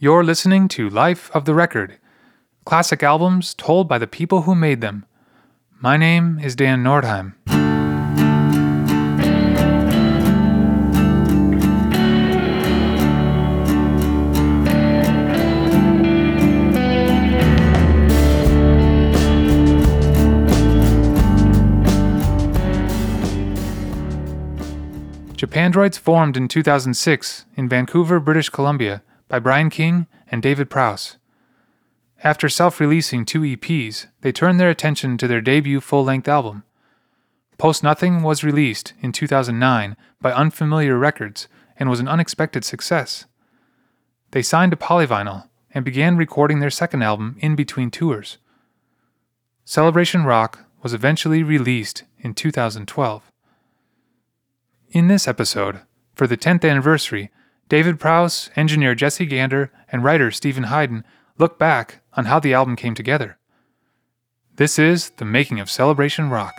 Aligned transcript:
You're 0.00 0.22
listening 0.22 0.68
to 0.68 0.88
Life 0.88 1.28
of 1.34 1.44
the 1.44 1.54
Record, 1.54 1.98
classic 2.64 3.02
albums 3.02 3.52
told 3.52 3.88
by 3.88 3.98
the 3.98 4.06
people 4.06 4.42
who 4.42 4.54
made 4.54 4.80
them. 4.80 5.04
My 5.80 5.96
name 5.96 6.38
is 6.38 6.54
Dan 6.54 6.84
Nordheim. 6.84 7.34
Japandroids 25.34 25.98
formed 25.98 26.36
in 26.36 26.46
2006 26.46 27.46
in 27.56 27.68
Vancouver, 27.68 28.20
British 28.20 28.48
Columbia 28.48 29.02
by 29.28 29.38
Brian 29.38 29.70
King 29.70 30.06
and 30.30 30.42
David 30.42 30.70
Prowse. 30.70 31.16
After 32.24 32.48
self 32.48 32.80
releasing 32.80 33.24
two 33.24 33.42
EPs, 33.42 34.06
they 34.22 34.32
turned 34.32 34.58
their 34.58 34.70
attention 34.70 35.16
to 35.18 35.28
their 35.28 35.40
debut 35.40 35.80
full 35.80 36.04
length 36.04 36.26
album. 36.26 36.64
Post 37.58 37.82
Nothing 37.82 38.22
was 38.22 38.44
released 38.44 38.94
in 39.00 39.12
2009 39.12 39.96
by 40.20 40.32
Unfamiliar 40.32 40.98
Records 40.98 41.48
and 41.78 41.88
was 41.88 42.00
an 42.00 42.08
unexpected 42.08 42.64
success. 42.64 43.26
They 44.32 44.42
signed 44.42 44.72
to 44.72 44.76
Polyvinyl 44.76 45.48
and 45.72 45.84
began 45.84 46.16
recording 46.16 46.60
their 46.60 46.70
second 46.70 47.02
album 47.02 47.36
in 47.40 47.54
between 47.54 47.90
tours. 47.90 48.38
Celebration 49.64 50.24
Rock 50.24 50.64
was 50.82 50.94
eventually 50.94 51.42
released 51.42 52.04
in 52.18 52.34
2012. 52.34 53.30
In 54.90 55.08
this 55.08 55.28
episode, 55.28 55.80
for 56.14 56.26
the 56.26 56.36
10th 56.36 56.68
anniversary, 56.68 57.30
David 57.68 58.00
Prowse, 58.00 58.48
engineer 58.56 58.94
Jesse 58.94 59.26
Gander, 59.26 59.70
and 59.92 60.02
writer 60.02 60.30
Steven 60.30 60.64
Hyden 60.64 61.04
look 61.36 61.58
back 61.58 62.00
on 62.14 62.24
how 62.24 62.40
the 62.40 62.54
album 62.54 62.76
came 62.76 62.94
together. 62.94 63.36
This 64.56 64.78
is 64.78 65.10
The 65.10 65.26
Making 65.26 65.60
of 65.60 65.70
Celebration 65.70 66.30
Rock. 66.30 66.54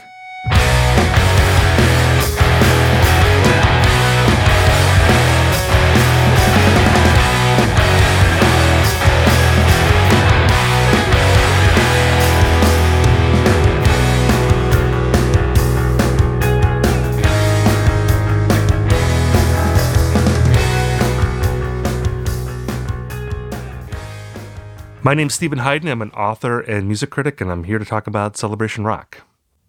My 25.02 25.14
name's 25.14 25.36
Steven 25.36 25.60
Hyden. 25.60 25.88
I'm 25.88 26.02
an 26.02 26.12
author 26.12 26.60
and 26.60 26.88
music 26.88 27.10
critic, 27.10 27.40
and 27.40 27.50
I'm 27.50 27.64
here 27.64 27.80
to 27.80 27.86
talk 27.86 28.06
about 28.06 28.36
Celebration 28.36 28.84
Rock. 28.84 29.22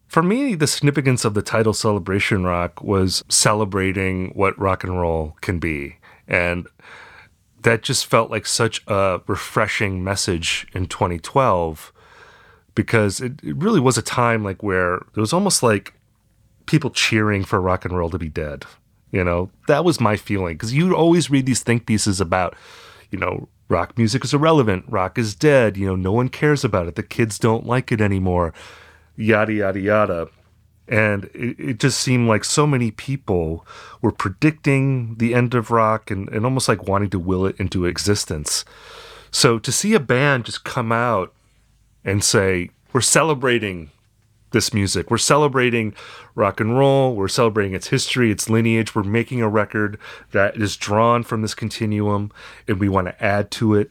For 0.08 0.24
me, 0.24 0.56
the 0.56 0.66
significance 0.66 1.24
of 1.24 1.34
the 1.34 1.42
title 1.42 1.72
Celebration 1.72 2.42
Rock 2.42 2.82
was 2.82 3.22
celebrating 3.28 4.30
what 4.30 4.58
rock 4.58 4.82
and 4.82 5.00
roll 5.00 5.36
can 5.40 5.60
be. 5.60 5.98
And 6.26 6.66
that 7.62 7.84
just 7.84 8.06
felt 8.06 8.28
like 8.28 8.44
such 8.44 8.82
a 8.88 9.20
refreshing 9.28 10.02
message 10.02 10.66
in 10.74 10.86
2012 10.86 11.92
because 12.74 13.20
it, 13.20 13.34
it 13.44 13.56
really 13.56 13.80
was 13.80 13.96
a 13.96 14.02
time 14.02 14.42
like 14.42 14.64
where 14.64 14.96
it 14.96 15.16
was 15.16 15.32
almost 15.32 15.62
like 15.62 15.94
people 16.66 16.90
cheering 16.90 17.44
for 17.44 17.60
rock 17.60 17.84
and 17.84 17.96
roll 17.96 18.10
to 18.10 18.18
be 18.18 18.28
dead. 18.28 18.64
You 19.12 19.22
know, 19.22 19.50
that 19.68 19.84
was 19.84 20.00
my 20.00 20.16
feeling 20.16 20.54
because 20.54 20.74
you 20.74 20.92
always 20.92 21.30
read 21.30 21.46
these 21.46 21.62
think 21.62 21.86
pieces 21.86 22.20
about, 22.20 22.56
you 23.12 23.18
know, 23.18 23.48
rock 23.70 23.96
music 23.96 24.24
is 24.24 24.34
irrelevant, 24.34 24.84
rock 24.88 25.16
is 25.16 25.34
dead, 25.34 25.76
you 25.76 25.86
know, 25.86 25.96
no 25.96 26.12
one 26.12 26.28
cares 26.28 26.64
about 26.64 26.88
it, 26.88 26.96
the 26.96 27.02
kids 27.02 27.38
don't 27.38 27.66
like 27.66 27.90
it 27.92 28.00
anymore, 28.00 28.52
yada, 29.16 29.52
yada, 29.52 29.80
yada. 29.80 30.28
And 30.88 31.26
it, 31.34 31.58
it 31.58 31.78
just 31.78 32.00
seemed 32.00 32.26
like 32.28 32.44
so 32.44 32.66
many 32.66 32.90
people 32.90 33.64
were 34.02 34.10
predicting 34.10 35.14
the 35.18 35.34
end 35.34 35.54
of 35.54 35.70
rock 35.70 36.10
and, 36.10 36.28
and 36.30 36.44
almost 36.44 36.68
like 36.68 36.88
wanting 36.88 37.10
to 37.10 37.18
will 37.18 37.46
it 37.46 37.58
into 37.60 37.84
existence. 37.84 38.64
So 39.30 39.60
to 39.60 39.70
see 39.70 39.94
a 39.94 40.00
band 40.00 40.46
just 40.46 40.64
come 40.64 40.90
out 40.90 41.32
and 42.04 42.24
say, 42.24 42.70
we're 42.92 43.02
celebrating 43.02 43.92
this 44.50 44.74
music. 44.74 45.10
We're 45.10 45.18
celebrating 45.18 45.94
rock 46.34 46.60
and 46.60 46.78
roll. 46.78 47.14
We're 47.14 47.28
celebrating 47.28 47.74
its 47.74 47.88
history, 47.88 48.30
its 48.30 48.48
lineage. 48.48 48.94
We're 48.94 49.02
making 49.02 49.42
a 49.42 49.48
record 49.48 49.98
that 50.32 50.56
is 50.56 50.76
drawn 50.76 51.22
from 51.22 51.42
this 51.42 51.54
continuum 51.54 52.32
and 52.68 52.78
we 52.78 52.88
want 52.88 53.06
to 53.08 53.24
add 53.24 53.50
to 53.52 53.74
it. 53.74 53.90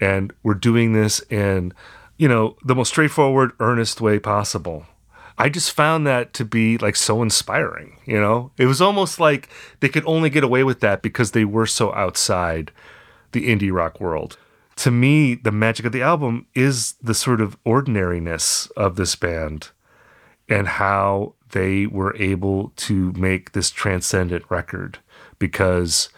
And 0.00 0.32
we're 0.42 0.54
doing 0.54 0.92
this 0.92 1.20
in, 1.30 1.72
you 2.16 2.28
know, 2.28 2.56
the 2.64 2.74
most 2.74 2.88
straightforward, 2.88 3.52
earnest 3.60 4.00
way 4.00 4.18
possible. 4.18 4.86
I 5.36 5.48
just 5.48 5.72
found 5.72 6.06
that 6.06 6.34
to 6.34 6.44
be 6.44 6.76
like 6.78 6.96
so 6.96 7.22
inspiring, 7.22 7.98
you 8.04 8.20
know? 8.20 8.52
It 8.58 8.66
was 8.66 8.82
almost 8.82 9.18
like 9.18 9.48
they 9.80 9.88
could 9.88 10.04
only 10.06 10.28
get 10.28 10.44
away 10.44 10.64
with 10.64 10.80
that 10.80 11.00
because 11.00 11.30
they 11.30 11.44
were 11.44 11.66
so 11.66 11.94
outside 11.94 12.72
the 13.32 13.48
indie 13.48 13.72
rock 13.72 14.00
world 14.00 14.36
to 14.80 14.90
me, 14.90 15.34
the 15.34 15.52
magic 15.52 15.84
of 15.84 15.92
the 15.92 16.00
album 16.00 16.46
is 16.54 16.94
the 17.02 17.12
sort 17.12 17.42
of 17.42 17.54
ordinariness 17.66 18.66
of 18.78 18.96
this 18.96 19.14
band 19.14 19.68
and 20.50 20.66
how 20.68 21.34
they 21.50 21.86
were 21.86 22.14
able 22.16 22.72
to 22.76 23.12
make 23.12 23.52
this 23.52 23.70
transcendent 23.70 24.44
record 24.48 24.98
because 25.38 26.10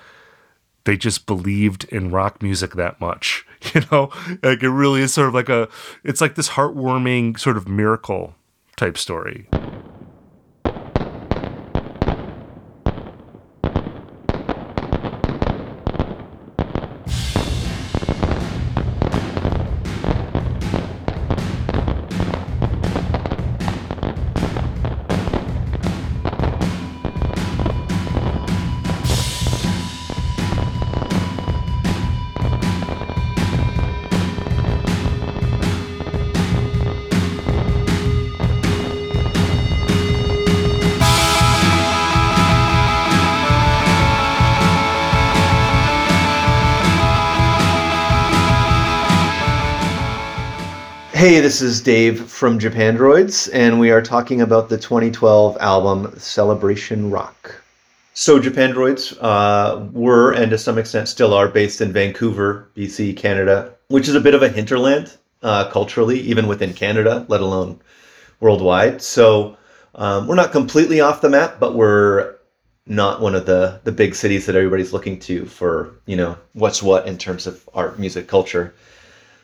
they 0.84 0.97
just 0.97 1.26
believed 1.26 1.84
in 1.84 2.10
rock 2.10 2.42
music 2.42 2.75
that 2.75 3.00
much 3.00 3.47
you 3.75 3.82
know? 3.91 4.10
Like 4.42 4.62
it 4.62 4.71
really 4.71 5.03
is 5.03 5.15
sort 5.15 5.28
of 5.28 5.34
like 5.34 5.48
a 5.48 5.69
it's 6.04 6.21
like 6.21 6.34
this 6.34 6.50
heartwarming 6.50 7.38
sort 7.38 7.56
of 7.56 7.69
miracle 7.69 8.34
type 8.76 8.98
story 8.98 9.47
is 51.62 51.81
Dave 51.81 52.28
from 52.28 52.59
Japandroids, 52.59 53.49
and 53.53 53.78
we 53.78 53.91
are 53.91 54.03
talking 54.03 54.41
about 54.41 54.69
the 54.69 54.77
2012 54.77 55.56
album 55.61 56.12
Celebration 56.19 57.11
Rock. 57.11 57.62
So, 58.15 58.41
Japandroids 58.41 59.17
uh, 59.21 59.87
were, 59.93 60.33
and 60.33 60.51
to 60.51 60.59
some 60.59 60.78
extent 60.78 61.09
still 61.09 61.33
are, 61.33 61.49
based 61.49 61.81
in 61.81 61.93
Vancouver, 61.93 62.69
BC, 62.77 63.17
Canada, 63.17 63.72
which 63.89 64.09
is 64.09 64.15
a 64.15 64.21
bit 64.21 64.34
of 64.34 64.43
a 64.43 64.49
hinterland 64.49 65.17
uh, 65.43 65.71
culturally, 65.71 66.19
even 66.21 66.49
within 66.49 66.75
Canada, 66.75 67.25
let 67.28 67.41
alone 67.41 67.81
worldwide. 68.41 69.01
So, 69.01 69.56
um, 69.95 70.27
we're 70.27 70.34
not 70.34 70.53
completely 70.53 71.01
off 71.01 71.21
the 71.21 71.31
map, 71.31 71.61
but 71.61 71.75
we're 71.75 72.37
not 72.87 73.21
one 73.21 73.34
of 73.34 73.47
the 73.47 73.81
the 73.84 73.93
big 73.93 74.15
cities 74.15 74.47
that 74.47 74.56
everybody's 74.56 74.93
looking 74.93 75.19
to 75.21 75.47
for 75.47 75.95
you 76.06 76.17
know 76.17 76.37
what's 76.53 76.83
what 76.83 77.06
in 77.06 77.17
terms 77.17 77.47
of 77.47 77.69
art, 77.72 77.99
music, 77.99 78.27
culture. 78.27 78.75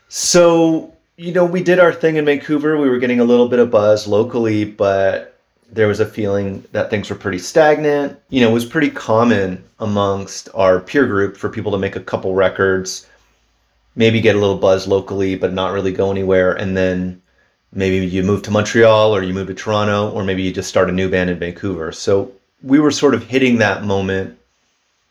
So 0.09 0.95
you 1.19 1.33
know, 1.33 1.45
we 1.45 1.63
did 1.63 1.81
our 1.81 1.93
thing 1.93 2.15
in 2.15 2.25
Vancouver. 2.25 2.79
We 2.79 2.89
were 2.89 3.01
getting 3.01 3.19
a 3.19 3.25
little 3.25 3.49
bit 3.49 3.59
of 3.59 3.73
buzz 3.73 4.07
locally, 4.07 4.65
but 4.65 5.37
there 5.71 5.89
was 5.89 5.99
a 5.99 6.07
feeling 6.07 6.65
that 6.71 6.91
things 6.91 7.11
were 7.11 7.17
pretty 7.17 7.41
stagnant. 7.41 8.17
You 8.31 8.41
know, 8.41 8.51
it 8.51 8.55
was 8.55 8.65
pretty 8.65 8.89
common 8.89 9.65
amongst 9.81 10.49
our 10.55 10.79
peer 10.79 11.07
group 11.07 11.37
for 11.37 11.49
people 11.49 11.73
to 11.73 11.79
make 11.79 11.97
a 11.97 12.01
couple 12.01 12.35
records, 12.35 13.09
maybe 13.97 14.21
get 14.21 14.37
a 14.37 14.39
little 14.39 14.57
buzz 14.57 14.87
locally, 14.87 15.35
but 15.35 15.53
not 15.53 15.73
really 15.73 15.93
go 15.93 16.13
anywhere. 16.13 16.53
And 16.53 16.77
then 16.77 17.21
maybe 17.73 18.07
you 18.07 18.23
move 18.23 18.43
to 18.43 18.53
Montreal 18.53 19.13
or 19.15 19.25
you 19.25 19.35
move 19.35 19.49
to 19.49 19.55
Toronto, 19.55 20.11
or 20.11 20.23
maybe 20.23 20.45
you 20.45 20.53
just 20.53 20.69
start 20.69 20.89
a 20.89 20.93
new 20.93 21.11
band 21.11 21.31
in 21.31 21.39
Vancouver. 21.41 21.91
So 21.91 22.31
we 22.63 22.79
were 22.79 22.93
sort 22.93 23.15
of 23.15 23.25
hitting 23.25 23.59
that 23.59 23.83
moment 23.83 24.39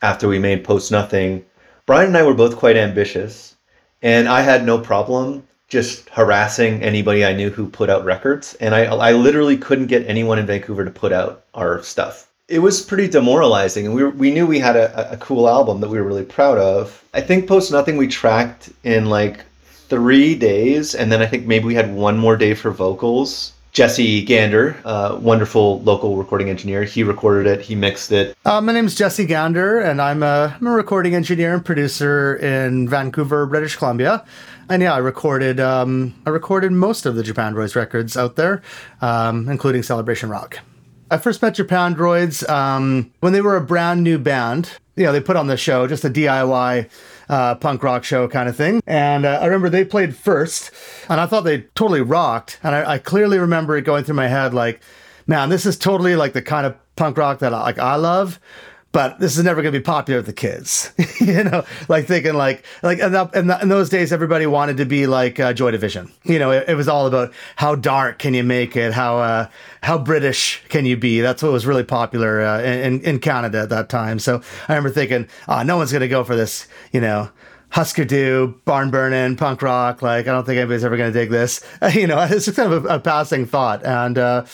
after 0.02 0.30
we 0.30 0.40
made 0.40 0.64
Post 0.64 0.90
Nothing. 0.90 1.44
Brian 1.86 2.08
and 2.08 2.18
I 2.18 2.24
were 2.24 2.34
both 2.34 2.56
quite 2.56 2.78
ambitious, 2.78 3.58
and 4.02 4.30
I 4.30 4.42
had 4.42 4.66
no 4.66 4.80
problem 4.80 5.44
just 5.68 6.10
harassing 6.10 6.82
anybody 6.82 7.26
I 7.26 7.34
knew 7.34 7.50
who 7.50 7.68
put 7.70 7.90
out 7.90 8.06
records, 8.06 8.56
and 8.62 8.74
I 8.74 8.86
I 8.86 9.12
literally 9.14 9.58
couldn't 9.58 9.88
get 9.88 10.08
anyone 10.08 10.40
in 10.40 10.46
Vancouver 10.46 10.86
to 10.86 10.92
put 10.92 11.12
out 11.12 11.44
our 11.54 11.84
stuff. 11.84 12.24
it 12.50 12.60
was 12.60 12.82
pretty 12.82 13.08
demoralizing. 13.10 13.86
And 13.86 13.94
we, 13.94 14.06
we 14.06 14.32
knew 14.32 14.48
we 14.48 14.60
had 14.60 14.78
a, 14.78 15.12
a 15.12 15.18
cool 15.18 15.50
album 15.50 15.82
that 15.82 15.90
we 15.90 15.98
were 16.00 16.08
really 16.08 16.24
proud 16.24 16.58
of. 16.58 17.04
I 17.14 17.20
think 17.20 17.46
Post 17.48 17.72
Nothing 17.74 17.98
we 17.98 18.08
tracked 18.08 18.70
in 18.86 19.08
like 19.08 19.42
three 19.90 20.34
days. 20.36 20.96
And 20.96 21.12
then 21.12 21.22
I 21.22 21.26
think 21.26 21.46
maybe 21.46 21.66
we 21.66 21.76
had 21.76 21.94
one 21.94 22.18
more 22.18 22.38
day 22.38 22.54
for 22.54 22.72
vocals. 22.72 23.52
Jesse 23.74 24.24
Gander, 24.24 24.76
uh, 24.86 25.18
wonderful 25.22 25.82
local 25.82 26.16
recording 26.16 26.50
engineer. 26.50 26.84
He 26.84 27.04
recorded 27.04 27.46
it, 27.52 27.62
he 27.64 27.76
mixed 27.76 28.12
it. 28.12 28.36
Uh, 28.44 28.60
my 28.62 28.72
name 28.74 28.86
is 28.88 28.96
Jesse 28.96 29.26
Gander, 29.26 29.80
and 29.82 30.02
I'm 30.02 30.24
a, 30.24 30.56
I'm 30.60 30.66
a 30.66 30.72
recording 30.72 31.14
engineer 31.14 31.54
and 31.54 31.64
producer 31.64 32.38
in 32.38 32.90
Vancouver, 32.90 33.46
British 33.46 33.76
Columbia. 33.76 34.26
And 34.70 34.82
yeah, 34.82 34.94
I 34.94 34.98
recorded 34.98 35.60
um, 35.60 36.14
I 36.26 36.30
recorded 36.30 36.72
most 36.74 37.06
of 37.06 37.16
the 37.16 37.24
Japandroids 37.24 37.76
records 37.76 38.18
out 38.18 38.36
there, 38.36 38.62
um, 39.02 39.48
including 39.48 39.82
Celebration 39.82 40.30
Rock. 40.30 40.60
I 41.10 41.18
first 41.18 41.42
met 41.42 41.56
Japandroids 41.56 42.48
um, 42.50 43.14
when 43.22 43.32
they 43.32 43.40
were 43.40 43.56
a 43.56 43.62
brand 43.62 44.04
new 44.04 44.20
band. 44.20 44.72
You 44.98 45.06
know, 45.06 45.14
they 45.14 45.22
put 45.22 45.38
on 45.38 45.48
the 45.48 45.56
show, 45.56 45.88
just 45.88 46.04
a 46.04 46.10
DIY 46.10 46.90
uh, 47.30 47.56
punk 47.56 47.82
rock 47.82 48.04
show 48.04 48.28
kind 48.28 48.50
of 48.50 48.58
thing. 48.58 48.82
And 48.86 49.26
uh, 49.26 49.40
I 49.42 49.46
remember 49.46 49.70
they 49.70 49.86
played 49.86 50.16
first, 50.16 50.72
and 51.08 51.22
I 51.22 51.28
thought 51.28 51.42
they 51.42 51.62
totally 51.76 52.02
rocked. 52.02 52.60
And 52.62 52.76
I, 52.76 52.94
I 52.94 52.98
clearly 52.98 53.38
remember 53.38 53.78
it 53.78 53.84
going 53.84 54.04
through 54.04 54.16
my 54.16 54.28
head 54.28 54.54
like, 54.54 54.82
man, 55.28 55.50
this 55.50 55.66
is 55.66 55.78
totally 55.78 56.16
like 56.18 56.34
the 56.34 56.42
kind 56.42 56.66
of 56.66 56.76
punk 56.96 57.18
rock 57.18 57.40
that 57.40 57.54
I, 57.54 57.62
like 57.62 57.80
I 57.80 57.96
love 57.96 58.40
but 58.92 59.20
this 59.20 59.38
is 59.38 59.44
never 59.44 59.62
going 59.62 59.74
to 59.74 59.80
be 59.80 59.84
popular 59.84 60.20
with 60.20 60.26
the 60.26 60.34
kids. 60.34 60.92
you 61.20 61.44
know, 61.44 61.66
like 61.88 62.06
thinking 62.06 62.34
like 62.34 62.64
like 62.82 63.00
in, 63.00 63.12
the, 63.12 63.30
in, 63.34 63.70
those 63.70 63.90
days, 63.90 64.14
everybody 64.14 64.46
wanted 64.46 64.78
to 64.78 64.86
be 64.86 65.08
like 65.08 65.40
uh, 65.40 65.54
Joy 65.54 65.72
Division. 65.72 66.12
You 66.24 66.40
know, 66.40 66.52
it, 66.52 66.70
it, 66.70 66.76
was 66.76 66.88
all 66.88 67.06
about 67.06 67.34
how 67.58 67.76
dark 67.76 68.20
can 68.20 68.34
you 68.34 68.44
make 68.44 68.76
it, 68.76 68.94
how 68.94 69.18
uh, 69.18 69.48
how 69.82 69.98
British 69.98 70.64
can 70.70 70.86
you 70.86 70.98
be. 70.98 71.22
That's 71.22 71.44
what 71.44 71.52
was 71.52 71.66
really 71.66 71.84
popular 71.84 72.42
uh, 72.42 72.62
in 72.62 73.02
in 73.02 73.20
Canada 73.20 73.62
at 73.62 73.70
that 73.70 73.90
time. 73.90 74.20
So 74.20 74.42
I 74.68 74.74
remember 74.74 74.90
thinking, 74.90 75.28
oh, 75.48 75.64
no 75.64 75.78
one's 75.78 75.92
going 75.92 76.02
to 76.02 76.08
go 76.08 76.24
for 76.24 76.36
this. 76.36 76.68
You 76.92 77.02
know, 77.02 77.30
Husker 77.70 78.06
Du, 78.06 78.60
barn 78.66 78.90
burning, 78.90 79.36
punk 79.36 79.62
rock. 79.62 80.02
Like, 80.02 80.28
I 80.28 80.32
don't 80.32 80.46
think 80.46 80.58
anybody's 80.58 80.84
ever 80.84 80.96
going 80.98 81.12
to 81.12 81.20
dig 81.20 81.30
this. 81.30 81.64
you 81.94 82.08
know, 82.08 82.20
it's 82.22 82.46
just 82.46 82.56
kind 82.56 82.72
of 82.72 82.86
a, 82.86 82.96
a 82.96 83.00
passing 83.00 83.46
thought. 83.46 83.86
And, 83.86 84.18
uh, 84.18 84.46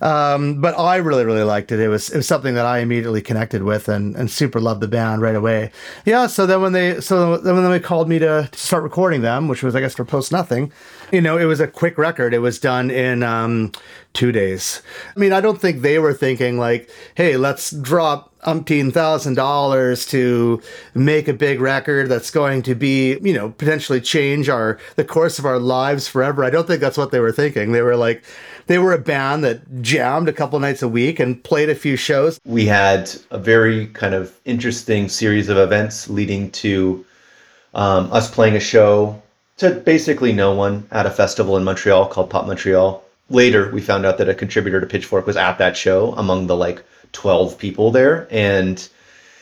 um, 0.00 0.60
but 0.60 0.78
I 0.78 0.96
really, 0.96 1.24
really 1.24 1.42
liked 1.42 1.72
it. 1.72 1.80
It 1.80 1.88
was, 1.88 2.10
it 2.10 2.16
was 2.16 2.28
something 2.28 2.54
that 2.54 2.66
I 2.66 2.78
immediately 2.78 3.22
connected 3.22 3.64
with 3.64 3.88
and, 3.88 4.14
and 4.16 4.30
super 4.30 4.60
loved 4.60 4.80
the 4.80 4.88
band 4.88 5.20
right 5.20 5.34
away. 5.34 5.72
Yeah. 6.04 6.26
So 6.26 6.46
then 6.46 6.62
when 6.62 6.72
they, 6.72 7.00
so 7.00 7.36
then 7.38 7.54
when 7.56 7.70
they 7.70 7.80
called 7.80 8.08
me 8.08 8.18
to, 8.20 8.48
to 8.50 8.58
start 8.58 8.82
recording 8.82 9.20
them, 9.20 9.48
which 9.48 9.62
was, 9.62 9.74
I 9.74 9.80
guess, 9.80 9.94
for 9.94 10.04
Post 10.04 10.30
Nothing, 10.30 10.72
you 11.12 11.20
know, 11.20 11.36
it 11.36 11.46
was 11.46 11.60
a 11.60 11.66
quick 11.66 11.98
record. 11.98 12.32
It 12.32 12.38
was 12.38 12.58
done 12.60 12.90
in, 12.90 13.22
um, 13.22 13.72
two 14.12 14.32
days. 14.32 14.82
I 15.14 15.18
mean, 15.18 15.32
I 15.32 15.40
don't 15.40 15.60
think 15.60 15.82
they 15.82 15.98
were 15.98 16.14
thinking 16.14 16.58
like, 16.58 16.88
hey, 17.14 17.36
let's 17.36 17.70
drop 17.70 18.29
umpteen 18.46 18.92
thousand 18.92 19.34
dollars 19.34 20.06
to 20.06 20.62
make 20.94 21.28
a 21.28 21.32
big 21.32 21.60
record 21.60 22.08
that's 22.08 22.30
going 22.30 22.62
to 22.62 22.74
be, 22.74 23.18
you 23.22 23.32
know, 23.32 23.50
potentially 23.50 24.00
change 24.00 24.48
our 24.48 24.78
the 24.96 25.04
course 25.04 25.38
of 25.38 25.44
our 25.44 25.58
lives 25.58 26.08
forever. 26.08 26.44
I 26.44 26.50
don't 26.50 26.66
think 26.66 26.80
that's 26.80 26.98
what 26.98 27.10
they 27.10 27.20
were 27.20 27.32
thinking. 27.32 27.72
They 27.72 27.82
were 27.82 27.96
like 27.96 28.24
they 28.66 28.78
were 28.78 28.92
a 28.92 28.98
band 28.98 29.44
that 29.44 29.82
jammed 29.82 30.28
a 30.28 30.32
couple 30.32 30.58
nights 30.60 30.82
a 30.82 30.88
week 30.88 31.20
and 31.20 31.42
played 31.42 31.70
a 31.70 31.74
few 31.74 31.96
shows. 31.96 32.40
We 32.44 32.66
had 32.66 33.10
a 33.30 33.38
very 33.38 33.86
kind 33.88 34.14
of 34.14 34.38
interesting 34.44 35.08
series 35.08 35.48
of 35.48 35.58
events 35.58 36.08
leading 36.08 36.50
to 36.52 37.04
um, 37.74 38.12
us 38.12 38.30
playing 38.30 38.56
a 38.56 38.60
show 38.60 39.20
to 39.58 39.70
basically 39.72 40.32
no 40.32 40.54
one 40.54 40.86
at 40.90 41.06
a 41.06 41.10
festival 41.10 41.56
in 41.56 41.64
Montreal 41.64 42.06
called 42.08 42.30
Pop 42.30 42.46
Montreal 42.46 43.04
later 43.30 43.70
we 43.70 43.80
found 43.80 44.04
out 44.04 44.18
that 44.18 44.28
a 44.28 44.34
contributor 44.34 44.80
to 44.80 44.86
Pitchfork 44.86 45.26
was 45.26 45.36
at 45.36 45.58
that 45.58 45.76
show 45.76 46.12
among 46.14 46.46
the 46.46 46.56
like 46.56 46.82
12 47.12 47.58
people 47.58 47.90
there 47.90 48.26
and 48.30 48.88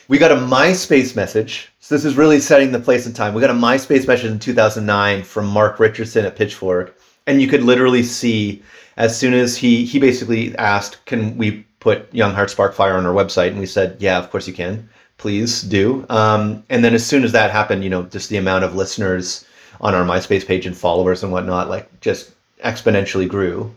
we 0.09 0.19
got 0.19 0.33
a 0.33 0.37
MySpace 0.37 1.15
message. 1.15 1.71
So 1.81 1.95
this 1.95 2.05
is 2.05 2.17
really 2.17 2.41
setting 2.41 2.73
the 2.73 2.81
place 2.81 3.07
and 3.07 3.15
time. 3.15 3.35
We 3.35 3.41
got 3.41 3.51
a 3.51 3.55
MySpace 3.55 4.07
message 4.07 4.31
in 4.31 4.39
2009 4.39 5.23
from 5.23 5.47
Mark 5.47 5.79
Richardson 5.79 6.25
at 6.25 6.37
Pitchfork 6.37 6.97
and 7.29 7.43
you 7.43 7.47
could 7.47 7.63
literally 7.63 8.03
see 8.03 8.63
as 8.97 9.17
soon 9.17 9.33
as 9.33 9.57
he 9.57 9.85
he 9.85 9.99
basically 9.99 10.57
asked, 10.57 11.05
"Can 11.07 11.37
we 11.39 11.65
put 11.79 12.13
Young 12.13 12.35
Hearts 12.35 12.53
Spark 12.53 12.75
Fire 12.75 12.97
on 12.97 13.07
our 13.07 13.15
website?" 13.15 13.49
and 13.49 13.61
we 13.61 13.67
said, 13.67 13.97
"Yeah, 14.01 14.19
of 14.19 14.31
course 14.31 14.49
you 14.49 14.55
can. 14.55 14.89
Please 15.19 15.63
do." 15.63 16.05
Um, 16.11 16.65
and 16.69 16.85
then 16.85 16.95
as 16.95 17.07
soon 17.07 17.23
as 17.25 17.33
that 17.33 17.51
happened, 17.51 17.85
you 17.85 17.91
know, 17.91 18.03
just 18.05 18.29
the 18.29 18.39
amount 18.39 18.65
of 18.65 18.75
listeners 18.75 19.45
on 19.81 19.95
our 19.95 20.05
MySpace 20.05 20.45
page 20.45 20.67
and 20.67 20.77
followers 20.77 21.23
and 21.23 21.31
whatnot, 21.31 21.69
like 21.69 22.01
just 22.01 22.33
exponentially 22.65 23.29
grew. 23.29 23.73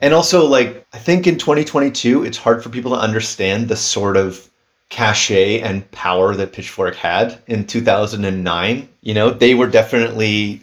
And 0.00 0.12
also, 0.12 0.46
like, 0.46 0.86
I 0.92 0.98
think 0.98 1.26
in 1.26 1.38
2022, 1.38 2.24
it's 2.24 2.36
hard 2.36 2.62
for 2.62 2.68
people 2.68 2.90
to 2.92 2.98
understand 2.98 3.68
the 3.68 3.76
sort 3.76 4.16
of 4.16 4.48
cachet 4.88 5.60
and 5.60 5.90
power 5.90 6.34
that 6.34 6.52
Pitchfork 6.52 6.94
had 6.94 7.38
in 7.46 7.66
2009. 7.66 8.88
You 9.00 9.14
know, 9.14 9.30
they 9.30 9.54
were 9.54 9.66
definitely 9.66 10.62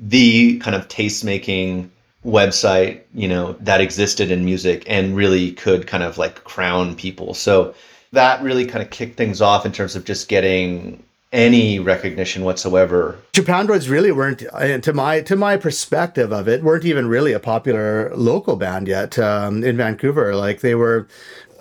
the 0.00 0.58
kind 0.58 0.74
of 0.74 0.88
taste 0.88 1.24
making 1.24 1.90
website, 2.24 3.02
you 3.14 3.28
know, 3.28 3.52
that 3.60 3.80
existed 3.80 4.30
in 4.30 4.44
music 4.44 4.84
and 4.86 5.16
really 5.16 5.52
could 5.52 5.86
kind 5.86 6.02
of 6.02 6.18
like 6.18 6.44
crown 6.44 6.94
people. 6.96 7.34
So 7.34 7.74
that 8.12 8.42
really 8.42 8.66
kind 8.66 8.82
of 8.82 8.90
kicked 8.90 9.16
things 9.16 9.40
off 9.40 9.64
in 9.64 9.72
terms 9.72 9.96
of 9.96 10.04
just 10.04 10.28
getting 10.28 11.02
any 11.32 11.78
recognition 11.78 12.44
whatsoever. 12.44 13.18
Japandroids 13.32 13.88
really 13.88 14.12
weren't, 14.12 14.44
uh, 14.52 14.78
to 14.78 14.92
my 14.92 15.22
to 15.22 15.34
my 15.34 15.56
perspective 15.56 16.32
of 16.32 16.46
it, 16.48 16.62
weren't 16.62 16.84
even 16.84 17.08
really 17.08 17.32
a 17.32 17.40
popular 17.40 18.14
local 18.14 18.56
band 18.56 18.86
yet 18.86 19.18
um, 19.18 19.64
in 19.64 19.76
Vancouver. 19.76 20.36
Like 20.36 20.60
they 20.60 20.74
were 20.74 21.08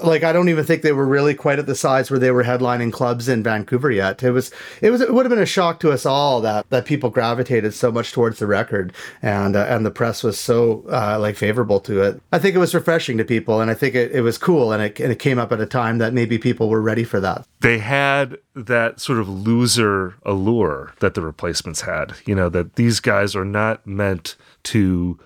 like 0.04 0.24
I 0.24 0.34
don't 0.34 0.50
even 0.50 0.66
think 0.66 0.82
they 0.82 0.92
were 0.92 1.06
really 1.06 1.34
quite 1.34 1.60
at 1.60 1.66
the 1.66 1.76
size 1.76 2.10
where 2.10 2.20
they 2.20 2.32
were 2.32 2.44
headlining 2.44 2.92
clubs 2.92 3.28
in 3.28 3.44
Vancouver 3.44 3.92
yet. 3.92 4.22
It 4.24 4.32
was 4.32 4.52
it 4.82 4.92
was 4.92 5.02
it 5.02 5.14
would 5.14 5.26
have 5.26 5.30
been 5.30 5.40
a 5.40 5.46
shock 5.46 5.80
to 5.82 5.92
us 5.92 6.06
all 6.06 6.42
that 6.42 6.70
that 6.70 6.86
people 6.86 7.10
gravitated 7.10 7.74
so 7.74 7.92
much 7.92 8.12
towards 8.12 8.40
the 8.40 8.48
record 8.48 8.94
and 9.22 9.56
uh, 9.56 9.66
and 9.70 9.86
the 9.86 9.92
press 9.92 10.24
was 10.24 10.40
so 10.40 10.84
uh, 10.92 11.18
like 11.20 11.36
favorable 11.36 11.80
to 11.82 12.02
it. 12.02 12.22
I 12.32 12.40
think 12.40 12.56
it 12.56 12.60
was 12.60 12.76
refreshing 12.76 13.18
to 13.18 13.26
people 13.26 13.62
and 13.62 13.72
I 13.72 13.74
think 13.74 13.96
it, 13.96 14.12
it 14.12 14.22
was 14.22 14.38
cool 14.38 14.72
and 14.72 14.82
it 14.84 15.00
and 15.00 15.12
it 15.12 15.20
came 15.20 15.40
up 15.40 15.52
at 15.52 15.62
a 15.62 15.66
time 15.66 15.98
that 16.00 16.14
maybe 16.14 16.38
people 16.38 16.70
were 16.70 16.82
ready 16.82 17.04
for 17.04 17.20
that. 17.20 17.46
They 17.62 17.80
had 17.80 18.38
that 18.56 19.00
sort 19.00 19.20
of 19.20 19.30
loser 19.30 20.16
allure 20.24 20.94
that 21.00 21.14
the 21.14 21.22
replacements 21.22 21.82
had. 21.82 22.14
You 22.26 22.36
know 22.36 22.50
that 22.50 22.76
these 22.76 23.00
guys 23.00 23.36
are 23.36 23.46
not 23.46 23.86
meant 23.86 24.36
to 24.64 25.20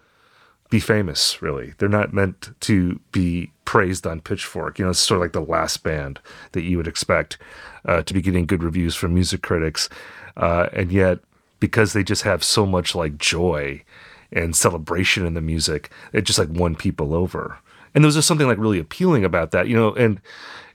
be 0.76 0.80
famous, 0.82 1.42
really. 1.42 1.74
They're 1.78 1.88
not 1.88 2.12
meant 2.12 2.50
to 2.60 3.00
be 3.14 3.50
praised 3.64 4.06
on 4.06 4.20
Pitchfork. 4.20 4.78
You 4.78 4.84
know, 4.84 4.92
it's 4.92 5.00
sort 5.00 5.20
of 5.20 5.22
like 5.22 5.32
the 5.32 5.40
last 5.40 5.84
band 5.84 6.20
that 6.52 6.64
you 6.64 6.76
would 6.76 6.88
expect 6.88 7.38
uh, 7.86 8.02
to 8.02 8.14
be 8.14 8.22
getting 8.22 8.46
good 8.46 8.62
reviews 8.62 8.94
from 8.94 9.14
music 9.14 9.42
critics. 9.42 9.88
Uh, 10.36 10.68
and 10.74 10.92
yet, 10.92 11.20
because 11.62 11.94
they 11.94 12.04
just 12.04 12.24
have 12.24 12.44
so 12.44 12.66
much 12.66 12.94
like 12.94 13.18
joy 13.18 13.82
and 14.34 14.54
celebration 14.54 15.26
in 15.26 15.34
the 15.34 15.40
music, 15.40 15.90
it 16.12 16.24
just 16.24 16.38
like 16.38 16.50
won 16.50 16.76
people 16.76 17.14
over. 17.14 17.58
And 17.94 18.04
there 18.04 18.08
was 18.08 18.16
just 18.16 18.28
something 18.28 18.48
like 18.48 18.58
really 18.58 18.80
appealing 18.80 19.24
about 19.24 19.52
that, 19.52 19.70
you 19.70 19.78
know, 19.78 19.94
and 19.94 20.20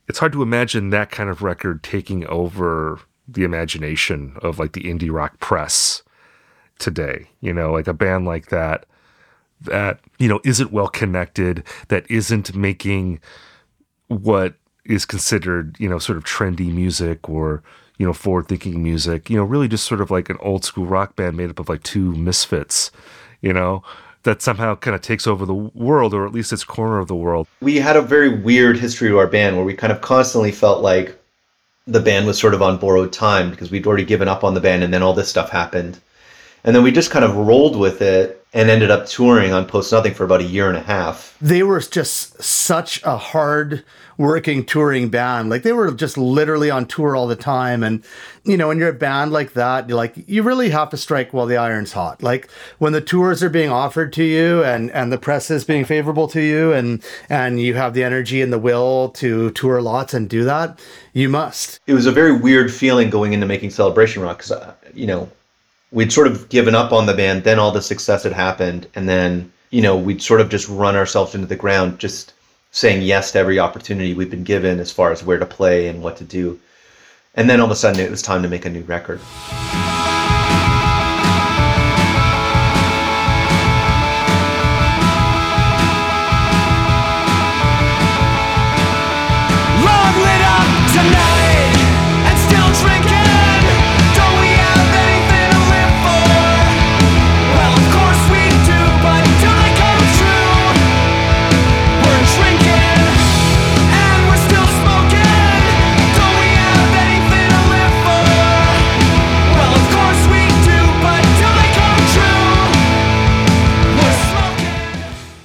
it's 0.09 0.19
hard 0.19 0.33
to 0.33 0.43
imagine 0.43 0.89
that 0.91 1.11
kind 1.11 1.29
of 1.29 1.43
record 1.43 1.83
taking 1.83 2.27
over 2.27 3.01
the 3.29 3.45
imagination 3.45 4.39
of 4.41 4.59
like 4.59 4.73
the 4.73 4.85
indie 4.85 5.13
rock 5.13 5.39
press 5.41 6.03
today, 6.79 7.29
you 7.43 7.53
know, 7.53 7.71
like 7.71 7.87
a 7.87 7.93
band 7.93 8.25
like 8.25 8.47
that 8.47 8.87
that 9.63 10.01
you 10.19 10.29
know 10.29 10.41
isn't 10.45 10.73
well 10.73 10.89
connected, 10.89 11.65
that 11.89 12.11
isn't 12.11 12.55
making 12.55 13.21
what 14.09 14.55
is 14.85 15.05
considered 15.05 15.77
you 15.79 15.89
know 15.89 15.99
sort 15.99 16.19
of 16.19 16.25
trendy 16.25 16.73
music 16.73 17.29
or 17.29 17.63
you 17.99 18.07
know 18.07 18.13
forward 18.13 18.49
thinking 18.49 18.83
music. 18.83 19.31
You 19.31 19.37
know, 19.37 19.45
really 19.45 19.69
just 19.69 19.87
sort 19.87 20.01
of 20.01 20.11
like 20.11 20.31
an 20.31 20.39
old 20.41 20.65
school 20.65 20.87
rock 20.87 21.17
band 21.17 21.37
made 21.37 21.51
up 21.51 21.59
of 21.59 21.69
like 21.69 21.83
two 21.83 22.13
misfits. 22.15 22.91
You 23.43 23.53
know, 23.53 23.83
that 24.25 24.43
somehow 24.43 24.75
kind 24.77 24.95
of 24.95 25.01
takes 25.01 25.27
over 25.27 25.47
the 25.47 25.55
world, 25.55 26.15
or 26.15 26.27
at 26.27 26.33
least 26.33 26.53
its 26.53 26.65
corner 26.65 26.99
of 26.99 27.09
the 27.09 27.15
world. 27.15 27.47
We 27.61 27.77
had 27.77 27.97
a 27.97 28.03
very 28.03 28.29
weird 28.29 28.79
history 28.79 29.09
to 29.09 29.19
our 29.19 29.27
band 29.27 29.57
where 29.57 29.65
we 29.65 29.75
kind 29.75 29.93
of 29.93 30.01
constantly 30.01 30.53
felt 30.53 30.83
like 30.83 31.17
the 31.87 32.01
band 32.01 32.27
was 32.27 32.39
sort 32.39 32.55
of 32.55 32.63
on 32.63 32.79
borrowed 32.79 33.13
time 33.13 33.51
because 33.51 33.71
we'd 33.71 33.87
already 33.87 34.05
given 34.05 34.29
up 34.29 34.45
on 34.45 34.55
the 34.55 34.61
band 34.61 34.83
and 34.83 34.93
then 34.93 35.03
all 35.03 35.15
this 35.15 35.29
stuff 35.29 35.51
happened. 35.51 35.99
And 36.65 36.77
then 36.77 36.83
we 36.83 36.93
just 36.93 37.11
kind 37.11 37.25
of 37.25 37.37
rolled 37.37 37.77
with 37.77 38.03
it 38.03 38.40
and 38.53 38.69
ended 38.69 38.91
up 38.91 39.07
touring 39.07 39.53
on 39.53 39.65
Post 39.67 39.93
Nothing 39.93 40.15
for 40.15 40.25
about 40.25 40.41
a 40.41 40.45
year 40.45 40.69
and 40.69 40.77
a 40.77 40.83
half. 40.83 41.37
They 41.41 41.63
were 41.63 41.81
just 41.81 42.43
such 42.43 43.03
a 43.05 43.17
hard 43.17 43.85
working 44.19 44.65
touring 44.65 45.09
band. 45.09 45.49
Like 45.49 45.63
they 45.63 45.73
were 45.73 45.91
just 45.93 46.19
literally 46.19 46.71
on 46.71 46.87
tour 46.87 47.17
all 47.17 47.27
the 47.27 47.37
time. 47.37 47.83
And, 47.83 48.05
you 48.45 48.57
know, 48.57 48.69
when 48.69 48.79
you're 48.79 48.91
a 48.91 48.93
band 48.93 49.33
like 49.33 49.55
that, 49.55 49.89
you're 49.89 49.97
like, 49.97 50.15
you 50.29 50.43
really 50.43 50.69
have 50.71 50.91
to 50.91 50.97
strike 50.97 51.33
while 51.33 51.47
the 51.47 51.57
iron's 51.57 51.93
hot. 51.93 52.23
Like 52.23 52.51
when 52.79 52.93
the 52.93 53.01
tours 53.01 53.43
are 53.43 53.49
being 53.49 53.71
offered 53.71 54.13
to 54.15 54.25
you 54.25 54.63
and, 54.63 54.91
and 54.91 55.11
the 55.11 55.17
press 55.17 55.51
is 55.51 55.65
being 55.65 55.87
favorable 55.87 56.29
to 56.29 56.43
you 56.43 56.73
and, 56.73 57.03
and 57.31 57.61
you 57.61 57.75
have 57.75 57.95
the 57.95 58.05
energy 58.05 58.43
and 58.43 58.53
the 58.53 58.59
will 58.59 59.09
to 59.11 59.53
tour 59.53 59.81
lots 59.81 60.13
and 60.13 60.29
do 60.29 60.45
that, 60.45 60.79
you 61.15 61.29
must. 61.29 61.81
It 61.87 61.95
was 61.95 62.07
a 62.07 62.13
very 62.13 62.33
weird 62.33 62.73
feeling 62.73 63.09
going 63.09 63.33
into 63.33 63.47
making 63.47 63.71
Celebration 63.71 64.23
Rock 64.23 64.39
because, 64.39 64.53
uh, 64.53 64.75
you 64.93 65.07
know, 65.07 65.31
we'd 65.93 66.13
sort 66.13 66.27
of 66.27 66.49
given 66.49 66.75
up 66.75 66.93
on 66.93 67.07
the 67.07 67.15
band. 67.15 67.45
Then 67.45 67.59
all 67.59 67.73
the 67.73 67.83
success 67.83 68.23
had 68.23 68.33
happened, 68.33 68.87
and 68.95 69.09
then 69.09 69.53
you 69.71 69.83
know 69.83 69.97
we'd 69.97 70.23
sort 70.23 70.41
of 70.41 70.49
just 70.49 70.69
run 70.69 70.97
ourselves 70.97 71.35
into 71.35 71.47
the 71.47 71.57
ground, 71.57 71.99
just 71.99 72.33
saying 72.73 73.03
yes 73.03 73.33
to 73.33 73.39
every 73.39 73.59
opportunity 73.59 74.15
we've 74.15 74.31
been 74.31 74.45
given 74.45 74.79
as 74.79 74.93
far 74.93 75.11
as 75.11 75.25
where 75.25 75.39
to 75.39 75.47
play 75.47 75.89
and 75.89 76.03
what 76.03 76.17
to 76.17 76.25
do. 76.25 76.59
And 77.35 77.49
then 77.49 77.61
all 77.61 77.67
of 77.67 77.73
a 77.73 77.77
sudden 77.77 78.01
it 78.01 78.11
was 78.11 78.23
time 78.23 78.43
to 78.43 78.49
make 78.49 78.65
a 78.65 78.71
new 78.71 78.83
record. 78.83 79.21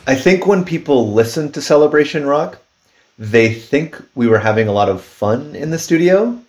I 0.08 0.16
think 0.16 0.46
when 0.46 0.64
people 0.64 1.14
listen 1.14 1.52
to 1.54 1.62
Celebration 1.62 2.26
Rock, 2.26 2.60
they 3.18 3.54
think 3.54 4.00
we 4.14 4.28
were 4.28 4.38
having 4.38 4.68
a 4.68 4.72
lot 4.72 4.90
of 4.90 5.02
fun 5.02 5.56
in 5.56 5.72
the 5.72 5.80
studio, 5.80 6.40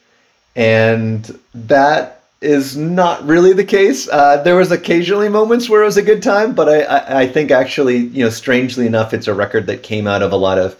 and 0.55 1.39
that 1.55 2.25
is 2.43 2.77
not 2.77 3.25
really 3.27 3.55
the 3.55 3.65
case. 3.65 4.09
Uh, 4.09 4.43
there 4.43 4.57
was 4.57 4.71
occasionally 4.71 5.31
moments 5.31 5.71
where 5.71 5.83
it 5.83 5.87
was 5.87 5.97
a 5.97 6.03
good 6.03 6.23
time, 6.23 6.55
but 6.55 6.69
I, 6.69 6.83
I, 6.83 7.21
I 7.21 7.27
think 7.27 7.51
actually, 7.51 7.97
you 7.97 8.25
know, 8.25 8.31
strangely 8.31 8.87
enough, 8.87 9.15
it's 9.15 9.27
a 9.27 9.35
record 9.35 9.67
that 9.69 9.83
came 9.83 10.07
out 10.07 10.23
of 10.23 10.33
a 10.33 10.37
lot 10.37 10.59
of 10.59 10.79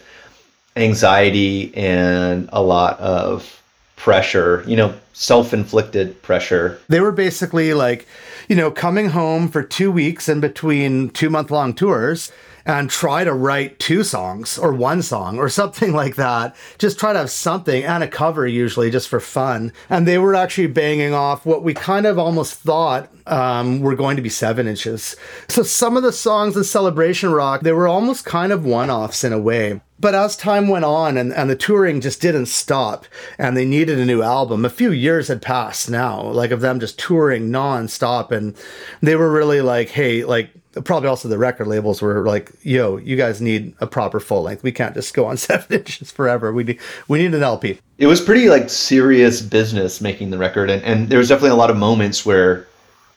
anxiety 0.75 1.75
and 1.75 2.47
a 2.53 2.61
lot 2.61 2.99
of 2.99 3.59
pressure, 3.95 4.63
you 4.67 4.75
know, 4.75 4.93
self-inflicted 5.13 6.21
pressure. 6.21 6.79
They 6.89 6.99
were 6.99 7.11
basically 7.11 7.73
like, 7.73 8.07
you 8.47 8.55
know, 8.55 8.69
coming 8.69 9.09
home 9.09 9.49
for 9.49 9.63
two 9.63 9.91
weeks 9.91 10.29
in 10.29 10.39
between 10.39 11.09
two 11.09 11.31
month 11.31 11.49
long 11.49 11.73
tours 11.73 12.31
and 12.67 12.89
try 12.89 13.23
to 13.23 13.33
write 13.33 13.79
two 13.79 14.03
songs 14.03 14.57
or 14.57 14.73
one 14.73 15.01
song 15.01 15.39
or 15.39 15.47
something 15.47 15.93
like 15.93 16.17
that. 16.17 16.53
Just 16.77 16.99
try 16.99 17.13
to 17.13 17.19
have 17.19 17.31
something 17.31 17.83
and 17.83 18.03
a 18.03 18.07
cover, 18.09 18.45
usually 18.45 18.91
just 18.91 19.07
for 19.07 19.21
fun. 19.21 19.71
And 19.89 20.05
they 20.05 20.17
were 20.17 20.35
actually 20.35 20.67
banging 20.67 21.13
off 21.13 21.45
what 21.45 21.63
we 21.63 21.73
kind 21.73 22.05
of 22.05 22.19
almost 22.19 22.55
thought 22.55 23.09
um, 23.25 23.79
were 23.79 23.95
going 23.95 24.17
to 24.17 24.21
be 24.21 24.29
seven 24.29 24.67
inches. 24.67 25.15
So 25.47 25.63
some 25.63 25.95
of 25.95 26.03
the 26.03 26.11
songs 26.11 26.57
in 26.57 26.65
Celebration 26.65 27.31
Rock, 27.31 27.61
they 27.61 27.71
were 27.71 27.87
almost 27.87 28.25
kind 28.25 28.51
of 28.51 28.65
one 28.65 28.89
offs 28.89 29.23
in 29.23 29.31
a 29.31 29.39
way. 29.39 29.79
But 29.99 30.13
as 30.13 30.35
time 30.35 30.67
went 30.67 30.85
on 30.85 31.17
and, 31.17 31.33
and 31.33 31.49
the 31.49 31.55
touring 31.55 32.01
just 32.01 32.21
didn't 32.21 32.47
stop 32.47 33.05
and 33.39 33.55
they 33.55 33.65
needed 33.65 33.97
a 33.97 34.05
new 34.05 34.21
album, 34.21 34.65
a 34.65 34.69
few 34.69 34.91
years 34.91 35.29
had 35.29 35.41
passed 35.41 35.89
now, 35.89 36.21
like 36.21 36.51
of 36.51 36.61
them 36.61 36.79
just 36.81 36.99
touring 36.99 37.49
nonstop. 37.49 38.31
And 38.31 38.55
they 39.01 39.15
were 39.15 39.31
really 39.31 39.61
like, 39.61 39.89
hey, 39.89 40.25
like, 40.25 40.51
probably 40.81 41.09
also 41.09 41.27
the 41.27 41.37
record 41.37 41.67
labels 41.67 42.01
were 42.01 42.25
like, 42.25 42.51
yo, 42.63 42.97
you 42.97 43.15
guys 43.15 43.41
need 43.41 43.73
a 43.79 43.87
proper 43.87 44.19
full 44.19 44.43
length. 44.43 44.63
We 44.63 44.71
can't 44.71 44.93
just 44.93 45.13
go 45.13 45.25
on 45.25 45.37
seven 45.49 45.79
inches 45.79 46.11
forever. 46.11 46.51
We 46.53 46.63
need, 46.63 46.79
we 47.07 47.19
need 47.19 47.33
an 47.33 47.43
LP. 47.43 47.79
it 47.97 48.07
was 48.07 48.21
pretty 48.21 48.49
like 48.49 48.69
serious 48.69 49.41
business 49.41 50.01
making 50.01 50.29
the 50.29 50.37
record 50.37 50.69
and, 50.69 50.83
and 50.83 51.09
there 51.09 51.19
was 51.19 51.29
definitely 51.29 51.49
a 51.51 51.55
lot 51.55 51.69
of 51.69 51.77
moments 51.77 52.25
where 52.25 52.67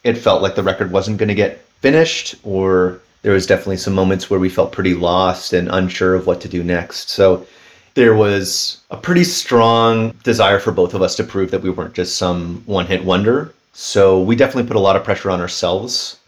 it 0.05 0.15
felt 0.17 0.43
like 0.43 0.55
the 0.55 0.63
record 0.63 0.91
wasn't 0.93 1.19
going 1.19 1.29
to 1.29 1.35
get 1.35 1.59
finished 1.81 2.35
or 2.45 3.01
there 3.23 3.33
was 3.33 3.47
definitely 3.47 3.77
some 3.77 3.95
moments 3.95 4.31
where 4.31 4.41
we 4.41 4.49
felt 4.49 4.73
pretty 4.73 4.95
lost 4.95 5.53
and 5.53 5.69
unsure 5.69 6.15
of 6.15 6.27
what 6.27 6.41
to 6.41 6.49
do 6.49 6.63
next 6.65 7.11
so 7.11 7.47
there 7.95 8.15
was 8.15 8.81
a 8.91 8.97
pretty 8.97 9.25
strong 9.25 10.13
desire 10.23 10.59
for 10.59 10.73
both 10.73 10.95
of 10.95 11.03
us 11.03 11.15
to 11.17 11.25
prove 11.25 11.51
that 11.51 11.63
we 11.63 11.71
weren't 11.71 11.95
just 11.95 12.17
some 12.17 12.63
one 12.67 12.87
hit 12.87 13.05
wonder 13.05 13.53
so 13.73 14.21
we 14.21 14.35
definitely 14.37 14.67
put 14.67 14.77
a 14.77 14.81
lot 14.81 14.97
of 14.97 15.05
pressure 15.05 15.31
on 15.31 15.41
ourselves 15.41 16.19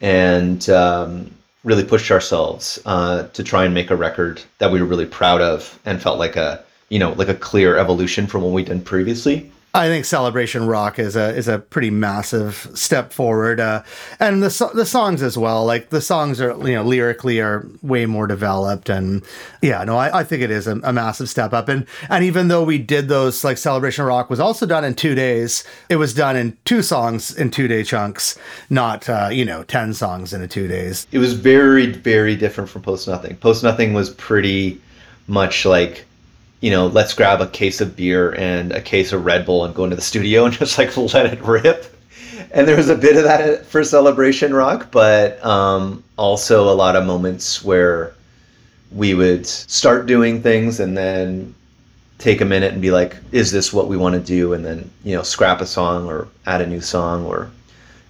and 0.00 0.68
um, 0.68 1.30
really 1.64 1.84
pushed 1.84 2.10
ourselves 2.10 2.78
uh, 2.86 3.26
to 3.28 3.42
try 3.42 3.64
and 3.64 3.74
make 3.74 3.90
a 3.90 3.96
record 3.96 4.42
that 4.58 4.70
we 4.70 4.80
were 4.80 4.86
really 4.86 5.06
proud 5.06 5.40
of 5.40 5.78
and 5.84 6.02
felt 6.02 6.18
like 6.18 6.36
a 6.36 6.62
you 6.90 6.98
know 6.98 7.12
like 7.12 7.28
a 7.28 7.34
clear 7.34 7.76
evolution 7.76 8.26
from 8.26 8.42
what 8.42 8.52
we'd 8.52 8.66
done 8.66 8.80
previously. 8.80 9.50
I 9.76 9.88
think 9.88 10.04
Celebration 10.04 10.68
Rock 10.68 11.00
is 11.00 11.16
a 11.16 11.34
is 11.34 11.48
a 11.48 11.58
pretty 11.58 11.90
massive 11.90 12.70
step 12.74 13.12
forward, 13.12 13.58
uh, 13.58 13.82
and 14.20 14.40
the 14.40 14.70
the 14.72 14.86
songs 14.86 15.20
as 15.20 15.36
well. 15.36 15.64
Like 15.64 15.90
the 15.90 16.00
songs 16.00 16.40
are 16.40 16.56
you 16.66 16.76
know 16.76 16.84
lyrically 16.84 17.40
are 17.40 17.66
way 17.82 18.06
more 18.06 18.28
developed, 18.28 18.88
and 18.88 19.24
yeah, 19.62 19.82
no, 19.82 19.96
I, 19.96 20.20
I 20.20 20.24
think 20.24 20.42
it 20.42 20.52
is 20.52 20.68
a, 20.68 20.78
a 20.84 20.92
massive 20.92 21.28
step 21.28 21.52
up. 21.52 21.68
And 21.68 21.86
and 22.08 22.22
even 22.22 22.46
though 22.46 22.62
we 22.62 22.78
did 22.78 23.08
those, 23.08 23.42
like 23.42 23.58
Celebration 23.58 24.04
Rock 24.04 24.30
was 24.30 24.38
also 24.38 24.64
done 24.64 24.84
in 24.84 24.94
two 24.94 25.16
days, 25.16 25.64
it 25.88 25.96
was 25.96 26.14
done 26.14 26.36
in 26.36 26.56
two 26.64 26.80
songs 26.80 27.34
in 27.34 27.50
two 27.50 27.66
day 27.66 27.82
chunks, 27.82 28.38
not 28.70 29.08
uh, 29.08 29.28
you 29.32 29.44
know 29.44 29.64
ten 29.64 29.92
songs 29.92 30.32
in 30.32 30.40
a 30.40 30.46
two 30.46 30.68
days. 30.68 31.08
It 31.10 31.18
was 31.18 31.32
very 31.32 31.86
very 31.86 32.36
different 32.36 32.70
from 32.70 32.82
Post 32.82 33.08
Nothing. 33.08 33.34
Post 33.38 33.64
Nothing 33.64 33.92
was 33.92 34.10
pretty 34.10 34.80
much 35.26 35.64
like 35.64 36.06
you 36.64 36.70
know, 36.70 36.86
let's 36.86 37.12
grab 37.12 37.42
a 37.42 37.46
case 37.46 37.82
of 37.82 37.94
beer 37.94 38.34
and 38.36 38.72
a 38.72 38.80
case 38.80 39.12
of 39.12 39.26
Red 39.26 39.44
Bull 39.44 39.66
and 39.66 39.74
go 39.74 39.84
into 39.84 39.96
the 39.96 40.02
studio 40.12 40.46
and 40.46 40.54
just 40.54 40.78
like 40.78 40.96
let 41.12 41.26
it 41.26 41.42
rip. 41.42 41.94
And 42.52 42.66
there 42.66 42.76
was 42.76 42.88
a 42.88 42.96
bit 42.96 43.18
of 43.18 43.24
that 43.24 43.66
for 43.66 43.84
Celebration 43.84 44.54
Rock, 44.54 44.90
but 44.90 45.44
um, 45.44 46.02
also 46.16 46.72
a 46.72 46.72
lot 46.72 46.96
of 46.96 47.04
moments 47.04 47.62
where 47.62 48.14
we 48.92 49.12
would 49.12 49.46
start 49.46 50.06
doing 50.06 50.40
things 50.40 50.80
and 50.80 50.96
then 50.96 51.54
take 52.16 52.40
a 52.40 52.46
minute 52.46 52.72
and 52.72 52.80
be 52.80 52.90
like, 52.90 53.14
is 53.30 53.52
this 53.52 53.70
what 53.70 53.88
we 53.88 53.98
want 53.98 54.14
to 54.14 54.20
do? 54.20 54.54
And 54.54 54.64
then, 54.64 54.90
you 55.04 55.14
know, 55.14 55.22
scrap 55.22 55.60
a 55.60 55.66
song 55.66 56.06
or 56.06 56.28
add 56.46 56.62
a 56.62 56.66
new 56.66 56.80
song 56.80 57.26
or 57.26 57.50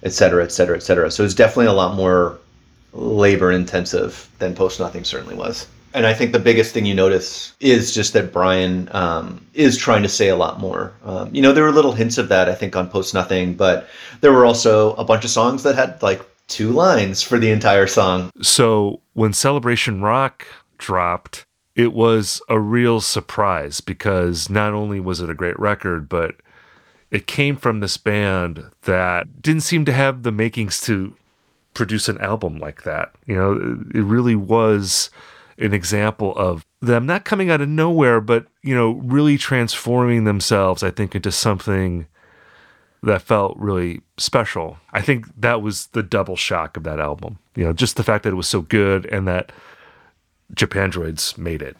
et 0.03 0.13
cetera, 0.13 0.45
et 0.45 0.53
cetera, 0.53 0.77
et 0.77 0.83
cetera. 0.83 1.11
So 1.11 1.27
definitely 1.27 1.65
a 1.65 1.73
lot 1.73 1.97
more 1.97 2.39
labor 2.93 3.51
intensive 3.51 4.29
than 4.39 4.55
Post 4.55 4.79
Nothing 4.79 5.03
certainly 5.03 5.35
was. 5.35 5.67
And 5.95 6.05
I 6.05 6.13
think 6.13 6.33
the 6.33 6.39
biggest 6.39 6.73
thing 6.73 6.85
you 6.85 6.93
notice 6.93 7.53
is 7.61 7.95
just 7.95 8.11
that 8.13 8.33
Brian 8.33 8.89
um, 8.91 9.45
is 9.53 9.77
trying 9.77 10.03
to 10.03 10.09
say 10.09 10.27
a 10.27 10.35
lot 10.35 10.59
more. 10.59 10.91
Um, 11.05 11.33
you 11.33 11.41
know, 11.41 11.53
there 11.53 11.63
were 11.63 11.71
little 11.71 11.93
hints 11.93 12.17
of 12.17 12.27
that, 12.27 12.49
I 12.49 12.53
think, 12.53 12.75
on 12.75 12.89
Post 12.89 13.13
Nothing, 13.13 13.53
but 13.55 13.87
there 14.19 14.33
were 14.33 14.45
also 14.45 14.93
a 14.95 15.05
bunch 15.05 15.23
of 15.23 15.31
songs 15.31 15.63
that 15.63 15.75
had 15.75 16.03
like 16.03 16.21
two 16.47 16.71
lines 16.71 17.21
for 17.21 17.39
the 17.39 17.49
entire 17.49 17.87
song. 17.87 18.29
So 18.41 18.99
when 19.13 19.31
Celebration 19.31 20.01
Rock 20.01 20.45
dropped, 20.77 21.45
it 21.77 21.93
was 21.93 22.41
a 22.49 22.59
real 22.59 22.99
surprise 22.99 23.79
because 23.79 24.49
not 24.49 24.73
only 24.73 24.99
was 24.99 25.21
it 25.21 25.29
a 25.29 25.33
great 25.33 25.57
record, 25.57 26.09
but 26.09 26.35
it 27.09 27.25
came 27.25 27.55
from 27.55 27.79
this 27.79 27.95
band 27.95 28.65
that 28.81 29.41
didn't 29.41 29.63
seem 29.63 29.85
to 29.85 29.93
have 29.93 30.23
the 30.23 30.31
makings 30.33 30.81
to 30.81 31.15
produce 31.73 32.09
an 32.09 32.19
album 32.19 32.57
like 32.57 32.83
that. 32.83 33.13
You 33.25 33.35
know, 33.35 33.53
it 33.93 34.03
really 34.03 34.35
was 34.35 35.09
an 35.57 35.73
example 35.73 36.35
of 36.35 36.65
them 36.81 37.05
not 37.05 37.25
coming 37.25 37.49
out 37.49 37.61
of 37.61 37.69
nowhere, 37.69 38.21
but, 38.21 38.47
you 38.61 38.75
know, 38.75 38.91
really 39.03 39.37
transforming 39.37 40.25
themselves, 40.25 40.83
I 40.83 40.91
think, 40.91 41.15
into 41.15 41.31
something 41.31 42.07
that 43.03 43.21
felt 43.21 43.55
really 43.57 44.01
special. 44.17 44.77
I 44.91 45.01
think 45.01 45.27
that 45.39 45.61
was 45.61 45.87
the 45.87 46.03
double 46.03 46.35
shock 46.35 46.75
of 46.75 46.83
that 46.83 46.99
album. 46.99 47.39
You 47.55 47.63
know, 47.65 47.73
just 47.73 47.95
the 47.95 48.03
fact 48.03 48.23
that 48.23 48.33
it 48.33 48.35
was 48.35 48.47
so 48.47 48.61
good 48.61 49.05
and 49.05 49.27
that 49.27 49.51
Japandroids 50.53 51.37
made 51.37 51.61
it. 51.61 51.77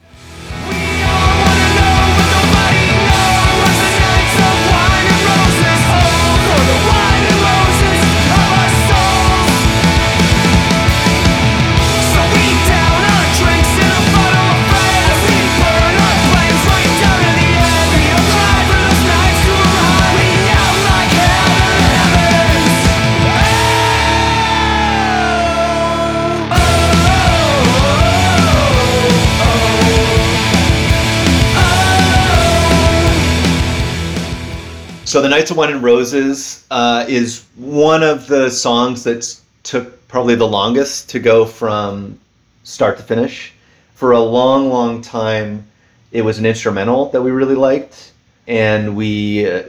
So 35.15 35.21
the 35.21 35.29
Nights 35.29 35.49
of 35.49 35.55
Wine 35.55 35.71
and 35.71 35.81
Roses 35.81 36.65
uh, 36.69 37.05
is 37.07 37.45
one 37.55 38.03
of 38.03 38.27
the 38.27 38.49
songs 38.49 39.05
that 39.05 39.39
took 39.63 40.05
probably 40.09 40.35
the 40.35 40.45
longest 40.45 41.09
to 41.11 41.19
go 41.19 41.45
from 41.45 42.19
start 42.65 42.97
to 42.97 43.03
finish. 43.03 43.53
For 43.93 44.11
a 44.11 44.19
long, 44.19 44.67
long 44.67 45.01
time, 45.01 45.65
it 46.11 46.21
was 46.21 46.37
an 46.37 46.45
instrumental 46.45 47.11
that 47.11 47.21
we 47.21 47.31
really 47.31 47.55
liked, 47.55 48.11
and 48.45 48.97
we 48.97 49.49
uh, 49.49 49.63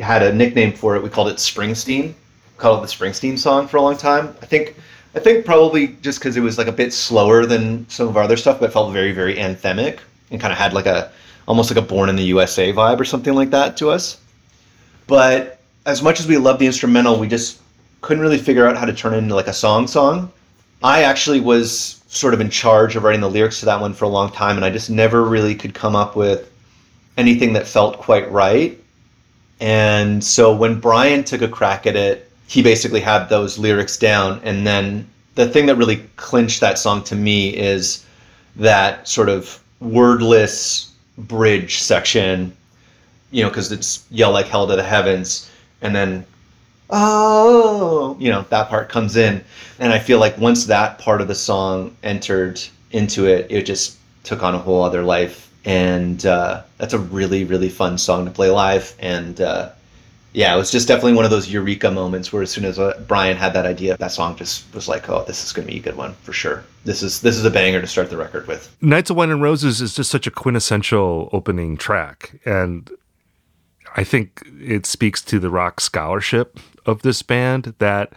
had 0.00 0.22
a 0.22 0.34
nickname 0.34 0.74
for 0.74 0.96
it. 0.96 1.02
We 1.02 1.08
called 1.08 1.28
it 1.28 1.36
Springsteen. 1.36 2.08
We 2.08 2.14
called 2.58 2.84
it 2.84 2.86
the 2.86 2.94
Springsteen 2.94 3.38
song 3.38 3.68
for 3.68 3.78
a 3.78 3.82
long 3.82 3.96
time. 3.96 4.36
I 4.42 4.44
think 4.44 4.76
I 5.14 5.18
think 5.18 5.46
probably 5.46 5.96
just 6.02 6.18
because 6.18 6.36
it 6.36 6.42
was 6.42 6.58
like 6.58 6.66
a 6.66 6.72
bit 6.72 6.92
slower 6.92 7.46
than 7.46 7.88
some 7.88 8.06
of 8.06 8.18
our 8.18 8.24
other 8.24 8.36
stuff, 8.36 8.60
but 8.60 8.70
felt 8.70 8.92
very, 8.92 9.12
very 9.12 9.36
anthemic 9.36 10.00
and 10.30 10.38
kind 10.38 10.52
of 10.52 10.58
had 10.58 10.74
like 10.74 10.84
a 10.84 11.10
almost 11.48 11.70
like 11.70 11.82
a 11.82 11.88
Born 11.88 12.10
in 12.10 12.16
the 12.16 12.24
USA 12.24 12.70
vibe 12.70 13.00
or 13.00 13.06
something 13.06 13.32
like 13.32 13.48
that 13.48 13.78
to 13.78 13.88
us. 13.88 14.18
But 15.10 15.58
as 15.86 16.02
much 16.02 16.20
as 16.20 16.28
we 16.28 16.36
loved 16.36 16.60
the 16.60 16.66
instrumental, 16.66 17.18
we 17.18 17.26
just 17.26 17.60
couldn't 18.00 18.22
really 18.22 18.38
figure 18.38 18.68
out 18.68 18.76
how 18.76 18.86
to 18.86 18.92
turn 18.92 19.12
it 19.12 19.18
into 19.18 19.34
like 19.34 19.48
a 19.48 19.52
song 19.52 19.88
song. 19.88 20.30
I 20.84 21.02
actually 21.02 21.40
was 21.40 22.00
sort 22.06 22.32
of 22.32 22.40
in 22.40 22.48
charge 22.48 22.94
of 22.94 23.02
writing 23.02 23.20
the 23.20 23.28
lyrics 23.28 23.58
to 23.58 23.66
that 23.66 23.80
one 23.80 23.92
for 23.92 24.04
a 24.04 24.08
long 24.08 24.30
time, 24.30 24.54
and 24.54 24.64
I 24.64 24.70
just 24.70 24.88
never 24.88 25.24
really 25.24 25.56
could 25.56 25.74
come 25.74 25.96
up 25.96 26.14
with 26.14 26.48
anything 27.16 27.52
that 27.54 27.66
felt 27.66 27.98
quite 27.98 28.30
right. 28.30 28.78
And 29.58 30.22
so 30.22 30.54
when 30.54 30.78
Brian 30.78 31.24
took 31.24 31.42
a 31.42 31.48
crack 31.48 31.88
at 31.88 31.96
it, 31.96 32.30
he 32.46 32.62
basically 32.62 33.00
had 33.00 33.28
those 33.28 33.58
lyrics 33.58 33.96
down. 33.96 34.40
And 34.44 34.64
then 34.64 35.08
the 35.34 35.48
thing 35.48 35.66
that 35.66 35.74
really 35.74 36.04
clinched 36.14 36.60
that 36.60 36.78
song 36.78 37.02
to 37.04 37.16
me 37.16 37.48
is 37.56 38.06
that 38.54 39.08
sort 39.08 39.28
of 39.28 39.60
wordless 39.80 40.92
bridge 41.18 41.82
section, 41.82 42.56
you 43.30 43.42
know, 43.42 43.48
because 43.48 43.72
it's 43.72 44.04
yell 44.10 44.32
like 44.32 44.46
hell 44.46 44.66
to 44.66 44.76
the 44.76 44.82
heavens. 44.82 45.50
And 45.82 45.94
then, 45.94 46.26
oh, 46.90 48.16
you 48.18 48.30
know, 48.30 48.44
that 48.50 48.68
part 48.68 48.88
comes 48.88 49.16
in. 49.16 49.42
And 49.78 49.92
I 49.92 49.98
feel 49.98 50.18
like 50.18 50.36
once 50.38 50.66
that 50.66 50.98
part 50.98 51.20
of 51.20 51.28
the 51.28 51.34
song 51.34 51.96
entered 52.02 52.60
into 52.90 53.26
it, 53.26 53.46
it 53.50 53.62
just 53.62 53.96
took 54.24 54.42
on 54.42 54.54
a 54.54 54.58
whole 54.58 54.82
other 54.82 55.02
life 55.02 55.50
and 55.64 56.24
uh, 56.26 56.62
that's 56.78 56.94
a 56.94 56.98
really 56.98 57.44
really 57.44 57.68
fun 57.68 57.98
song 57.98 58.24
to 58.24 58.30
play 58.30 58.50
live 58.50 58.94
and 58.98 59.40
uh, 59.40 59.70
yeah 60.32 60.54
it 60.54 60.56
was 60.56 60.70
just 60.70 60.88
definitely 60.88 61.12
one 61.12 61.24
of 61.24 61.30
those 61.30 61.52
eureka 61.52 61.90
moments 61.90 62.32
where 62.32 62.42
as 62.42 62.50
soon 62.50 62.64
as 62.64 62.78
uh, 62.78 62.98
brian 63.06 63.36
had 63.36 63.52
that 63.52 63.66
idea 63.66 63.96
that 63.98 64.12
song 64.12 64.36
just 64.36 64.72
was 64.74 64.88
like 64.88 65.08
oh 65.10 65.24
this 65.24 65.44
is 65.44 65.52
going 65.52 65.66
to 65.66 65.72
be 65.72 65.78
a 65.78 65.82
good 65.82 65.96
one 65.96 66.14
for 66.22 66.32
sure 66.32 66.64
this 66.84 67.02
is 67.02 67.20
this 67.20 67.36
is 67.36 67.44
a 67.44 67.50
banger 67.50 67.80
to 67.80 67.86
start 67.86 68.08
the 68.08 68.16
record 68.16 68.46
with 68.46 68.74
Nights 68.80 69.10
of 69.10 69.16
Wine 69.16 69.30
and 69.30 69.42
Roses 69.42 69.82
is 69.82 69.94
just 69.94 70.10
such 70.10 70.26
a 70.26 70.30
quintessential 70.30 71.28
opening 71.32 71.76
track. 71.76 72.40
And 72.46 72.90
I 73.96 74.04
think 74.04 74.42
it 74.60 74.86
speaks 74.86 75.22
to 75.22 75.38
the 75.38 75.50
rock 75.50 75.80
scholarship 75.80 76.58
of 76.86 77.02
this 77.02 77.22
band 77.22 77.74
that, 77.78 78.12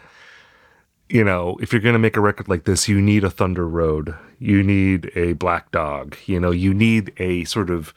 you 1.10 1.24
know, 1.24 1.58
if 1.62 1.72
you're 1.72 1.82
going 1.82 1.94
to 1.94 2.00
make 2.00 2.18
a 2.18 2.22
record 2.22 2.48
like 2.48 2.65
this, 2.65 2.88
you 2.88 3.01
need 3.01 3.24
a 3.24 3.30
Thunder 3.30 3.68
Road, 3.68 4.15
you 4.39 4.63
need 4.63 5.12
a 5.15 5.34
Black 5.34 5.72
Dog, 5.72 6.15
you 6.25 6.39
know, 6.39 6.51
you 6.51 6.74
need 6.74 7.13
a 7.18 7.44
sort 7.46 7.70
of 7.70 7.94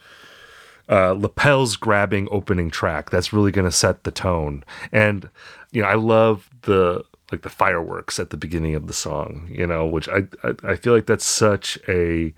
uh, 0.89 1.11
lapels 1.11 1.75
grabbing 1.75 2.27
opening 2.31 2.69
track 2.69 3.09
that's 3.09 3.33
really 3.33 3.51
going 3.51 3.65
to 3.65 3.71
set 3.71 4.03
the 4.03 4.11
tone. 4.11 4.63
And, 4.91 5.29
you 5.71 5.81
know, 5.81 5.87
I 5.87 5.95
love 5.95 6.49
the 6.61 7.03
like 7.31 7.41
the 7.41 7.49
fireworks 7.49 8.19
at 8.19 8.29
the 8.29 8.37
beginning 8.37 8.73
of 8.73 8.87
the 8.87 8.93
song, 8.93 9.49
you 9.51 9.67
know, 9.67 9.85
which 9.85 10.07
I, 10.07 10.23
I, 10.43 10.53
I 10.63 10.75
feel 10.77 10.93
like 10.93 11.07
that's 11.07 11.25
such 11.25 11.77
a 11.87 12.33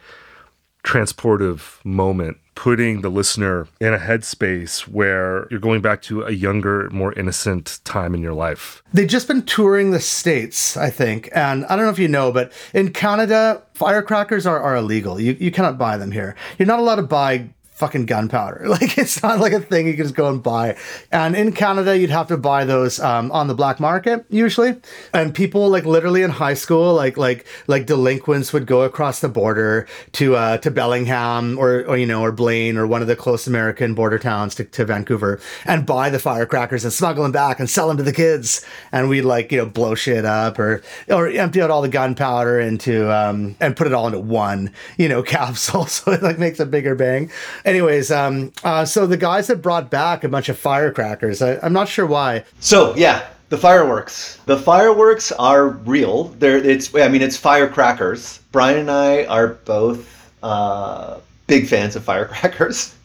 transportive 0.83 1.83
moment, 1.85 2.37
putting 2.59 2.99
the 2.99 3.09
listener 3.09 3.69
in 3.79 3.93
a 3.93 3.97
headspace 3.97 4.81
where 4.81 5.47
you're 5.49 5.61
going 5.61 5.79
back 5.79 6.01
to 6.01 6.23
a 6.23 6.31
younger, 6.31 6.89
more 6.89 7.13
innocent 7.13 7.79
time 7.85 8.13
in 8.13 8.21
your 8.21 8.33
life. 8.33 8.83
They've 8.91 9.07
just 9.07 9.29
been 9.29 9.43
touring 9.43 9.91
the 9.91 10.01
States, 10.01 10.75
I 10.75 10.89
think. 10.89 11.29
And 11.33 11.65
I 11.67 11.77
don't 11.77 11.85
know 11.85 11.91
if 11.91 11.99
you 11.99 12.09
know, 12.09 12.33
but 12.33 12.51
in 12.73 12.91
Canada, 12.91 13.63
firecrackers 13.75 14.45
are, 14.45 14.59
are 14.59 14.75
illegal. 14.75 15.21
You, 15.21 15.37
you 15.39 15.51
cannot 15.51 15.77
buy 15.77 15.95
them 15.95 16.11
here. 16.11 16.35
You're 16.57 16.67
not 16.67 16.79
allowed 16.79 16.97
to 16.97 17.03
buy 17.03 17.49
fucking 17.79 18.05
gunpowder. 18.05 18.67
Like 18.79 18.97
it's 18.97 19.21
not 19.23 19.39
like 19.39 19.51
a 19.51 19.59
thing 19.59 19.87
you 19.87 19.93
can 19.95 20.03
just 20.03 20.15
go 20.15 20.29
and 20.29 20.43
buy. 20.43 20.77
And 21.11 21.35
in 21.35 21.51
Canada, 21.51 21.97
you'd 21.97 22.11
have 22.11 22.27
to 22.27 22.37
buy 22.37 22.63
those 22.65 22.99
um, 22.99 23.31
on 23.31 23.47
the 23.47 23.55
black 23.55 23.79
market 23.79 24.25
usually. 24.29 24.75
And 25.13 25.33
people 25.33 25.69
like 25.69 25.85
literally 25.85 26.21
in 26.21 26.29
high 26.29 26.53
school, 26.53 26.93
like 26.93 27.17
like 27.17 27.45
like 27.67 27.85
delinquents 27.87 28.53
would 28.53 28.67
go 28.67 28.83
across 28.83 29.21
the 29.21 29.27
border 29.27 29.87
to 30.13 30.35
uh, 30.35 30.57
to 30.59 30.71
Bellingham 30.71 31.57
or 31.57 31.83
or 31.85 31.97
you 31.97 32.05
know 32.05 32.21
or 32.21 32.31
Blaine 32.31 32.77
or 32.77 32.85
one 32.85 33.01
of 33.01 33.07
the 33.07 33.15
close 33.15 33.47
American 33.47 33.95
border 33.95 34.19
towns 34.19 34.55
to, 34.55 34.65
to 34.65 34.85
Vancouver 34.85 35.39
and 35.65 35.85
buy 35.85 36.09
the 36.09 36.19
firecrackers 36.19 36.83
and 36.83 36.93
smuggle 36.93 37.23
them 37.23 37.31
back 37.31 37.59
and 37.59 37.69
sell 37.69 37.87
them 37.87 37.97
to 37.97 38.03
the 38.03 38.13
kids. 38.13 38.65
And 38.91 39.09
we'd 39.09 39.23
like 39.23 39.51
you 39.51 39.57
know 39.57 39.65
blow 39.65 39.95
shit 39.95 40.25
up 40.25 40.59
or 40.59 40.81
or 41.09 41.27
empty 41.27 41.61
out 41.61 41.71
all 41.71 41.81
the 41.81 41.89
gunpowder 41.89 42.59
into 42.59 43.11
um, 43.11 43.55
and 43.59 43.75
put 43.75 43.87
it 43.87 43.93
all 43.93 44.05
into 44.05 44.19
one 44.19 44.71
you 44.97 45.09
know 45.09 45.23
capsule 45.39 45.85
so 45.85 46.11
it 46.11 46.21
like 46.21 46.37
makes 46.37 46.59
a 46.59 46.65
bigger 46.65 46.95
bang 46.95 47.31
anyways 47.69 48.11
um 48.11 48.51
uh 48.63 48.83
so 48.83 49.05
the 49.05 49.17
guys 49.17 49.47
that 49.47 49.61
brought 49.61 49.89
back 49.89 50.23
a 50.23 50.29
bunch 50.29 50.49
of 50.49 50.57
firecrackers 50.57 51.41
I, 51.41 51.57
i'm 51.63 51.73
not 51.73 51.87
sure 51.87 52.05
why. 52.05 52.43
So 52.59 52.95
yeah 52.95 53.27
the 53.49 53.57
fireworks. 53.57 54.39
The 54.45 54.57
fireworks 54.57 55.31
are 55.31 55.69
real. 55.69 56.25
There 56.39 56.57
it's 56.57 56.93
i 56.95 57.07
mean 57.07 57.21
it's 57.21 57.37
firecrackers. 57.37 58.39
Brian 58.51 58.77
and 58.77 58.91
i 58.91 59.25
are 59.25 59.47
both 59.47 60.31
uh, 60.43 61.19
big 61.47 61.67
fans 61.67 61.95
of 61.95 62.03
firecrackers. 62.03 62.95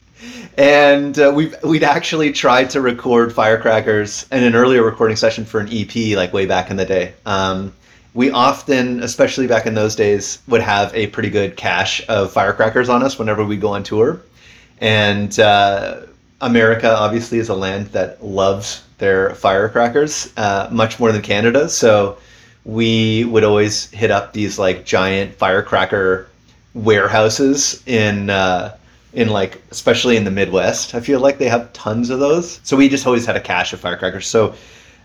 And 0.57 1.19
uh, 1.19 1.33
we've 1.35 1.55
we'd 1.65 1.83
actually 1.83 2.33
tried 2.33 2.71
to 2.71 2.81
record 2.81 3.33
firecrackers 3.33 4.27
in 4.31 4.43
an 4.43 4.55
earlier 4.55 4.83
recording 4.83 5.17
session 5.17 5.45
for 5.45 5.61
an 5.61 5.69
ep 5.73 6.17
like 6.17 6.33
way 6.33 6.47
back 6.47 6.71
in 6.71 6.77
the 6.77 6.85
day. 6.85 7.15
Um, 7.27 7.73
we 8.15 8.31
often 8.31 9.03
especially 9.03 9.47
back 9.47 9.67
in 9.67 9.75
those 9.75 9.97
days 9.97 10.39
would 10.47 10.63
have 10.63 10.95
a 10.95 11.09
pretty 11.09 11.31
good 11.31 11.57
cache 11.57 12.05
of 12.09 12.33
firecrackers 12.33 12.89
on 12.89 13.03
us 13.03 13.19
whenever 13.19 13.45
we 13.45 13.57
go 13.57 13.75
on 13.75 13.83
tour 13.83 14.21
and 14.85 15.41
uh, 15.41 16.03
America 16.43 16.95
obviously 16.95 17.39
is 17.39 17.49
a 17.49 17.55
land 17.55 17.87
that 17.93 18.23
loves 18.23 18.85
their 18.99 19.35
firecrackers 19.35 20.31
uh, 20.37 20.69
much 20.71 21.01
more 21.01 21.11
than 21.11 21.23
Canada. 21.23 21.71
So 21.71 22.19
we 22.67 23.25
would 23.25 23.45
always 23.45 23.91
hit 23.93 24.11
up 24.11 24.35
these 24.35 24.59
like 24.59 24.85
giant 24.85 25.35
firecracker 25.37 26.29
warehouses 26.75 27.83
in 27.87 28.29
uh, 28.29 28.77
in 29.15 29.31
like 29.31 29.63
especially 29.71 30.19
in 30.19 30.25
the 30.25 30.31
Midwest. 30.31 30.95
I 30.95 31.01
feel 31.01 31.19
like 31.19 31.39
they 31.39 31.49
have 31.49 31.73
tons 31.73 32.11
of 32.11 32.21
those. 32.21 32.61
So 32.63 32.77
we 32.77 32.91
just 32.91 33.07
always 33.07 33.25
had 33.25 33.37
a 33.37 33.41
cache 33.41 33.73
of 33.73 33.81
firecrackers. 33.81 34.27
So 34.27 34.55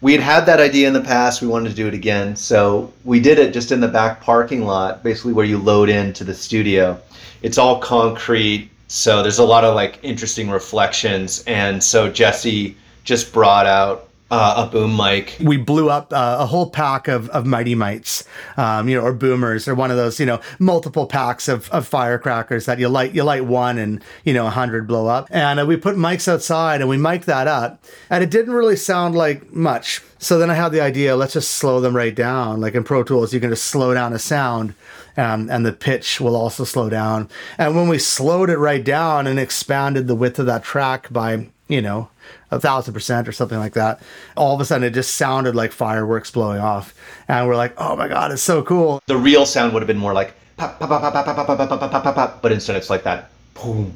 we 0.01 0.11
had 0.11 0.21
had 0.21 0.45
that 0.47 0.59
idea 0.59 0.89
in 0.89 0.93
the 0.93 0.99
past. 1.15 1.41
We 1.41 1.47
wanted 1.47 1.69
to 1.69 1.75
do 1.75 1.87
it 1.87 1.93
again. 1.93 2.35
So 2.35 2.91
we 3.05 3.21
did 3.21 3.39
it 3.39 3.53
just 3.53 3.71
in 3.71 3.79
the 3.79 3.87
back 3.87 4.19
parking 4.19 4.65
lot, 4.65 5.03
basically 5.03 5.31
where 5.31 5.45
you 5.45 5.57
load 5.57 5.87
into 5.87 6.25
the 6.25 6.35
studio. 6.35 6.99
It's 7.41 7.57
all 7.57 7.79
concrete 7.79 8.69
so 8.89 9.21
there's 9.21 9.37
a 9.37 9.45
lot 9.45 9.63
of 9.63 9.75
like 9.75 9.99
interesting 10.03 10.49
reflections, 10.49 11.43
and 11.45 11.81
so 11.81 12.09
Jesse 12.09 12.75
just 13.03 13.31
brought 13.31 13.65
out 13.65 14.08
uh, 14.31 14.67
a 14.67 14.71
boom 14.71 14.95
mic. 14.95 15.37
we 15.39 15.57
blew 15.57 15.89
up 15.89 16.13
uh, 16.13 16.37
a 16.39 16.45
whole 16.45 16.69
pack 16.69 17.07
of, 17.07 17.29
of 17.29 17.45
mighty 17.45 17.75
mites 17.75 18.23
um, 18.57 18.87
you 18.87 18.95
know 18.95 19.03
or 19.03 19.13
boomers 19.13 19.67
or 19.67 19.75
one 19.75 19.91
of 19.91 19.97
those 19.97 20.19
you 20.19 20.25
know 20.25 20.39
multiple 20.59 21.05
packs 21.05 21.47
of, 21.47 21.69
of 21.71 21.87
firecrackers 21.87 22.65
that 22.65 22.79
you 22.79 22.87
light 22.87 23.13
you 23.13 23.23
light 23.23 23.45
one 23.45 23.77
and 23.77 24.03
you 24.23 24.33
know 24.33 24.47
a 24.47 24.51
hundred 24.51 24.87
blow 24.87 25.07
up. 25.07 25.27
And 25.31 25.59
uh, 25.59 25.65
we 25.65 25.77
put 25.77 25.95
mics 25.95 26.27
outside 26.27 26.81
and 26.81 26.89
we 26.89 26.97
mic'd 26.97 27.25
that 27.25 27.47
up 27.47 27.83
and 28.09 28.23
it 28.23 28.29
didn't 28.29 28.53
really 28.53 28.75
sound 28.75 29.15
like 29.15 29.51
much. 29.53 30.01
So 30.21 30.37
then 30.37 30.49
i 30.49 30.53
had 30.53 30.71
the 30.71 30.81
idea 30.81 31.15
let's 31.15 31.33
just 31.33 31.51
slow 31.51 31.79
them 31.79 31.95
right 31.95 32.13
down. 32.13 32.61
Like 32.61 32.75
in 32.75 32.83
pro 32.83 33.03
tools 33.03 33.33
you 33.33 33.39
can 33.39 33.49
just 33.49 33.65
slow 33.65 33.93
down 33.93 34.13
a 34.13 34.19
sound 34.19 34.75
um, 35.17 35.49
and 35.49 35.65
the 35.65 35.73
pitch 35.73 36.21
will 36.21 36.35
also 36.35 36.63
slow 36.63 36.89
down. 36.89 37.29
And 37.57 37.75
when 37.75 37.89
we 37.89 37.99
slowed 37.99 38.49
it 38.49 38.57
right 38.57 38.83
down 38.83 39.27
and 39.27 39.39
expanded 39.39 40.07
the 40.07 40.15
width 40.15 40.39
of 40.39 40.45
that 40.45 40.63
track 40.63 41.11
by 41.11 41.49
you 41.67 41.81
know 41.81 42.09
a 42.51 42.59
thousand 42.59 42.93
percent 42.93 43.27
or 43.27 43.31
something 43.31 43.59
like 43.59 43.73
that. 43.73 44.01
All 44.35 44.55
of 44.55 44.61
a 44.61 44.65
sudden, 44.65 44.83
it 44.83 44.93
just 44.93 45.15
sounded 45.15 45.55
like 45.55 45.71
fireworks 45.71 46.31
blowing 46.31 46.59
off, 46.59 46.93
and 47.27 47.47
we're 47.47 47.55
like, 47.55 47.73
"Oh 47.77 47.95
my 47.95 48.07
god, 48.07 48.31
it's 48.31 48.41
so 48.41 48.63
cool!" 48.63 49.01
The 49.07 49.17
real 49.17 49.45
sound 49.45 49.73
would 49.73 49.81
have 49.81 49.87
been 49.87 49.97
more 49.97 50.13
like 50.13 50.33
pop, 50.57 50.79
pop, 50.79 50.89
pop, 50.89 51.01
pop, 51.01 51.13
pop, 51.13 51.35
pop, 51.35 51.47
pop, 51.47 51.57
pop, 51.57 51.91
pop, 51.91 52.03
pop, 52.03 52.15
pop, 52.15 52.41
but 52.41 52.51
instead 52.51 52.75
it's 52.75 52.89
like 52.89 53.03
that 53.03 53.29
boom, 53.53 53.93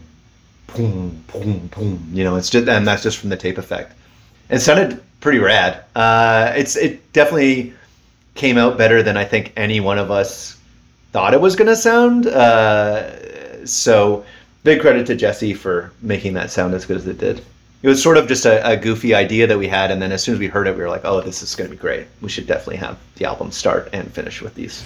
boom, 0.68 1.24
boom, 1.32 1.70
boom. 1.76 2.10
You 2.12 2.24
know, 2.24 2.36
it's 2.36 2.50
just 2.50 2.68
and 2.68 2.88
that's 2.88 3.04
just 3.04 3.18
from 3.18 3.30
the 3.30 3.38
tape 3.38 3.58
effect. 3.58 3.94
It 4.50 4.60
sounded 4.60 5.02
pretty 5.20 5.40
rad. 5.40 5.84
Uh, 5.96 6.54
it's 6.56 6.76
it 6.76 7.12
definitely 7.14 7.74
came 8.36 8.58
out 8.58 8.78
better 8.78 9.04
than 9.04 9.18
I 9.18 9.26
think 9.26 9.54
any 9.56 9.80
one 9.80 9.98
of 10.00 10.12
us 10.12 10.58
thought 11.12 11.34
it 11.34 11.42
was 11.42 11.56
gonna 11.56 11.76
sound. 11.76 12.28
Uh, 12.28 13.66
so 13.66 14.26
big 14.64 14.82
credit 14.82 15.06
to 15.08 15.16
Jesse 15.16 15.54
for 15.54 15.92
making 16.02 16.34
that 16.34 16.52
sound 16.52 16.74
as 16.74 16.86
good 16.86 16.98
as 16.98 17.08
it 17.08 17.18
did. 17.18 17.44
It 17.84 17.90
was 17.90 18.02
sort 18.02 18.16
of 18.16 18.30
just 18.30 18.46
a, 18.46 18.66
a 18.66 18.78
goofy 18.78 19.14
idea 19.14 19.46
that 19.46 19.58
we 19.58 19.68
had, 19.68 19.92
and 19.92 20.02
then 20.02 20.14
as 20.14 20.24
soon 20.24 20.36
as 20.36 20.40
we 20.40 20.48
heard 20.48 20.68
it, 20.68 20.76
we 20.78 20.82
were 20.82 20.90
like, 20.90 21.04
"Oh, 21.04 21.20
this 21.20 21.44
is 21.44 21.54
going 21.54 21.70
to 21.70 21.76
be 21.76 21.80
great. 21.80 22.08
We 22.22 22.30
should 22.30 22.48
definitely 22.48 22.78
have 22.78 22.98
the 23.18 23.26
album 23.26 23.52
start 23.52 23.90
and 23.92 24.10
finish 24.10 24.42
with 24.42 24.56
these." 24.56 24.86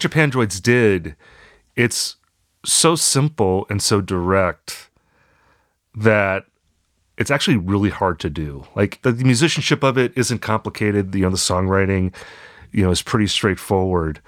What 0.00 0.10
Japandroids 0.10 0.62
did, 0.62 1.14
it's 1.76 2.16
so 2.64 2.96
simple 2.96 3.66
and 3.68 3.82
so 3.82 4.00
direct 4.00 4.88
that 5.94 6.46
it's 7.18 7.30
actually 7.30 7.58
really 7.58 7.90
hard 7.90 8.18
to 8.20 8.30
do. 8.30 8.66
Like 8.74 9.02
the, 9.02 9.12
the 9.12 9.24
musicianship 9.24 9.82
of 9.82 9.98
it 9.98 10.14
isn't 10.16 10.38
complicated. 10.38 11.14
You 11.14 11.22
know, 11.22 11.30
the 11.30 11.36
songwriting, 11.36 12.14
you 12.72 12.82
know, 12.82 12.90
is 12.90 13.02
pretty 13.02 13.26
straightforward. 13.26 14.22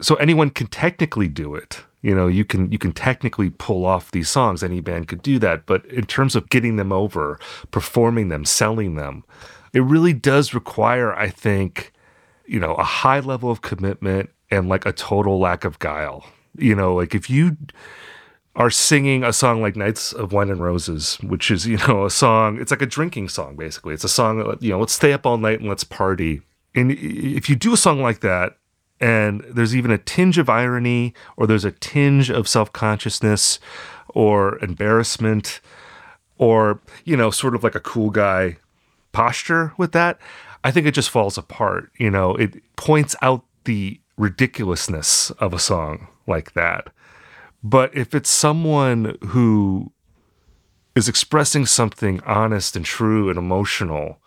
So 0.00 0.14
anyone 0.14 0.48
can 0.48 0.68
technically 0.68 1.28
do 1.28 1.54
it. 1.54 1.82
You 2.00 2.14
know, 2.14 2.26
you 2.26 2.46
can 2.46 2.72
you 2.72 2.78
can 2.78 2.92
technically 2.92 3.50
pull 3.50 3.84
off 3.84 4.10
these 4.10 4.30
songs. 4.30 4.62
Any 4.62 4.80
band 4.80 5.08
could 5.08 5.20
do 5.20 5.38
that. 5.38 5.66
But 5.66 5.84
in 5.86 6.06
terms 6.06 6.34
of 6.34 6.48
getting 6.48 6.76
them 6.76 6.92
over, 6.92 7.38
performing 7.70 8.30
them, 8.30 8.46
selling 8.46 8.94
them, 8.94 9.24
it 9.74 9.82
really 9.82 10.14
does 10.14 10.54
require, 10.54 11.14
I 11.14 11.28
think, 11.28 11.92
you 12.46 12.58
know, 12.58 12.72
a 12.76 12.84
high 12.84 13.20
level 13.20 13.50
of 13.50 13.60
commitment 13.60 14.30
and 14.50 14.68
like 14.68 14.86
a 14.86 14.92
total 14.92 15.38
lack 15.38 15.64
of 15.64 15.78
guile. 15.78 16.24
You 16.56 16.74
know, 16.74 16.94
like 16.94 17.14
if 17.14 17.28
you 17.28 17.56
are 18.56 18.70
singing 18.70 19.24
a 19.24 19.32
song 19.32 19.60
like 19.60 19.76
Nights 19.76 20.12
of 20.12 20.32
Wine 20.32 20.50
and 20.50 20.60
Roses, 20.60 21.16
which 21.22 21.50
is, 21.50 21.66
you 21.66 21.78
know, 21.88 22.04
a 22.04 22.10
song, 22.10 22.60
it's 22.60 22.70
like 22.70 22.82
a 22.82 22.86
drinking 22.86 23.28
song, 23.28 23.56
basically. 23.56 23.94
It's 23.94 24.04
a 24.04 24.08
song, 24.08 24.40
uh, 24.40 24.56
you 24.60 24.70
know, 24.70 24.80
let's 24.80 24.92
stay 24.92 25.12
up 25.12 25.26
all 25.26 25.38
night 25.38 25.60
and 25.60 25.68
let's 25.68 25.84
party. 25.84 26.42
And 26.74 26.92
if 26.92 27.48
you 27.48 27.56
do 27.56 27.72
a 27.72 27.76
song 27.76 28.00
like 28.00 28.20
that, 28.20 28.56
and 29.00 29.44
there's 29.50 29.74
even 29.74 29.90
a 29.90 29.98
tinge 29.98 30.38
of 30.38 30.48
irony, 30.48 31.14
or 31.36 31.46
there's 31.46 31.64
a 31.64 31.72
tinge 31.72 32.30
of 32.30 32.48
self 32.48 32.72
consciousness, 32.72 33.58
or 34.08 34.58
embarrassment, 34.62 35.60
or, 36.38 36.80
you 37.04 37.16
know, 37.16 37.30
sort 37.30 37.54
of 37.54 37.64
like 37.64 37.74
a 37.74 37.80
cool 37.80 38.10
guy 38.10 38.56
posture 39.12 39.72
with 39.76 39.92
that, 39.92 40.18
I 40.62 40.70
think 40.70 40.86
it 40.86 40.92
just 40.92 41.10
falls 41.10 41.36
apart. 41.36 41.90
You 41.98 42.10
know, 42.10 42.34
it 42.36 42.62
points 42.76 43.16
out 43.20 43.44
the 43.64 44.00
ridiculousness 44.16 45.30
of 45.32 45.52
a 45.52 45.58
song 45.58 46.08
like 46.26 46.52
that. 46.52 46.88
But 47.62 47.96
if 47.96 48.14
it's 48.14 48.30
someone 48.30 49.16
who 49.28 49.92
is 50.94 51.08
expressing 51.08 51.66
something 51.66 52.20
honest 52.24 52.76
and 52.76 52.84
true 52.84 53.28
and 53.28 53.38
emotional, 53.38 54.18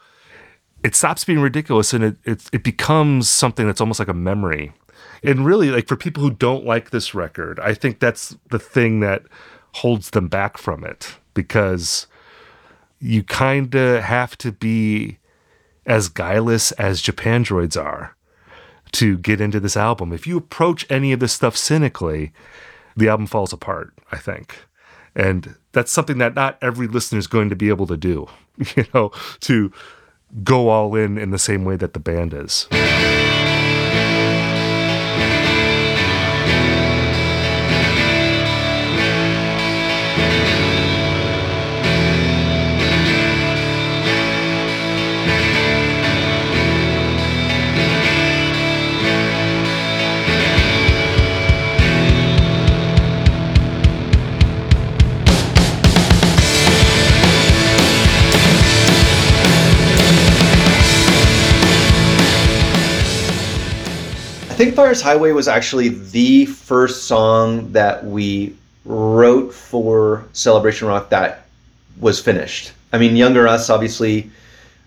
it 0.84 0.95
stops 0.95 1.23
being 1.23 1.39
ridiculous 1.39 1.93
and 1.93 2.04
it, 2.04 2.17
it 2.26 2.50
it 2.52 2.63
becomes 2.63 3.30
something 3.30 3.65
that's 3.65 3.82
almost 3.82 4.00
like 4.00 4.08
a 4.08 4.13
memory. 4.13 4.73
And 5.23 5.45
really, 5.45 5.69
like 5.69 5.88
for 5.88 5.95
people 5.95 6.21
who 6.23 6.32
don't 6.32 6.65
like 6.65 6.89
this 6.89 7.15
record, 7.15 7.60
I 7.60 7.73
think 7.73 8.00
that's 8.00 8.38
the 8.50 8.60
thing 8.60 9.00
that 9.00 9.23
holds 9.73 10.12
them 10.12 10.28
back 10.28 10.58
from 10.58 10.84
it 10.84 11.15
because 11.34 12.08
you 13.00 13.23
kind 13.23 13.73
of 13.76 14.04
have 14.04 14.38
to 14.39 14.52
be 14.52 15.19
as 15.86 16.10
guileless 16.10 16.71
as 16.73 17.02
Japandroids 17.02 17.82
are 17.82 18.16
to 18.93 19.17
get 19.17 19.41
into 19.41 19.60
this 19.60 19.78
album. 19.78 20.13
If 20.13 20.28
you 20.28 20.38
approach 20.38 20.86
any 20.89 21.12
of 21.12 21.19
this 21.19 21.34
stuff 21.34 21.56
cynically, 21.56 22.32
the 22.95 23.08
album 23.10 23.28
falls 23.28 23.54
apart, 23.54 23.93
I 24.12 24.17
think. 24.17 24.56
And 25.15 25.56
that's 25.71 25.91
something 25.91 26.19
that 26.19 26.36
not 26.36 26.58
every 26.62 26.88
listener 26.88 27.19
is 27.19 27.28
going 27.28 27.50
to 27.50 27.56
be 27.56 27.69
able 27.69 27.88
to 27.88 27.97
do, 27.97 28.28
you 28.76 28.86
know, 28.93 29.12
to 29.41 29.71
go 30.43 30.69
all 30.69 30.95
in 30.95 31.17
in 31.17 31.32
the 31.32 31.39
same 31.39 31.65
way 31.65 31.76
that 31.78 31.93
the 31.93 32.00
band 32.00 32.34
is. 32.34 32.67
Think 64.58 64.74
Fire's 64.74 65.04
Highway 65.04 65.34
was 65.34 65.48
actually 65.48 65.89
the 65.89 66.48
first 66.48 67.04
song 67.04 67.72
that 67.74 68.04
we 68.04 68.56
wrote 68.86 69.54
for 69.54 70.26
Celebration 70.34 70.88
Rock 70.88 71.10
that 71.12 71.46
was 72.00 72.20
finished. 72.20 72.72
I 72.91 72.98
mean, 72.98 73.15
Younger 73.15 73.48
Us 73.48 73.70
obviously 73.70 74.32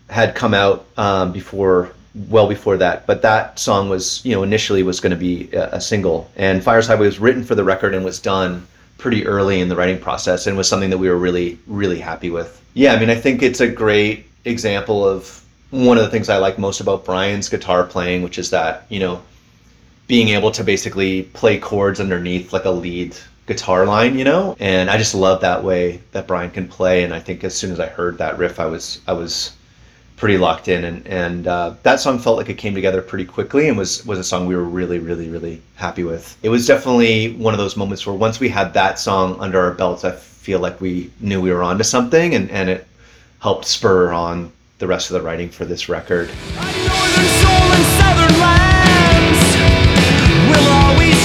had 0.09 0.35
come 0.35 0.55
out 0.55 0.87
um, 0.97 1.31
before, 1.31 1.93
well 2.29 2.49
before 2.49 2.79
that, 2.79 3.07
but 3.07 3.23
that 3.23 3.61
song 3.61 3.89
was, 3.89 4.25
you 4.25 4.35
know, 4.35 4.43
initially 4.43 4.83
was 4.83 4.99
going 4.99 5.11
to 5.11 5.17
be 5.17 5.49
a, 5.53 5.77
a 5.77 5.81
single. 5.81 6.29
And 6.35 6.65
Fire's 6.65 6.89
Highway 6.89 7.07
was 7.07 7.21
written 7.21 7.45
for 7.45 7.55
the 7.55 7.63
record 7.63 7.95
and 7.95 8.05
was 8.05 8.19
done 8.19 8.67
pretty 8.99 9.25
early 9.25 9.61
in 9.61 9.69
the 9.69 9.77
writing 9.77 10.01
process 10.01 10.49
and 10.49 10.57
was 10.57 10.69
something 10.69 10.91
that 10.91 10.99
we 10.99 11.09
were 11.09 11.17
really, 11.17 11.61
really 11.69 12.01
happy 12.01 12.29
with. 12.29 12.61
Yeah, 12.75 12.95
I 12.95 12.99
mean, 12.99 13.09
I 13.09 13.15
think 13.15 13.41
it's 13.41 13.61
a 13.61 13.69
great 13.69 14.27
example 14.45 15.07
of 15.07 15.45
one 15.71 15.97
of 15.97 16.03
the 16.03 16.11
things 16.11 16.29
I 16.29 16.39
like 16.39 16.59
most 16.59 16.81
about 16.81 17.05
Brian's 17.05 17.49
guitar 17.49 17.85
playing, 17.85 18.25
which 18.25 18.37
is 18.37 18.51
that, 18.51 18.87
you 18.89 18.99
know, 18.99 19.23
being 20.11 20.31
able 20.31 20.51
to 20.51 20.65
basically 20.65 21.23
play 21.23 21.57
chords 21.57 22.01
underneath 22.01 22.53
like 22.53 22.65
a 22.65 22.71
lead 22.71 23.17
guitar 23.47 23.87
line, 23.87 24.19
you 24.19 24.25
know? 24.25 24.57
And 24.59 24.91
I 24.91 24.99
just 24.99 25.15
love 25.15 25.41
that 25.43 25.63
way 25.63 26.01
that 26.11 26.27
Brian 26.27 26.51
can 26.51 26.67
play. 26.67 27.05
And 27.05 27.15
I 27.15 27.21
think 27.21 27.45
as 27.45 27.55
soon 27.55 27.71
as 27.71 27.79
I 27.79 27.87
heard 27.87 28.19
that 28.19 28.37
riff, 28.37 28.59
I 28.59 28.67
was 28.67 28.99
I 29.07 29.13
was 29.13 29.53
pretty 30.17 30.37
locked 30.37 30.67
in, 30.67 30.83
and 30.85 31.07
and 31.07 31.47
uh, 31.47 31.75
that 31.85 32.01
song 32.01 32.19
felt 32.19 32.37
like 32.39 32.49
it 32.49 32.59
came 32.59 32.75
together 32.75 33.01
pretty 33.01 33.25
quickly, 33.25 33.69
and 33.69 33.79
was 33.79 34.05
was 34.05 34.19
a 34.19 34.25
song 34.25 34.47
we 34.47 34.57
were 34.57 34.65
really 34.65 34.99
really 34.99 35.29
really 35.29 35.63
happy 35.77 36.03
with. 36.03 36.37
It 36.43 36.49
was 36.49 36.67
definitely 36.67 37.35
one 37.35 37.55
of 37.55 37.59
those 37.59 37.77
moments 37.77 38.05
where 38.05 38.17
once 38.17 38.41
we 38.41 38.49
had 38.49 38.75
that 38.75 38.99
song 38.99 39.37
under 39.39 39.61
our 39.61 39.75
belts, 39.75 40.05
I 40.05 40.11
feel 40.11 40.59
like 40.59 40.81
we 40.81 41.13
knew 41.21 41.41
we 41.41 41.53
were 41.53 41.63
onto 41.63 41.85
something, 41.85 42.35
and 42.35 42.51
and 42.51 42.69
it 42.69 42.85
helped 43.39 43.65
spur 43.65 44.13
on 44.13 44.51
the 44.79 44.89
rest 44.89 45.09
of 45.09 45.15
the 45.15 45.23
writing 45.23 45.51
for 45.51 45.65
this 45.65 45.89
record. 45.89 46.31
Will 50.51 50.69
always 50.83 51.20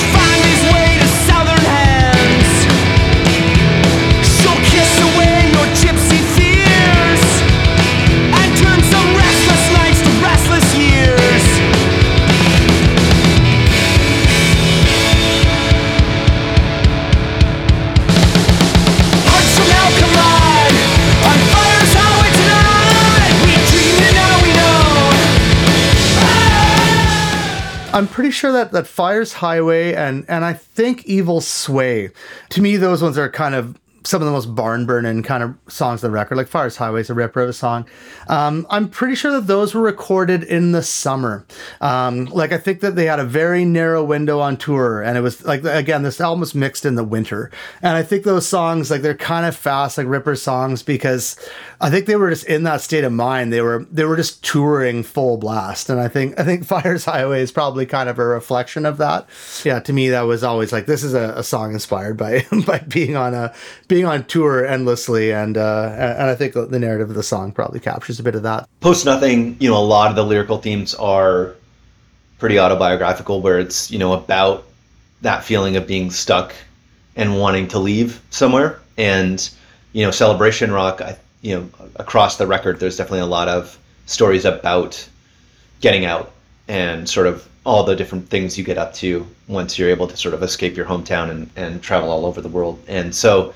I'm 27.96 28.10
pretty 28.10 28.32
sure 28.32 28.52
that 28.52 28.74
that 28.74 28.88
Fire's 28.88 29.32
Highway 29.32 29.94
and 29.94 30.26
and 30.28 30.44
I 30.44 30.52
think 30.52 31.06
Evil's 31.06 31.48
Sway. 31.48 32.10
To 32.50 32.62
me, 32.62 32.76
those 32.76 33.02
ones 33.02 33.18
are 33.18 33.30
kind 33.30 33.56
of 33.56 33.80
some 34.04 34.22
of 34.22 34.26
the 34.26 34.34
most 34.34 34.54
barn 34.54 34.86
burning 34.86 35.24
kind 35.24 35.42
of 35.42 35.56
songs 35.68 36.04
on 36.04 36.12
the 36.12 36.14
record. 36.14 36.36
Like 36.36 36.50
Fire's 36.50 36.76
Highway 36.76 37.02
is 37.02 37.10
a 37.10 37.14
ripper 37.14 37.42
of 37.42 37.50
a 37.50 37.54
song. 37.54 37.88
Um, 38.28 38.68
I'm 38.70 38.90
pretty 38.90 39.16
sure 39.16 39.32
that 39.32 39.48
those 39.48 39.74
were 39.74 39.82
recorded 39.82 40.44
in 40.44 40.74
the 40.74 40.84
summer. 40.84 41.46
Um, 41.80 42.26
like 42.26 42.52
I 42.52 42.58
think 42.58 42.82
that 42.82 42.98
they 42.98 43.06
had 43.06 43.20
a 43.20 43.24
very 43.24 43.64
narrow 43.64 44.04
window 44.04 44.42
on 44.42 44.58
tour, 44.58 45.02
and 45.02 45.18
it 45.18 45.22
was 45.22 45.46
like 45.46 45.64
again 45.64 46.04
this 46.04 46.20
album 46.20 46.42
was 46.42 46.54
mixed 46.54 46.86
in 46.86 46.96
the 46.96 47.04
winter. 47.06 47.50
And 47.82 47.96
I 47.96 48.04
think 48.04 48.26
those 48.26 48.46
songs 48.46 48.92
like 48.92 49.04
they're 49.04 49.16
kind 49.16 49.46
of 49.46 49.56
fast 49.56 49.98
like 49.98 50.08
ripper 50.08 50.36
songs 50.36 50.84
because 50.84 51.38
I 51.82 51.90
think 51.90 52.06
they 52.06 52.16
were 52.16 52.30
just 52.30 52.46
in 52.46 52.64
that 52.64 52.82
state 52.82 53.04
of 53.04 53.12
mind. 53.12 53.52
They 53.52 53.62
were 53.62 53.86
they 53.92 54.06
were 54.06 54.16
just 54.16 54.44
touring 54.44 55.04
full 55.04 55.38
blast, 55.38 55.90
and 55.90 56.00
I 56.00 56.08
think 56.08 56.40
I 56.40 56.44
think 56.44 56.66
Fire's 56.66 57.06
Highway 57.06 57.42
is 57.42 57.52
probably 57.52 57.86
kind 57.86 58.10
of 58.10 58.20
a 58.20 58.26
reflection 58.26 58.86
of 58.86 58.98
that. 58.98 59.28
Yeah, 59.64 59.80
to 59.80 59.94
me 59.94 60.10
that 60.10 60.22
was 60.22 60.44
always 60.44 60.72
like 60.72 60.86
this 60.86 61.04
is 61.04 61.14
a, 61.14 61.34
a 61.38 61.44
song 61.44 61.74
inspired 61.74 62.18
by 62.18 62.46
by 62.66 62.80
being 62.80 63.16
on 63.16 63.34
a 63.34 63.54
being 63.88 64.06
on 64.06 64.26
tour 64.26 64.66
endlessly, 64.66 65.32
and 65.32 65.58
uh, 65.58 65.94
and 65.96 66.30
I 66.30 66.36
think 66.36 66.54
the 66.54 66.80
narrative 66.80 67.10
of 67.10 67.16
the 67.16 67.24
song 67.24 67.52
probably 67.52 67.80
captures 67.80 68.20
a 68.20 68.24
bit 68.24 68.36
of 68.36 68.44
that. 68.44 68.68
Post 68.80 69.06
Nothing, 69.06 69.58
you 69.60 69.70
know, 69.70 69.78
a 69.78 69.84
lot 69.84 70.10
of 70.10 70.16
the 70.16 70.24
lyrical 70.24 70.58
themes 70.58 70.94
are 70.96 71.56
pretty 72.40 72.60
autobiographical, 72.60 73.42
where 73.42 73.60
it's, 73.60 73.90
you 73.92 73.98
know, 73.98 74.14
about 74.14 74.66
that 75.22 75.44
feeling 75.44 75.76
of 75.76 75.88
being 75.88 76.12
stuck 76.12 76.54
and 77.16 77.40
wanting 77.40 77.68
to 77.70 77.80
leave 77.80 78.22
somewhere. 78.30 78.80
And, 78.98 79.50
you 79.94 80.04
know, 80.04 80.12
Celebration 80.12 80.72
Rock, 80.72 81.02
I, 81.02 81.18
you 81.46 81.56
know, 81.56 81.70
across 81.98 82.38
the 82.38 82.48
record, 82.48 82.80
there's 82.80 82.98
definitely 82.98 83.20
a 83.20 83.28
lot 83.28 83.48
of 83.48 83.78
stories 84.08 84.46
about 84.46 85.08
getting 85.80 86.04
out 86.04 86.32
and 86.68 87.08
sort 87.08 87.28
of 87.28 87.48
all 87.66 87.84
the 87.84 87.96
different 87.96 88.28
things 88.30 88.58
you 88.58 88.64
get 88.64 88.80
up 88.80 88.96
to 88.96 89.28
once 89.48 89.78
you're 89.78 89.92
able 89.92 90.08
to 90.08 90.18
sort 90.18 90.34
of 90.34 90.42
escape 90.42 90.76
your 90.76 90.88
hometown 90.88 91.30
and, 91.30 91.48
and 91.56 91.84
travel 91.84 92.10
all 92.10 92.26
over 92.26 92.42
the 92.42 92.50
world. 92.50 92.82
And 92.88 93.14
so 93.14 93.54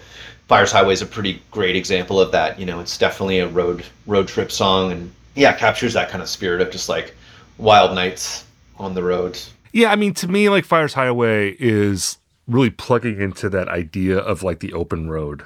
Fire's 0.48 0.72
Highway 0.72 0.94
is 0.94 1.02
a 1.02 1.08
pretty 1.08 1.42
great 1.50 1.76
example 1.76 2.22
of 2.22 2.32
that. 2.32 2.60
You 2.60 2.68
know, 2.68 2.80
it's 2.80 2.96
definitely 2.96 3.40
a 3.40 3.48
road 3.48 3.84
road 4.06 4.28
trip 4.28 4.52
song 4.52 4.92
and 4.92 5.12
yeah, 5.34 5.54
captures 5.54 5.94
that 5.94 6.10
kind 6.10 6.22
of 6.22 6.30
spirit 6.30 6.62
of 6.62 6.70
just 6.70 6.90
like 6.90 7.16
wild 7.58 7.96
nights 7.96 8.46
on 8.78 8.94
the 8.94 9.02
road. 9.02 9.40
Yeah, 9.74 9.92
I 9.92 9.96
mean, 9.96 10.14
to 10.16 10.28
me, 10.28 10.50
like 10.50 10.66
Fire's 10.66 10.94
Highway 10.94 11.56
is 11.60 12.20
really 12.48 12.70
plugging 12.70 13.20
into 13.20 13.50
that 13.50 13.68
idea 13.68 14.20
of 14.20 14.44
like 14.44 14.60
the 14.60 14.74
open 14.74 15.10
road 15.10 15.44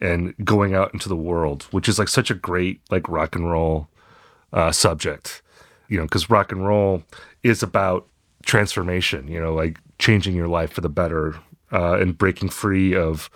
and 0.00 0.34
going 0.44 0.74
out 0.74 0.92
into 0.92 1.08
the 1.08 1.16
world, 1.16 1.64
which 1.70 1.88
is 1.88 1.98
like 1.98 2.08
such 2.08 2.30
a 2.30 2.34
great 2.34 2.80
like 2.90 3.08
rock 3.08 3.34
and 3.34 3.50
roll 3.50 3.88
uh, 4.52 4.72
subject, 4.72 5.42
you 5.88 5.98
know, 5.98 6.04
because 6.04 6.30
rock 6.30 6.52
and 6.52 6.66
roll 6.66 7.02
is 7.42 7.62
about 7.62 8.06
transformation, 8.44 9.28
you 9.28 9.40
know, 9.40 9.54
like 9.54 9.78
changing 9.98 10.34
your 10.34 10.48
life 10.48 10.72
for 10.72 10.80
the 10.80 10.88
better 10.88 11.36
uh, 11.72 11.94
and 11.94 12.18
breaking 12.18 12.48
free 12.48 12.94
of, 12.94 13.30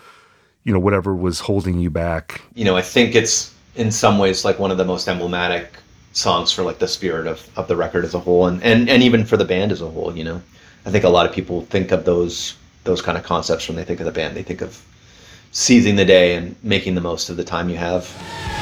you 0.65 0.73
know, 0.73 0.79
whatever 0.79 1.15
was 1.15 1.41
holding 1.41 1.79
you 1.79 1.91
back. 1.91 2.43
You 2.55 2.65
know, 2.65 2.77
I 2.77 2.83
think 2.83 3.15
it's 3.15 3.55
in 3.75 3.91
some 3.91 4.19
ways 4.19 4.45
like 4.45 4.59
one 4.59 4.71
of 4.71 4.79
the 4.79 4.85
most 4.85 5.09
emblematic 5.09 5.71
songs 6.13 6.53
for 6.53 6.63
like 6.63 6.79
the 6.79 6.89
spirit 6.89 7.27
of, 7.27 7.49
of 7.57 7.69
the 7.69 7.77
record 7.77 8.05
as 8.05 8.15
a 8.15 8.19
whole 8.19 8.47
and, 8.47 8.63
and, 8.63 8.89
and 8.89 9.03
even 9.03 9.25
for 9.25 9.37
the 9.37 9.45
band 9.45 9.73
as 9.73 9.81
a 9.81 9.89
whole, 9.89 10.17
you 10.17 10.25
know. 10.25 10.43
I 10.87 10.91
think 10.91 11.05
a 11.05 11.09
lot 11.09 11.27
of 11.27 11.33
people 11.33 11.63
think 11.67 11.93
of 11.93 12.05
those 12.05 12.55
those 12.85 13.03
kind 13.03 13.19
of 13.19 13.25
concepts 13.25 13.69
when 13.69 13.77
they 13.77 13.85
think 13.85 14.01
of 14.01 14.07
the 14.07 14.13
band. 14.13 14.35
They 14.35 14.43
think 14.43 14.63
of 14.63 14.83
seizing 15.53 15.97
the 15.97 16.05
day 16.05 16.35
and 16.35 16.57
making 16.63 16.95
the 16.95 17.01
most 17.01 17.31
of 17.31 17.37
the 17.37 17.45
time 17.45 17.69
you 17.69 17.77
have. 17.77 18.58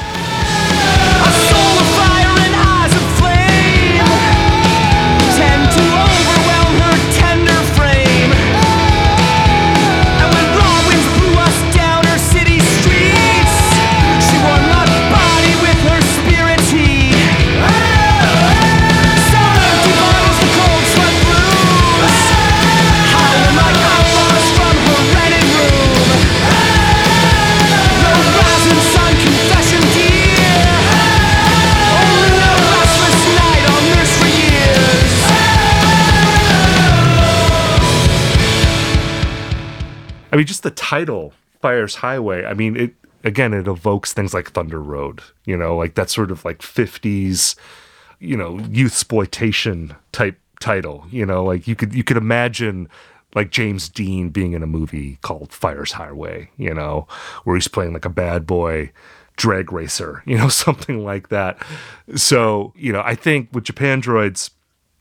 I 40.37 40.41
mean, 40.41 40.45
just 40.45 40.61
the 40.61 40.69
title, 40.69 41.33
Fire's 41.63 41.95
Highway. 41.95 42.45
I 42.45 42.53
mean, 42.53 42.77
it 42.77 42.93
again, 43.23 43.55
it 43.55 43.67
evokes 43.67 44.13
things 44.13 44.35
like 44.35 44.51
Thunder 44.51 44.79
Road. 44.79 45.23
You 45.45 45.57
know, 45.57 45.75
like 45.75 45.95
that 45.95 46.11
sort 46.11 46.29
of 46.29 46.45
like 46.45 46.59
'50s, 46.59 47.55
you 48.19 48.37
know, 48.37 48.59
youth 48.69 48.91
exploitation 48.91 49.95
type 50.11 50.39
title. 50.59 51.07
You 51.09 51.25
know, 51.25 51.43
like 51.43 51.67
you 51.67 51.75
could 51.75 51.95
you 51.95 52.03
could 52.03 52.17
imagine 52.17 52.87
like 53.33 53.49
James 53.49 53.89
Dean 53.89 54.29
being 54.29 54.53
in 54.53 54.61
a 54.61 54.67
movie 54.67 55.17
called 55.23 55.51
Fire's 55.51 55.93
Highway. 55.93 56.51
You 56.55 56.75
know, 56.75 57.07
where 57.43 57.55
he's 57.55 57.67
playing 57.67 57.93
like 57.93 58.05
a 58.05 58.09
bad 58.09 58.45
boy 58.45 58.91
drag 59.37 59.71
racer. 59.71 60.21
You 60.27 60.37
know, 60.37 60.49
something 60.49 61.03
like 61.03 61.29
that. 61.29 61.57
So 62.15 62.73
you 62.75 62.93
know, 62.93 63.01
I 63.03 63.15
think 63.15 63.49
with 63.53 63.63
Japandroids, 63.63 64.51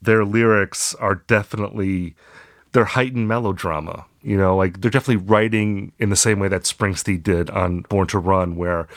their 0.01 0.25
lyrics 0.25 0.95
are 0.95 1.17
definitely 1.17 2.17
they're 2.73 2.85
heightened 2.85 3.29
melodrama. 3.29 4.07
You 4.23 4.37
know, 4.37 4.57
like 4.57 4.81
they're 4.81 4.91
definitely 4.91 5.25
writing 5.25 5.93
in 5.99 6.11
the 6.11 6.17
same 6.17 6.39
way 6.39 6.49
that 6.49 6.63
Springsteen 6.63 7.23
did 7.23 7.49
on 7.51 7.83
Born 7.83 8.07
to 8.09 8.19
Run, 8.19 8.57
where 8.57 8.89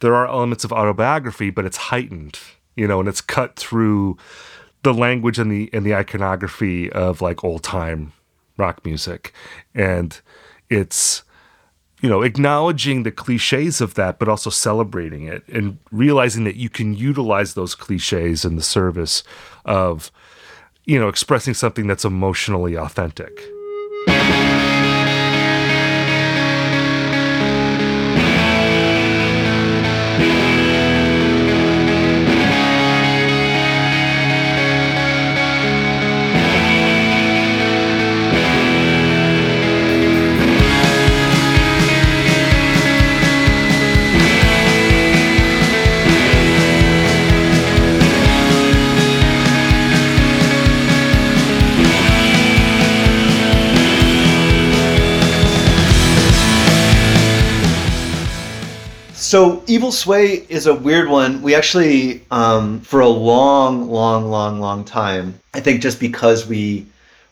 there 0.00 0.14
are 0.14 0.28
elements 0.28 0.64
of 0.64 0.72
autobiography, 0.72 1.50
but 1.50 1.64
it's 1.64 1.76
heightened. 1.76 2.38
You 2.76 2.86
know, 2.86 3.00
and 3.00 3.08
it's 3.08 3.20
cut 3.20 3.56
through 3.56 4.18
the 4.82 4.94
language 4.94 5.38
and 5.38 5.50
the 5.50 5.68
and 5.72 5.84
the 5.84 5.94
iconography 5.94 6.90
of 6.92 7.20
like 7.20 7.42
old 7.42 7.62
time 7.62 8.12
rock 8.56 8.84
music, 8.84 9.32
and 9.74 10.20
it's 10.70 11.22
you 12.00 12.08
know 12.08 12.22
acknowledging 12.22 13.02
the 13.02 13.10
cliches 13.10 13.80
of 13.80 13.94
that, 13.94 14.18
but 14.18 14.28
also 14.28 14.50
celebrating 14.50 15.26
it 15.26 15.46
and 15.48 15.78
realizing 15.90 16.44
that 16.44 16.56
you 16.56 16.68
can 16.68 16.94
utilize 16.94 17.54
those 17.54 17.74
cliches 17.74 18.44
in 18.44 18.56
the 18.56 18.62
service 18.62 19.24
of 19.64 20.12
you 20.86 21.00
know, 21.00 21.08
expressing 21.08 21.52
something 21.52 21.88
that's 21.88 22.04
emotionally 22.04 22.76
authentic. 22.76 23.55
So 59.26 59.64
Evil's 59.66 59.98
Sway 59.98 60.46
is 60.48 60.68
a 60.68 60.74
weird 60.74 61.08
one. 61.08 61.42
We 61.42 61.56
actually, 61.56 62.22
um, 62.30 62.78
for 62.82 63.00
a 63.00 63.08
long, 63.08 63.90
long, 63.90 64.30
long, 64.30 64.60
long 64.60 64.84
time, 64.84 65.40
I 65.52 65.58
think 65.58 65.82
just 65.82 65.98
because 65.98 66.46
we 66.46 66.86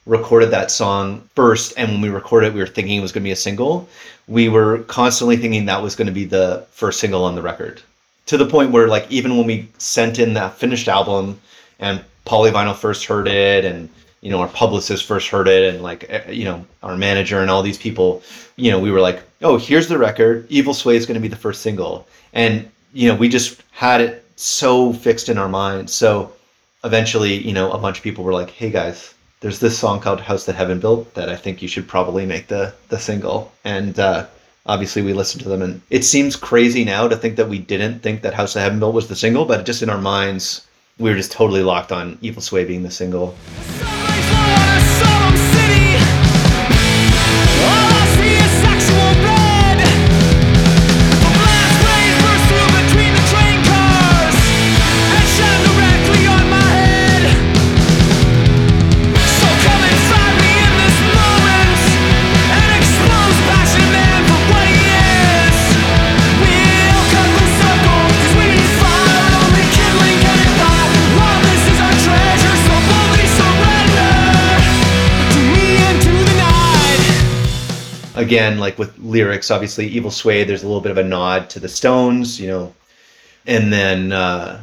recorded 0.05 0.51
that 0.51 0.73
song 0.73 1.23
first, 1.37 1.73
and 1.77 1.93
when 1.93 2.01
we 2.01 2.09
recorded 2.09 2.49
it, 2.49 2.55
we 2.55 2.59
were 2.59 2.67
thinking 2.67 2.99
it 2.99 3.01
was 3.01 3.13
going 3.13 3.23
to 3.23 3.29
be 3.29 3.31
a 3.31 3.37
single. 3.37 3.89
We 4.27 4.49
were 4.49 4.79
constantly 4.89 5.37
thinking 5.37 5.67
that 5.67 5.81
was 5.85 5.95
going 5.95 6.09
to 6.09 6.13
be 6.13 6.25
the 6.25 6.67
first 6.73 6.99
single 6.99 7.25
on 7.25 7.37
the 7.37 7.43
record. 7.43 7.81
To 8.27 8.37
the 8.37 8.47
point 8.47 8.73
where, 8.73 8.89
like, 8.89 9.09
even 9.09 9.37
when 9.37 9.47
we 9.47 9.69
sent 9.79 10.19
in 10.19 10.35
that 10.35 10.57
finished 10.57 10.89
album, 10.89 11.41
and 11.79 12.05
Polyvinyl 12.27 12.75
first 12.75 13.05
heard 13.05 13.29
it, 13.29 13.65
and 13.65 13.89
you 14.25 14.31
know 14.31 14.41
our 14.41 14.49
publicist 14.49 15.05
first 15.05 15.29
heard 15.29 15.47
it, 15.47 15.75
and 15.75 15.83
like 15.83 16.07
eh, 16.09 16.31
you 16.31 16.45
know 16.45 16.65
our 16.83 16.97
manager 16.97 17.41
and 17.41 17.51
all 17.51 17.63
these 17.63 17.77
people, 17.77 18.23
you 18.57 18.71
know, 18.71 18.81
we 18.81 18.91
were 18.91 19.01
like, 19.01 19.23
oh, 19.43 19.59
here's 19.59 19.87
the 19.87 19.99
record. 19.99 20.51
Evil's 20.51 20.79
Sway 20.79 20.97
is 20.97 21.05
going 21.05 21.15
to 21.15 21.21
be 21.21 21.29
the 21.29 21.37
first 21.37 21.61
single, 21.61 22.09
and 22.33 22.69
you 22.95 23.07
know 23.07 23.15
we 23.15 23.29
just 23.29 23.63
had 23.71 24.01
it 24.01 24.25
so 24.37 24.95
fixed 24.95 25.29
in 25.29 25.37
our 25.37 25.49
minds. 25.49 25.93
So 25.93 26.33
eventually, 26.85 27.35
you 27.35 27.53
know, 27.53 27.71
a 27.71 27.79
bunch 27.79 27.99
of 27.99 28.03
people 28.03 28.25
were 28.25 28.33
like, 28.33 28.51
hey 28.51 28.71
guys, 28.71 29.13
there's 29.41 29.61
this 29.61 29.79
song 29.79 30.01
called 30.01 30.23
House 30.23 30.47
That 30.47 30.55
Heaven 30.55 30.81
Built 30.81 31.13
that 31.15 31.29
I 31.29 31.37
think 31.37 31.61
you 31.61 31.69
should 31.69 31.87
probably 31.87 32.25
make 32.25 32.47
the 32.47 32.73
the 32.89 32.99
single. 32.99 33.53
And 33.63 33.99
uh, 33.99 34.27
obviously 34.65 35.03
we 35.03 35.13
listened 35.13 35.43
to 35.43 35.51
them 35.51 35.61
and 35.61 35.83
it 35.91 36.03
seems 36.03 36.35
crazy 36.35 36.83
now 36.83 37.07
to 37.09 37.17
think 37.17 37.37
that 37.37 37.51
we 37.51 37.59
didn't 37.59 37.99
think 38.01 38.23
that 38.23 38.33
House 38.33 38.55
That 38.55 38.63
Heaven 38.63 38.79
Built 38.79 38.95
was 38.95 39.09
the 39.09 39.17
single, 39.17 39.45
but 39.45 39.67
just 39.67 39.83
in 39.83 39.91
our 39.91 40.01
minds 40.01 40.67
we 40.99 41.11
were 41.11 41.17
just 41.17 41.33
totally 41.33 41.63
locked 41.63 41.93
on 41.93 42.17
Evil's 42.23 42.47
Sway 42.47 42.65
being 42.65 42.85
the 42.85 42.91
single. 42.91 43.37
Again, 78.25 78.59
like 78.59 78.79
with 78.79 78.97
lyrics, 78.99 79.51
obviously, 79.51 79.87
Evil's 79.87 80.17
Sway, 80.17 80.45
there's 80.45 80.63
a 80.63 80.67
little 80.67 80.81
bit 80.81 80.93
of 80.93 80.99
a 80.99 81.05
nod 81.05 81.51
to 81.51 81.61
the 81.61 81.69
Stones, 81.69 82.41
you 82.41 82.49
know. 82.49 82.75
And 83.47 83.73
then 83.73 84.13
uh, 84.13 84.63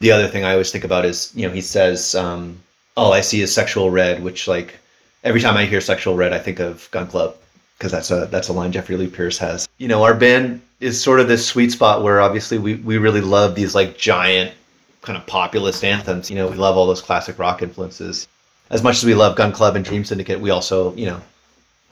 the 0.00 0.12
other 0.12 0.28
thing 0.28 0.44
I 0.44 0.52
always 0.52 0.72
think 0.72 0.84
about 0.84 1.04
is, 1.04 1.32
you 1.34 1.46
know, 1.46 1.52
he 1.52 1.60
says, 1.60 2.14
um, 2.14 2.58
All 2.96 3.12
I 3.12 3.20
see 3.20 3.40
is 3.40 3.54
sexual 3.54 3.90
red, 3.90 4.22
which, 4.22 4.48
like, 4.48 4.78
every 5.24 5.40
time 5.40 5.56
I 5.56 5.66
hear 5.66 5.80
sexual 5.80 6.16
red, 6.16 6.32
I 6.32 6.38
think 6.38 6.58
of 6.58 6.88
Gun 6.90 7.06
Club 7.06 7.36
because 7.80 7.92
that's 7.92 8.10
a 8.10 8.26
that's 8.26 8.48
a 8.48 8.52
line 8.52 8.72
Jeffrey 8.72 8.96
Lee 8.96 9.08
Pierce 9.08 9.38
has. 9.38 9.66
You 9.78 9.88
know, 9.88 10.02
our 10.02 10.14
band 10.14 10.60
is 10.80 11.02
sort 11.02 11.18
of 11.18 11.28
this 11.28 11.46
sweet 11.46 11.72
spot 11.72 12.02
where 12.02 12.20
obviously 12.20 12.58
we, 12.58 12.74
we 12.76 12.98
really 12.98 13.22
love 13.22 13.54
these 13.54 13.74
like 13.74 13.96
giant 13.96 14.52
kind 15.00 15.16
of 15.16 15.26
populist 15.26 15.82
anthems. 15.82 16.30
You 16.30 16.36
know, 16.36 16.48
we 16.48 16.56
love 16.56 16.76
all 16.76 16.86
those 16.86 17.00
classic 17.00 17.38
rock 17.38 17.62
influences. 17.62 18.28
As 18.68 18.82
much 18.82 18.96
as 18.96 19.04
we 19.04 19.14
love 19.14 19.34
Gun 19.34 19.50
Club 19.50 19.76
and 19.76 19.84
Dream 19.84 20.04
Syndicate, 20.04 20.40
we 20.40 20.50
also, 20.50 20.94
you 20.94 21.06
know, 21.06 21.20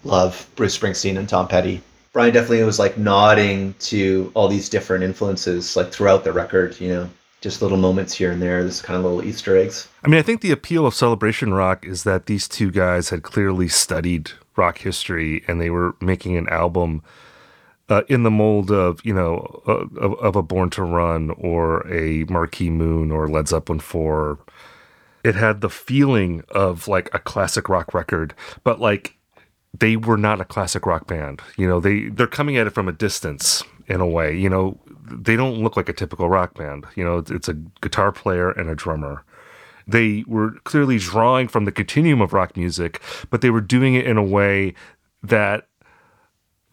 love 0.05 0.49
Bruce 0.57 0.77
Springsteen 0.79 1.19
and 1.19 1.29
Tom 1.29 1.49
Petty. 1.49 1.83
Brian 2.13 2.33
definitely 2.33 2.65
was 2.65 2.79
like 2.79 2.99
nodding 2.99 3.75
to 3.81 4.33
all 4.35 4.49
these 4.49 4.69
different 4.69 5.05
influences 5.05 5.77
like 5.77 5.93
throughout 5.93 6.25
the 6.25 6.33
record, 6.33 6.81
you 6.81 6.89
know. 6.89 7.09
just 7.41 7.63
little 7.63 7.79
moments 7.79 8.15
here 8.15 8.33
and 8.33 8.43
there. 8.43 8.65
This 8.65 8.83
kind 8.83 8.97
of 8.97 9.05
little 9.05 9.25
Easter 9.25 9.57
eggs. 9.57 9.89
I 10.03 10.09
mean, 10.09 10.19
I 10.19 10.23
think 10.23 10.41
the 10.41 10.51
appeal 10.51 10.87
of 10.87 10.95
Celebration 10.95 11.55
Rock 11.55 11.87
is 11.87 12.03
that 12.03 12.27
these 12.27 12.49
two 12.49 12.71
guys 12.71 13.11
had 13.11 13.23
clearly 13.23 13.69
studied 13.69 14.33
rock 14.57 14.79
history 14.79 15.45
and 15.47 15.61
they 15.61 15.71
were 15.71 15.95
making 16.01 16.37
an 16.37 16.49
album 16.49 17.03
uh, 17.89 18.03
in 18.09 18.23
the 18.23 18.31
mold 18.31 18.71
of, 18.71 19.01
you 19.05 19.15
know, 19.15 19.63
uh, 19.67 19.87
of, 20.01 20.19
of 20.19 20.37
a 20.37 20.43
Born 20.43 20.71
to 20.71 20.83
Run 20.83 21.31
or 21.39 21.87
a 21.87 22.25
Marquee 22.25 22.71
Moon 22.71 23.11
or 23.13 23.29
Led 23.29 23.49
Zeppelin 23.49 23.81
4. 23.81 24.39
It 25.25 25.35
had 25.35 25.61
the 25.61 25.71
feeling 25.71 26.43
of 26.51 26.89
like 26.89 27.09
a 27.15 27.19
classic 27.19 27.69
rock 27.69 27.95
record, 27.95 28.35
but 28.65 28.81
like 28.81 29.18
they 29.79 29.97
were 29.97 30.17
not 30.17 30.41
a 30.41 30.45
classic 30.45 30.87
rock 30.87 31.07
band. 31.07 31.43
You 31.57 31.69
know, 31.69 31.81
they 31.81 32.09
they're 32.09 32.27
coming 32.27 32.57
at 32.57 32.67
it 32.67 32.71
from 32.71 32.89
a 32.89 32.93
distance 32.93 33.63
in 33.87 34.01
a 34.01 34.07
way. 34.07 34.37
You 34.37 34.49
know, 34.49 34.79
they 35.11 35.37
don't 35.37 35.63
look 35.63 35.77
like 35.77 35.89
a 35.89 35.93
typical 35.93 36.29
rock 36.29 36.55
band. 36.55 36.87
You 36.95 37.05
know, 37.05 37.19
it's, 37.19 37.31
it's 37.31 37.49
a 37.49 37.55
guitar 37.81 38.13
player 38.13 38.51
and 38.51 38.69
a 38.69 38.75
drummer. 38.75 39.25
They 39.87 40.25
were 40.27 40.53
clearly 40.65 40.99
drawing 40.99 41.49
from 41.49 41.65
the 41.65 41.73
continuum 41.73 42.21
of 42.21 42.33
rock 42.33 42.57
music, 42.57 43.01
but 43.31 43.41
they 43.41 43.51
were 43.51 43.61
doing 43.61 43.95
it 43.95 44.07
in 44.07 44.19
a 44.19 44.23
way 44.23 44.75
that 45.23 45.67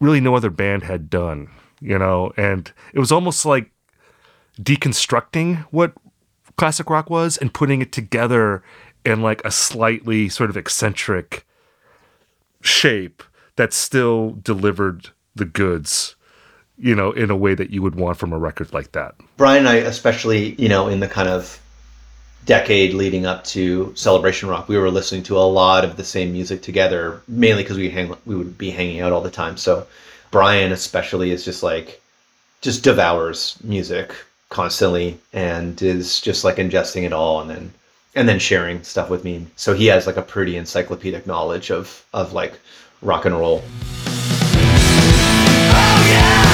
really 0.00 0.20
no 0.20 0.34
other 0.34 0.50
band 0.50 0.82
had 0.82 1.08
done. 1.08 1.48
You 1.80 1.98
know, 1.98 2.32
and 2.36 2.72
it 2.92 2.98
was 2.98 3.12
almost 3.12 3.44
like 3.44 3.70
deconstructing 4.60 5.66
what 5.70 5.92
classic 6.56 6.88
rock 6.88 7.10
was 7.10 7.36
and 7.36 7.52
putting 7.52 7.82
it 7.82 7.92
together 7.92 8.62
in 9.04 9.20
like 9.22 9.44
a 9.44 9.50
slightly 9.50 10.28
sort 10.28 10.50
of 10.50 10.56
eccentric 10.56 11.45
shape 12.66 13.22
that 13.56 13.72
still 13.72 14.32
delivered 14.42 15.10
the 15.34 15.44
goods, 15.44 16.16
you 16.78 16.94
know, 16.94 17.12
in 17.12 17.30
a 17.30 17.36
way 17.36 17.54
that 17.54 17.70
you 17.70 17.82
would 17.82 17.94
want 17.94 18.18
from 18.18 18.32
a 18.32 18.38
record 18.38 18.72
like 18.72 18.92
that. 18.92 19.14
Brian 19.36 19.60
and 19.60 19.68
I, 19.68 19.76
especially, 19.76 20.54
you 20.54 20.68
know, 20.68 20.88
in 20.88 21.00
the 21.00 21.08
kind 21.08 21.28
of 21.28 21.60
decade 22.44 22.94
leading 22.94 23.26
up 23.26 23.44
to 23.44 23.92
Celebration 23.96 24.48
Rock, 24.48 24.68
we 24.68 24.78
were 24.78 24.90
listening 24.90 25.22
to 25.24 25.36
a 25.36 25.40
lot 25.40 25.84
of 25.84 25.96
the 25.96 26.04
same 26.04 26.32
music 26.32 26.62
together, 26.62 27.20
mainly 27.26 27.62
because 27.62 27.76
we 27.76 27.90
hang, 27.90 28.14
we 28.24 28.36
would 28.36 28.56
be 28.56 28.70
hanging 28.70 29.00
out 29.00 29.12
all 29.12 29.20
the 29.20 29.30
time. 29.30 29.56
So 29.56 29.86
Brian, 30.30 30.72
especially, 30.72 31.30
is 31.30 31.44
just 31.44 31.62
like, 31.62 32.00
just 32.60 32.84
devours 32.84 33.58
music 33.62 34.14
constantly 34.48 35.18
and 35.32 35.80
is 35.82 36.20
just 36.20 36.44
like 36.44 36.56
ingesting 36.56 37.02
it 37.02 37.12
all 37.12 37.40
and 37.40 37.50
then 37.50 37.72
and 38.16 38.28
then 38.28 38.38
sharing 38.40 38.82
stuff 38.82 39.10
with 39.10 39.22
me. 39.22 39.46
So 39.54 39.74
he 39.74 39.86
has 39.86 40.06
like 40.06 40.16
a 40.16 40.22
pretty 40.22 40.56
encyclopedic 40.56 41.26
knowledge 41.26 41.70
of 41.70 42.04
of 42.12 42.32
like 42.32 42.58
rock 43.02 43.26
and 43.26 43.38
roll. 43.38 43.62
Oh, 45.78 46.06
You're 46.08 46.45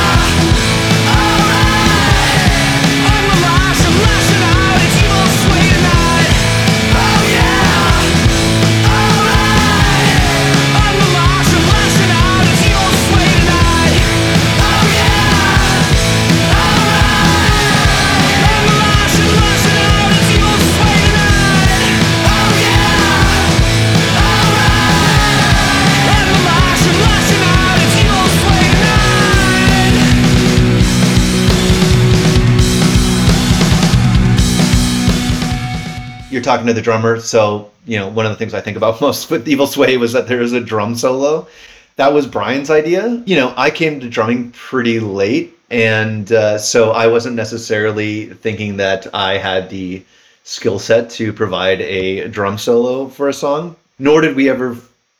talking 36.52 36.66
to 36.66 36.74
the 36.74 36.82
drummer, 36.82 37.18
so 37.18 37.70
you 37.86 37.98
know 37.98 38.08
one 38.08 38.26
of 38.26 38.32
the 38.32 38.36
things 38.36 38.52
I 38.52 38.60
think 38.60 38.76
about 38.76 39.00
most 39.06 39.30
with 39.30 39.48
Evil's 39.48 39.72
Sway 39.72 39.96
was 39.96 40.12
that 40.12 40.28
there 40.28 40.42
is 40.42 40.52
a 40.52 40.60
drum 40.60 40.94
solo. 40.94 41.48
That 41.96 42.12
was 42.12 42.26
Brian's 42.26 42.70
idea. 42.70 43.22
You 43.26 43.36
know, 43.36 43.54
I 43.56 43.70
came 43.70 44.00
to 44.00 44.08
drumming 44.08 44.50
pretty 44.52 45.00
late, 45.00 45.56
and 45.70 46.30
uh, 46.30 46.58
so 46.58 46.90
I 46.90 47.06
wasn't 47.06 47.36
necessarily 47.36 48.26
thinking 48.26 48.76
that 48.78 49.06
I 49.14 49.38
had 49.38 49.70
the 49.70 50.02
skill 50.44 50.78
set 50.78 51.08
to 51.10 51.32
provide 51.32 51.80
a 51.80 52.28
drum 52.28 52.58
solo 52.58 53.08
for 53.08 53.28
a 53.28 53.32
song. 53.32 53.76
Nor 53.98 54.20
did 54.20 54.36
we 54.36 54.50
ever 54.50 54.76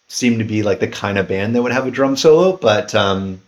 seem 0.08 0.38
to 0.38 0.44
be 0.44 0.62
like 0.62 0.80
the 0.80 0.88
kind 0.88 1.16
of 1.16 1.28
band 1.28 1.54
that 1.54 1.62
would 1.62 1.72
have 1.72 1.86
a 1.86 1.90
drum 1.90 2.16
solo, 2.16 2.56
but 2.56 2.94
um, 2.94 3.40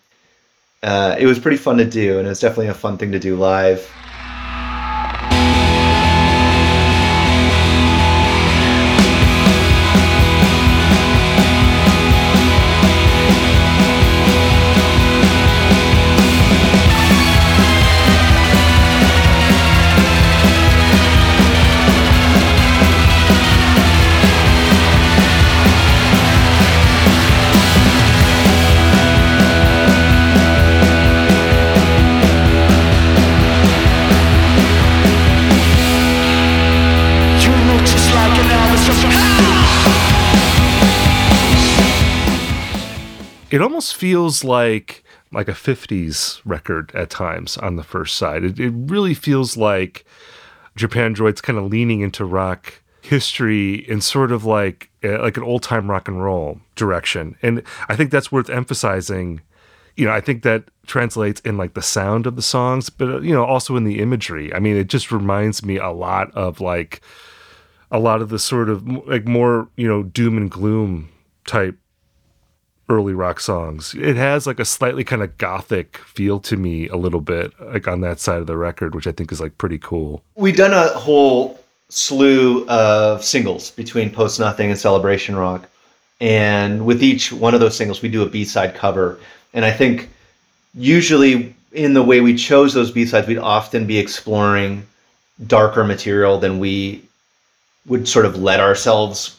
uh, 0.83 1.17
it 1.19 1.27
was 1.27 1.39
pretty 1.39 1.59
fun 1.59 1.77
to 1.77 1.85
do, 1.85 2.19
and 2.19 2.27
it 2.27 2.31
was 2.31 2.41
definitely 2.41 2.69
a 2.69 2.75
fun 2.75 2.97
thing 2.97 3.13
to 3.13 3.19
do 3.19 3.37
live. 3.37 3.91
It 43.55 43.63
almost 43.63 43.95
feels 43.95 44.43
like 44.43 45.05
like 45.31 45.47
a 45.47 45.53
50s 45.53 46.41
record 46.45 46.91
at 46.93 47.09
times 47.09 47.57
on 47.57 47.77
the 47.77 47.85
first 47.85 48.17
side. 48.17 48.43
It, 48.43 48.59
it 48.59 48.73
really 48.75 49.15
feels 49.15 49.57
like 49.57 50.05
Japandroids 50.77 51.41
kind 51.41 51.57
of 51.57 51.67
leaning 51.67 52.01
into 52.01 52.25
rock 52.25 52.83
history 53.01 53.89
in 53.89 54.01
sort 54.01 54.33
of 54.33 54.45
like 54.45 54.91
uh, 55.05 55.23
like 55.23 55.37
an 55.37 55.45
old-time 55.45 55.89
rock 55.89 56.09
and 56.09 56.21
roll 56.21 56.59
direction. 56.75 57.37
And 57.43 57.63
I 57.89 57.95
think 57.95 58.11
that's 58.11 58.33
worth 58.33 58.51
emphasizing. 58.51 59.41
You 59.95 60.07
know, 60.07 60.13
I 60.13 60.21
think 60.21 60.43
that 60.43 60.65
translates 60.89 61.41
in 61.43 61.57
like 61.57 61.75
the 61.75 61.83
sound 61.83 62.27
of 62.27 62.35
the 62.35 62.43
songs, 62.43 62.91
but 62.91 63.09
uh, 63.09 63.21
you 63.21 63.33
know, 63.33 63.45
also 63.45 63.77
in 63.77 63.85
the 63.85 64.01
imagery. 64.01 64.53
I 64.53 64.59
mean, 64.59 64.77
it 64.77 64.89
just 64.89 65.13
reminds 65.13 65.65
me 65.65 65.77
a 65.77 65.91
lot 65.91 66.33
of 66.33 66.61
like 66.61 67.03
a 67.93 68.01
lot 68.01 68.21
of 68.21 68.31
the 68.31 68.41
sort 68.41 68.69
of 68.69 68.85
like 69.07 69.29
more, 69.29 69.69
you 69.77 69.87
know, 69.87 70.03
doom 70.03 70.37
and 70.37 70.51
gloom 70.51 71.11
type 71.47 71.79
early 72.89 73.15
rock 73.15 73.41
songs. 73.41 73.95
It 73.95 74.17
has 74.17 74.47
like 74.47 74.61
a 74.61 74.65
slightly 74.65 75.05
kind 75.05 75.23
of 75.23 75.37
gothic 75.39 75.99
feel 75.99 76.41
to 76.41 76.57
me 76.57 76.89
a 76.89 76.97
little 76.97 77.21
bit, 77.21 77.53
like 77.61 77.89
on 77.89 78.01
that 78.03 78.21
side 78.21 78.39
of 78.39 78.47
the 78.47 78.57
record, 78.57 78.95
which 78.95 79.07
I 79.07 79.13
think 79.13 79.33
is 79.33 79.41
like 79.41 79.57
pretty 79.59 79.79
cool. 79.79 80.23
We've 80.37 80.57
done 80.57 80.73
a 80.73 80.89
whole 80.89 81.61
slew 81.89 82.67
of 82.69 83.25
singles 83.25 83.71
between 83.71 84.11
Post 84.11 84.41
Nothing 84.41 84.71
and 84.71 84.79
Celebration 84.79 85.37
Rock. 85.37 85.69
And 86.21 86.87
with 86.87 87.03
each 87.03 87.33
one 87.33 87.55
of 87.55 87.61
those 87.61 87.77
singles, 87.77 88.03
we 88.03 88.09
do 88.09 88.23
a 88.23 88.29
B 88.29 88.45
side 88.45 88.75
cover. 88.75 89.19
And 89.53 89.65
I 89.65 89.71
think 89.71 90.09
usually 90.75 91.55
in 91.73 91.95
the 91.95 92.03
way 92.03 92.21
we 92.21 92.35
chose 92.37 92.73
those 92.75 92.91
B 92.91 93.05
sides, 93.05 93.27
we'd 93.27 93.39
often 93.39 93.87
be 93.87 93.99
exploring 93.99 94.87
darker 95.47 95.85
material 95.85 96.39
than 96.39 96.59
we 96.59 97.03
would 97.87 98.09
sort 98.09 98.25
of 98.25 98.39
let 98.39 98.61
ourselves 98.61 99.39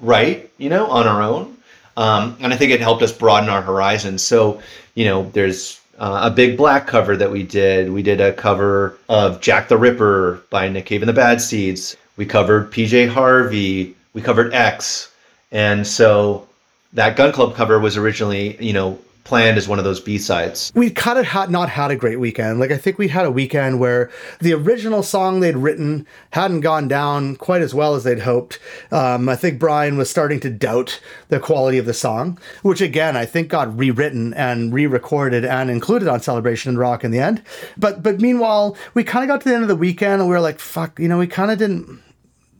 write, 0.00 0.50
you 0.58 0.68
know, 0.68 0.86
on 0.86 1.06
our 1.06 1.22
own. 1.22 1.53
Um, 1.96 2.36
and 2.40 2.52
I 2.52 2.56
think 2.56 2.72
it 2.72 2.80
helped 2.80 3.02
us 3.02 3.12
broaden 3.12 3.48
our 3.48 3.62
horizons. 3.62 4.22
So, 4.22 4.60
you 4.94 5.04
know, 5.04 5.30
there's 5.32 5.80
uh, 5.98 6.20
a 6.24 6.30
big 6.30 6.56
black 6.56 6.86
cover 6.86 7.16
that 7.16 7.30
we 7.30 7.42
did. 7.42 7.90
We 7.90 8.02
did 8.02 8.20
a 8.20 8.32
cover 8.32 8.98
of 9.08 9.40
Jack 9.40 9.68
the 9.68 9.76
Ripper 9.76 10.42
by 10.50 10.68
Nick 10.68 10.86
Cave 10.86 11.02
and 11.02 11.08
the 11.08 11.14
Bad 11.14 11.40
Seeds. 11.40 11.96
We 12.16 12.26
covered 12.26 12.72
PJ 12.72 13.08
Harvey. 13.08 13.94
We 14.12 14.22
covered 14.22 14.54
X. 14.54 15.12
And 15.52 15.86
so 15.86 16.48
that 16.94 17.16
Gun 17.16 17.32
Club 17.32 17.54
cover 17.54 17.78
was 17.78 17.96
originally, 17.96 18.56
you 18.64 18.72
know, 18.72 18.98
planned 19.24 19.56
as 19.56 19.66
one 19.66 19.78
of 19.78 19.84
those 19.84 20.00
B 20.00 20.18
sides. 20.18 20.70
we 20.74 20.90
kind 20.90 21.18
of 21.18 21.26
had 21.26 21.50
not 21.50 21.68
had 21.70 21.90
a 21.90 21.96
great 21.96 22.20
weekend. 22.20 22.60
Like 22.60 22.70
I 22.70 22.76
think 22.76 22.98
we 22.98 23.08
had 23.08 23.24
a 23.24 23.30
weekend 23.30 23.80
where 23.80 24.10
the 24.40 24.52
original 24.52 25.02
song 25.02 25.40
they'd 25.40 25.56
written 25.56 26.06
hadn't 26.30 26.60
gone 26.60 26.88
down 26.88 27.36
quite 27.36 27.62
as 27.62 27.74
well 27.74 27.94
as 27.94 28.04
they'd 28.04 28.20
hoped. 28.20 28.58
Um, 28.92 29.28
I 29.28 29.36
think 29.36 29.58
Brian 29.58 29.96
was 29.96 30.10
starting 30.10 30.40
to 30.40 30.50
doubt 30.50 31.00
the 31.28 31.40
quality 31.40 31.78
of 31.78 31.86
the 31.86 31.94
song, 31.94 32.38
which 32.62 32.80
again 32.80 33.16
I 33.16 33.24
think 33.24 33.48
got 33.48 33.76
rewritten 33.76 34.34
and 34.34 34.72
re-recorded 34.72 35.44
and 35.44 35.70
included 35.70 36.06
on 36.08 36.20
Celebration 36.20 36.68
and 36.68 36.78
Rock 36.78 37.02
in 37.02 37.10
the 37.10 37.18
end. 37.18 37.42
But 37.76 38.02
but 38.02 38.20
meanwhile, 38.20 38.76
we 38.92 39.04
kind 39.04 39.24
of 39.24 39.28
got 39.28 39.40
to 39.42 39.48
the 39.48 39.54
end 39.54 39.64
of 39.64 39.68
the 39.68 39.76
weekend 39.76 40.20
and 40.20 40.28
we 40.28 40.34
were 40.34 40.40
like, 40.40 40.60
fuck, 40.60 40.98
you 40.98 41.08
know, 41.08 41.18
we 41.18 41.26
kind 41.26 41.50
of 41.50 41.58
didn't 41.58 42.02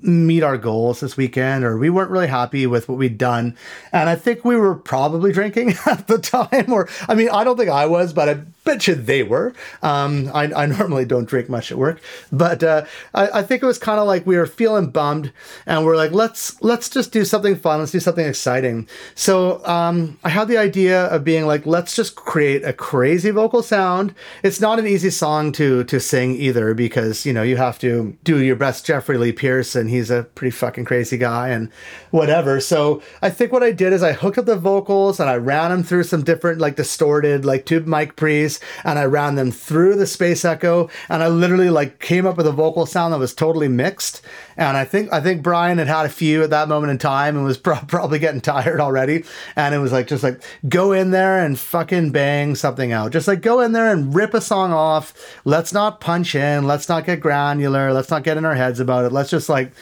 meet 0.04 0.42
our 0.42 0.58
goals 0.58 1.00
this 1.00 1.16
weekend 1.16 1.64
or 1.64 1.78
we 1.78 1.88
weren't 1.88 2.10
really 2.10 2.26
happy 2.26 2.66
with 2.66 2.88
what 2.88 2.98
we'd 2.98 3.18
done. 3.18 3.56
And 3.92 4.08
i 4.08 4.14
think 4.14 4.44
we 4.44 4.56
were 4.56 4.74
probably 4.74 5.32
drinking 5.32 5.74
at 5.86 6.06
the 6.06 6.18
time 6.18 6.72
or 6.72 6.88
i 7.08 7.14
mean 7.14 7.28
i 7.30 7.44
don't 7.44 7.56
think 7.56 7.70
i 7.70 7.86
was 7.86 8.12
but 8.12 8.28
I, 8.28 8.34
bet 8.64 8.88
you 8.88 8.94
they 8.94 9.22
were. 9.22 9.52
Um, 9.82 10.30
I, 10.34 10.44
I 10.52 10.66
normally 10.78 11.04
don't 11.04 11.28
drink 11.28 11.48
much 11.48 11.70
at 11.70 11.78
work, 11.78 12.00
but 12.32 12.62
uh, 12.62 12.84
I, 13.14 13.40
I 13.40 13.42
think 13.42 13.62
it 13.62 13.66
was 13.66 13.78
kind 13.78 14.00
of 14.00 14.06
like 14.06 14.26
we 14.26 14.36
were 14.36 14.46
feeling 14.46 14.90
bummed, 14.90 15.32
and 15.66 15.84
we're 15.84 15.96
like, 15.96 16.12
let's 16.12 16.60
let's 16.62 16.88
just 16.88 17.12
do 17.12 17.24
something 17.24 17.56
fun. 17.56 17.80
Let's 17.80 17.92
do 17.92 18.00
something 18.00 18.26
exciting. 18.26 18.88
So 19.14 19.64
um, 19.66 20.18
I 20.24 20.30
had 20.30 20.48
the 20.48 20.58
idea 20.58 21.04
of 21.06 21.24
being 21.24 21.46
like, 21.46 21.66
let's 21.66 21.94
just 21.94 22.16
create 22.16 22.64
a 22.64 22.72
crazy 22.72 23.30
vocal 23.30 23.62
sound. 23.62 24.14
It's 24.42 24.60
not 24.60 24.78
an 24.78 24.86
easy 24.86 25.10
song 25.10 25.52
to 25.52 25.84
to 25.84 26.00
sing 26.00 26.34
either 26.36 26.74
because 26.74 27.26
you 27.26 27.32
know 27.32 27.42
you 27.42 27.56
have 27.56 27.78
to 27.80 28.16
do 28.24 28.40
your 28.40 28.56
best 28.56 28.86
Jeffrey 28.86 29.18
Lee 29.18 29.32
Pierce, 29.32 29.76
and 29.76 29.90
he's 29.90 30.10
a 30.10 30.24
pretty 30.34 30.50
fucking 30.50 30.84
crazy 30.84 31.18
guy 31.18 31.48
and 31.50 31.70
whatever. 32.10 32.60
So 32.60 33.02
I 33.22 33.30
think 33.30 33.52
what 33.52 33.62
I 33.62 33.72
did 33.72 33.92
is 33.92 34.02
I 34.02 34.12
hooked 34.12 34.38
up 34.38 34.46
the 34.46 34.56
vocals 34.56 35.20
and 35.20 35.28
I 35.28 35.36
ran 35.36 35.70
them 35.70 35.82
through 35.82 36.04
some 36.04 36.24
different 36.24 36.60
like 36.60 36.76
distorted 36.76 37.44
like 37.44 37.66
tube 37.66 37.86
mic 37.86 38.16
pre's 38.16 38.53
and 38.84 38.98
I 38.98 39.04
ran 39.04 39.34
them 39.34 39.50
through 39.50 39.96
the 39.96 40.06
space 40.06 40.44
echo 40.44 40.88
and 41.08 41.22
I 41.22 41.28
literally 41.28 41.70
like 41.70 42.00
came 42.00 42.26
up 42.26 42.36
with 42.36 42.46
a 42.46 42.52
vocal 42.52 42.86
sound 42.86 43.12
that 43.12 43.18
was 43.18 43.34
totally 43.34 43.68
mixed. 43.68 44.22
And 44.56 44.76
I 44.76 44.84
think 44.84 45.12
I 45.12 45.20
think 45.20 45.42
Brian 45.42 45.78
had 45.78 45.88
had 45.88 46.06
a 46.06 46.10
few 46.10 46.42
at 46.42 46.50
that 46.50 46.68
moment 46.68 46.90
in 46.90 46.98
time 46.98 47.36
and 47.36 47.44
was 47.44 47.58
pro- 47.64 47.84
probably 47.86 48.18
getting 48.18 48.40
tired 48.40 48.80
already. 48.80 49.24
And 49.56 49.74
it 49.74 49.78
was 49.78 49.92
like 49.92 50.06
just 50.06 50.22
like 50.22 50.42
go 50.68 50.92
in 50.92 51.10
there 51.10 51.44
and 51.44 51.58
fucking 51.58 52.10
bang 52.10 52.54
something 52.54 52.92
out. 52.92 53.12
Just 53.12 53.28
like 53.28 53.40
go 53.40 53.60
in 53.60 53.72
there 53.72 53.90
and 53.90 54.14
rip 54.14 54.34
a 54.34 54.40
song 54.40 54.72
off. 54.72 55.14
Let's 55.44 55.72
not 55.72 56.00
punch 56.00 56.34
in. 56.34 56.66
Let's 56.66 56.88
not 56.88 57.06
get 57.06 57.20
granular. 57.20 57.92
Let's 57.92 58.10
not 58.10 58.24
get 58.24 58.36
in 58.36 58.44
our 58.44 58.54
heads 58.54 58.80
about 58.80 59.04
it. 59.04 59.12
Let's 59.12 59.30
just 59.30 59.48
like 59.48 59.72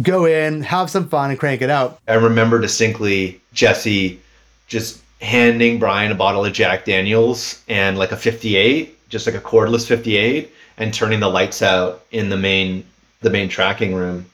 go 0.00 0.24
in, 0.24 0.62
have 0.62 0.90
some 0.90 1.08
fun, 1.08 1.30
and 1.30 1.38
crank 1.38 1.62
it 1.62 1.70
out. 1.70 2.00
I 2.08 2.14
remember 2.14 2.60
distinctly 2.60 3.40
Jesse 3.52 4.20
just 4.66 5.02
handing 5.22 5.78
Brian 5.78 6.10
a 6.10 6.16
bottle 6.16 6.44
of 6.44 6.52
Jack 6.52 6.84
Daniels 6.84 7.62
and 7.68 7.96
like 7.96 8.12
a 8.12 8.16
58, 8.16 9.08
just 9.08 9.26
like 9.26 9.36
a 9.36 9.40
cordless 9.40 9.86
58, 9.86 10.52
and 10.76 10.92
turning 10.92 11.20
the 11.20 11.28
lights 11.28 11.62
out 11.62 12.04
in 12.10 12.28
the 12.28 12.36
main 12.36 12.84
the 13.20 13.30
main 13.30 13.48
tracking 13.48 13.94
room, 13.94 14.26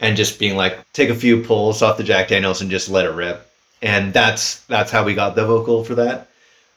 and 0.00 0.16
just 0.16 0.40
being 0.40 0.56
like, 0.56 0.80
take 0.92 1.08
a 1.08 1.14
few 1.14 1.40
pulls 1.40 1.82
off 1.82 1.96
the 1.96 2.02
Jack 2.02 2.28
Daniels 2.28 2.60
and 2.60 2.70
just 2.70 2.88
let 2.88 3.04
it 3.04 3.10
rip. 3.10 3.48
And 3.80 4.12
that's 4.12 4.64
that's 4.64 4.90
how 4.90 5.04
we 5.04 5.14
got 5.14 5.36
the 5.36 5.46
vocal 5.46 5.84
for 5.84 5.94
that. 5.94 6.28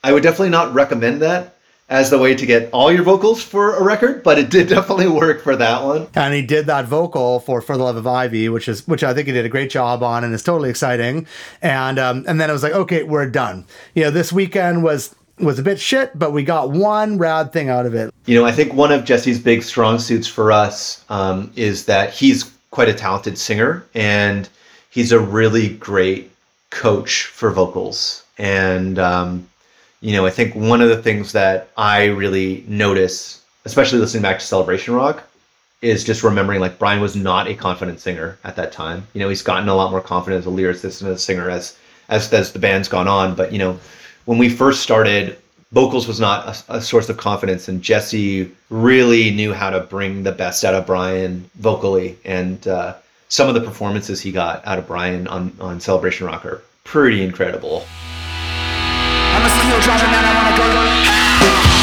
I 0.04 0.14
would 0.14 0.24
definitely 0.24 0.52
not 0.52 0.74
recommend 0.74 1.22
that 1.24 1.57
as 1.90 2.10
the 2.10 2.18
way 2.18 2.36
to 2.36 2.46
get 2.46 2.70
all 2.74 2.92
your 2.92 3.04
vocals 3.04 3.42
for 3.42 3.76
a 3.76 3.84
record, 3.84 4.22
but 4.24 4.38
it 4.38 4.50
did 4.50 4.68
definitely 4.76 5.08
work 5.08 5.42
for 5.42 5.56
that 5.56 5.84
one. 5.84 6.08
and 6.16 6.34
he 6.34 6.42
did 6.42 6.66
that 6.66 6.86
vocal 6.86 7.40
for 7.40 7.62
for 7.62 7.78
the 7.78 7.84
love 7.84 7.96
of 7.96 8.06
ivy 8.06 8.50
which 8.50 8.68
is 8.68 8.86
which 8.88 9.04
i 9.04 9.14
think 9.14 9.28
he 9.28 9.34
did 9.34 9.46
a 9.46 9.50
great 9.50 9.70
job 9.70 10.04
on 10.04 10.24
and 10.24 10.34
it's 10.34 10.44
totally 10.44 10.70
exciting 10.70 11.26
and 11.62 11.98
um 12.00 12.26
and 12.28 12.40
then 12.42 12.50
it 12.50 12.54
was 12.54 12.64
like 12.64 12.74
okay 12.74 13.04
we're 13.04 13.30
done 13.30 13.66
you 13.96 14.04
know 14.04 14.12
this 14.12 14.32
weekend 14.34 14.84
was 14.84 15.16
was 15.40 15.60
a 15.60 15.64
bit 15.64 15.80
shit 15.80 16.12
but 16.18 16.32
we 16.34 16.44
got 16.44 16.72
one 16.72 17.18
rad 17.18 17.54
thing 17.54 17.70
out 17.70 17.86
of 17.86 17.94
it 17.94 18.14
You 18.26 18.36
know, 18.38 18.46
I 18.46 18.52
think 18.52 18.74
one 18.74 18.92
of 18.92 19.06
Jesse's 19.06 19.40
big 19.40 19.64
strong 19.64 20.00
suits 20.00 20.28
for 20.28 20.52
us 20.52 21.06
um, 21.10 21.52
is 21.56 21.86
that 21.86 22.12
he's 22.14 22.52
quite 22.72 22.90
a 22.90 22.94
talented 22.94 23.38
singer 23.38 23.86
and 23.94 24.50
he's 24.90 25.12
a 25.14 25.20
really 25.20 25.70
great 25.70 26.30
coach 26.72 27.24
for 27.26 27.52
vocals. 27.52 28.24
And, 28.38 29.00
um, 29.00 29.48
you 30.08 30.14
know, 30.14 30.26
I 30.26 30.30
think 30.30 30.56
one 30.56 30.80
of 30.80 30.88
the 30.88 31.04
things 31.04 31.34
that 31.34 31.68
I 31.76 32.06
really 32.06 32.64
notice, 32.66 33.44
especially 33.66 34.00
listening 34.00 34.24
back 34.24 34.40
to 34.40 34.46
Celebration 34.46 34.94
Rock, 34.94 35.22
is 35.82 36.06
just 36.06 36.24
remembering 36.24 36.62
like 36.62 36.80
Brian 36.80 37.02
was 37.02 37.14
not 37.14 37.50
a 37.50 37.54
confident 37.54 38.00
singer 38.00 38.40
at 38.46 38.56
that 38.56 38.72
time. 38.72 39.06
You 39.14 39.20
know, 39.20 39.28
he's 39.28 39.42
gotten 39.42 39.68
a 39.68 39.76
lot 39.76 39.92
more 39.92 40.00
confident 40.00 40.40
as 40.40 40.46
a 40.46 40.50
lyricist 40.50 41.02
and 41.02 41.12
as 41.12 41.18
a 41.18 41.20
singer 41.20 41.50
as 41.50 41.78
as 42.08 42.32
as 42.32 42.54
the 42.54 42.58
band's 42.58 42.88
gone 42.88 43.10
on. 43.10 43.36
But 43.36 43.52
you 43.52 43.60
know, 43.60 43.78
when 44.24 44.38
we 44.38 44.48
first 44.48 44.82
started, 44.82 45.40
vocals 45.74 46.08
was 46.08 46.22
not 46.22 46.48
a, 46.70 46.78
a 46.78 46.82
source 46.82 47.10
of 47.10 47.18
confidence, 47.18 47.68
and 47.68 47.82
Jesse 47.82 48.50
really 48.70 49.32
knew 49.32 49.52
how 49.52 49.70
to 49.72 49.82
bring 49.82 50.24
the 50.24 50.32
best 50.32 50.64
out 50.64 50.74
of 50.74 50.86
Brian 50.86 51.50
vocally. 51.56 52.18
And 52.24 52.66
uh, 52.66 52.96
some 53.28 53.50
of 53.50 53.56
the 53.56 53.62
performances 53.62 54.22
he 54.22 54.32
got 54.32 54.66
out 54.66 54.80
of 54.80 54.88
Brian 54.88 55.28
on 55.28 55.52
on 55.60 55.82
Celebration 55.82 56.28
Rock 56.28 56.46
are 56.46 56.62
pretty 56.86 57.22
incredible. 57.22 57.86
I'm 59.68 59.74
a 59.74 59.82
steel 59.82 59.94
driver 59.94 60.08
man, 60.08 60.24
I 60.24 60.34
wanna 60.34 60.58
go. 60.58 61.68
Gonna 61.68 61.77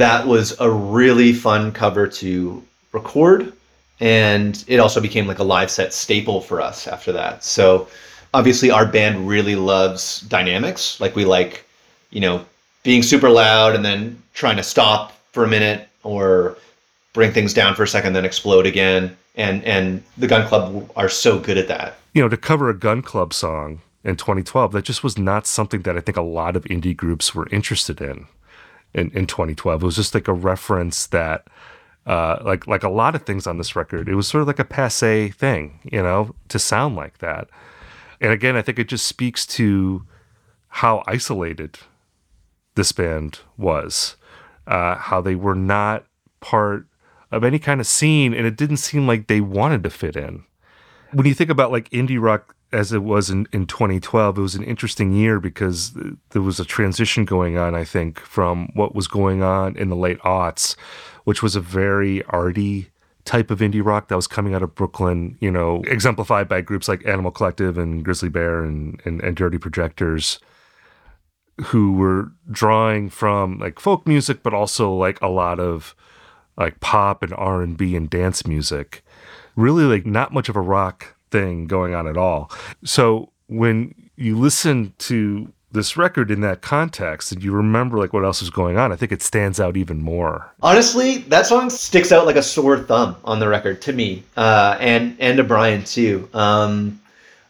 that 0.00 0.26
was 0.26 0.58
a 0.60 0.70
really 0.70 1.32
fun 1.32 1.72
cover 1.72 2.06
to 2.06 2.62
record 2.92 3.52
and 4.00 4.64
it 4.66 4.78
also 4.80 5.00
became 5.00 5.26
like 5.26 5.38
a 5.38 5.44
live 5.44 5.70
set 5.70 5.92
staple 5.92 6.40
for 6.40 6.60
us 6.60 6.88
after 6.88 7.12
that. 7.12 7.44
So 7.44 7.86
obviously 8.32 8.70
our 8.70 8.86
band 8.86 9.28
really 9.28 9.54
loves 9.54 10.22
dynamics. 10.22 10.98
Like 11.00 11.14
we 11.14 11.24
like 11.24 11.64
you 12.10 12.20
know 12.20 12.44
being 12.82 13.02
super 13.02 13.28
loud 13.28 13.74
and 13.74 13.84
then 13.84 14.20
trying 14.34 14.56
to 14.56 14.62
stop 14.62 15.12
for 15.32 15.44
a 15.44 15.48
minute 15.48 15.86
or 16.02 16.56
bring 17.12 17.32
things 17.32 17.52
down 17.52 17.74
for 17.74 17.82
a 17.82 17.88
second 17.88 18.14
then 18.14 18.24
explode 18.24 18.66
again. 18.66 19.16
And 19.36 19.62
and 19.64 20.02
the 20.16 20.26
gun 20.26 20.46
club 20.46 20.90
are 20.96 21.08
so 21.08 21.38
good 21.38 21.58
at 21.58 21.68
that. 21.68 21.96
You 22.14 22.22
know, 22.22 22.28
to 22.28 22.36
cover 22.36 22.68
a 22.68 22.74
gun 22.74 23.02
club 23.02 23.32
song 23.32 23.80
in 24.02 24.16
2012, 24.16 24.72
that 24.72 24.84
just 24.84 25.04
was 25.04 25.16
not 25.16 25.46
something 25.46 25.82
that 25.82 25.96
I 25.96 26.00
think 26.00 26.16
a 26.16 26.22
lot 26.22 26.56
of 26.56 26.64
indie 26.64 26.96
groups 26.96 27.34
were 27.34 27.48
interested 27.50 28.00
in. 28.00 28.26
In, 28.92 29.10
in 29.12 29.26
2012, 29.26 29.82
it 29.82 29.86
was 29.86 29.96
just 29.96 30.14
like 30.14 30.26
a 30.26 30.32
reference 30.32 31.06
that, 31.08 31.46
uh, 32.06 32.38
like 32.42 32.66
like 32.66 32.82
a 32.82 32.88
lot 32.88 33.14
of 33.14 33.22
things 33.22 33.46
on 33.46 33.56
this 33.56 33.76
record, 33.76 34.08
it 34.08 34.16
was 34.16 34.26
sort 34.26 34.42
of 34.42 34.48
like 34.48 34.58
a 34.58 34.64
passe 34.64 35.28
thing, 35.28 35.78
you 35.84 36.02
know, 36.02 36.34
to 36.48 36.58
sound 36.58 36.96
like 36.96 37.18
that. 37.18 37.48
And 38.20 38.32
again, 38.32 38.56
I 38.56 38.62
think 38.62 38.78
it 38.78 38.88
just 38.88 39.06
speaks 39.06 39.46
to 39.46 40.04
how 40.68 41.04
isolated 41.06 41.78
this 42.74 42.90
band 42.92 43.40
was, 43.56 44.16
uh, 44.66 44.96
how 44.96 45.20
they 45.20 45.34
were 45.34 45.54
not 45.54 46.04
part 46.40 46.86
of 47.30 47.44
any 47.44 47.58
kind 47.58 47.80
of 47.80 47.86
scene, 47.86 48.34
and 48.34 48.46
it 48.46 48.56
didn't 48.56 48.78
seem 48.78 49.06
like 49.06 49.28
they 49.28 49.40
wanted 49.40 49.84
to 49.84 49.90
fit 49.90 50.16
in 50.16 50.44
when 51.12 51.26
you 51.26 51.34
think 51.34 51.50
about 51.50 51.72
like 51.72 51.88
indie 51.90 52.20
rock 52.20 52.56
as 52.72 52.92
it 52.92 53.02
was 53.02 53.30
in, 53.30 53.46
in 53.52 53.66
2012 53.66 54.38
it 54.38 54.40
was 54.40 54.54
an 54.54 54.64
interesting 54.64 55.12
year 55.12 55.40
because 55.40 55.92
there 56.30 56.42
was 56.42 56.60
a 56.60 56.64
transition 56.64 57.24
going 57.24 57.56
on 57.56 57.74
i 57.74 57.84
think 57.84 58.20
from 58.20 58.68
what 58.74 58.94
was 58.94 59.08
going 59.08 59.42
on 59.42 59.76
in 59.76 59.88
the 59.88 59.96
late 59.96 60.18
aughts 60.20 60.76
which 61.24 61.42
was 61.42 61.56
a 61.56 61.60
very 61.60 62.22
arty 62.24 62.90
type 63.24 63.50
of 63.50 63.58
indie 63.60 63.84
rock 63.84 64.08
that 64.08 64.16
was 64.16 64.26
coming 64.26 64.54
out 64.54 64.62
of 64.62 64.74
brooklyn 64.74 65.36
you 65.40 65.50
know 65.50 65.82
exemplified 65.86 66.48
by 66.48 66.60
groups 66.60 66.88
like 66.88 67.06
animal 67.06 67.30
collective 67.30 67.76
and 67.76 68.04
grizzly 68.04 68.28
bear 68.28 68.64
and, 68.64 69.00
and, 69.04 69.20
and 69.22 69.36
dirty 69.36 69.58
projectors 69.58 70.38
who 71.66 71.92
were 71.92 72.32
drawing 72.50 73.10
from 73.10 73.58
like 73.58 73.78
folk 73.78 74.06
music 74.06 74.42
but 74.42 74.54
also 74.54 74.92
like 74.92 75.20
a 75.20 75.28
lot 75.28 75.60
of 75.60 75.94
like 76.60 76.78
pop 76.80 77.22
and 77.22 77.32
r&b 77.34 77.96
and 77.96 78.10
dance 78.10 78.46
music. 78.46 79.02
Really 79.56 79.84
like 79.84 80.06
not 80.06 80.32
much 80.32 80.48
of 80.48 80.56
a 80.56 80.60
rock 80.60 81.16
thing 81.30 81.66
going 81.66 81.94
on 81.94 82.06
at 82.06 82.16
all. 82.16 82.50
So 82.84 83.30
when 83.48 83.94
you 84.16 84.36
listen 84.36 84.92
to 84.98 85.52
this 85.72 85.96
record 85.96 86.30
in 86.30 86.40
that 86.40 86.62
context 86.62 87.30
and 87.30 87.42
you 87.42 87.52
remember 87.52 87.96
like 87.98 88.12
what 88.12 88.24
else 88.24 88.42
is 88.42 88.50
going 88.50 88.76
on, 88.76 88.92
I 88.92 88.96
think 88.96 89.12
it 89.12 89.22
stands 89.22 89.60
out 89.60 89.76
even 89.76 90.02
more. 90.02 90.52
Honestly, 90.62 91.18
that 91.28 91.46
song 91.46 91.70
sticks 91.70 92.12
out 92.12 92.26
like 92.26 92.36
a 92.36 92.42
sore 92.42 92.78
thumb 92.78 93.16
on 93.24 93.38
the 93.38 93.48
record 93.48 93.80
to 93.82 93.92
me, 93.92 94.22
uh, 94.36 94.76
and 94.80 95.16
and 95.20 95.36
to 95.36 95.44
Brian 95.44 95.84
too. 95.84 96.28
Um, 96.34 97.00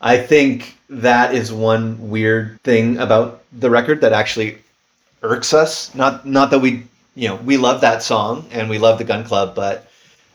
I 0.00 0.18
think 0.18 0.76
that 0.88 1.34
is 1.34 1.52
one 1.52 2.10
weird 2.10 2.60
thing 2.62 2.98
about 2.98 3.42
the 3.52 3.70
record 3.70 4.00
that 4.02 4.12
actually 4.12 4.58
irks 5.22 5.54
us. 5.54 5.94
Not 5.94 6.26
not 6.26 6.50
that 6.50 6.58
we 6.58 6.84
you 7.14 7.28
know 7.28 7.36
we 7.36 7.56
love 7.56 7.80
that 7.80 8.02
song 8.02 8.46
and 8.50 8.68
we 8.68 8.78
love 8.78 8.98
the 8.98 9.04
Gun 9.04 9.24
Club, 9.24 9.54
but 9.54 9.88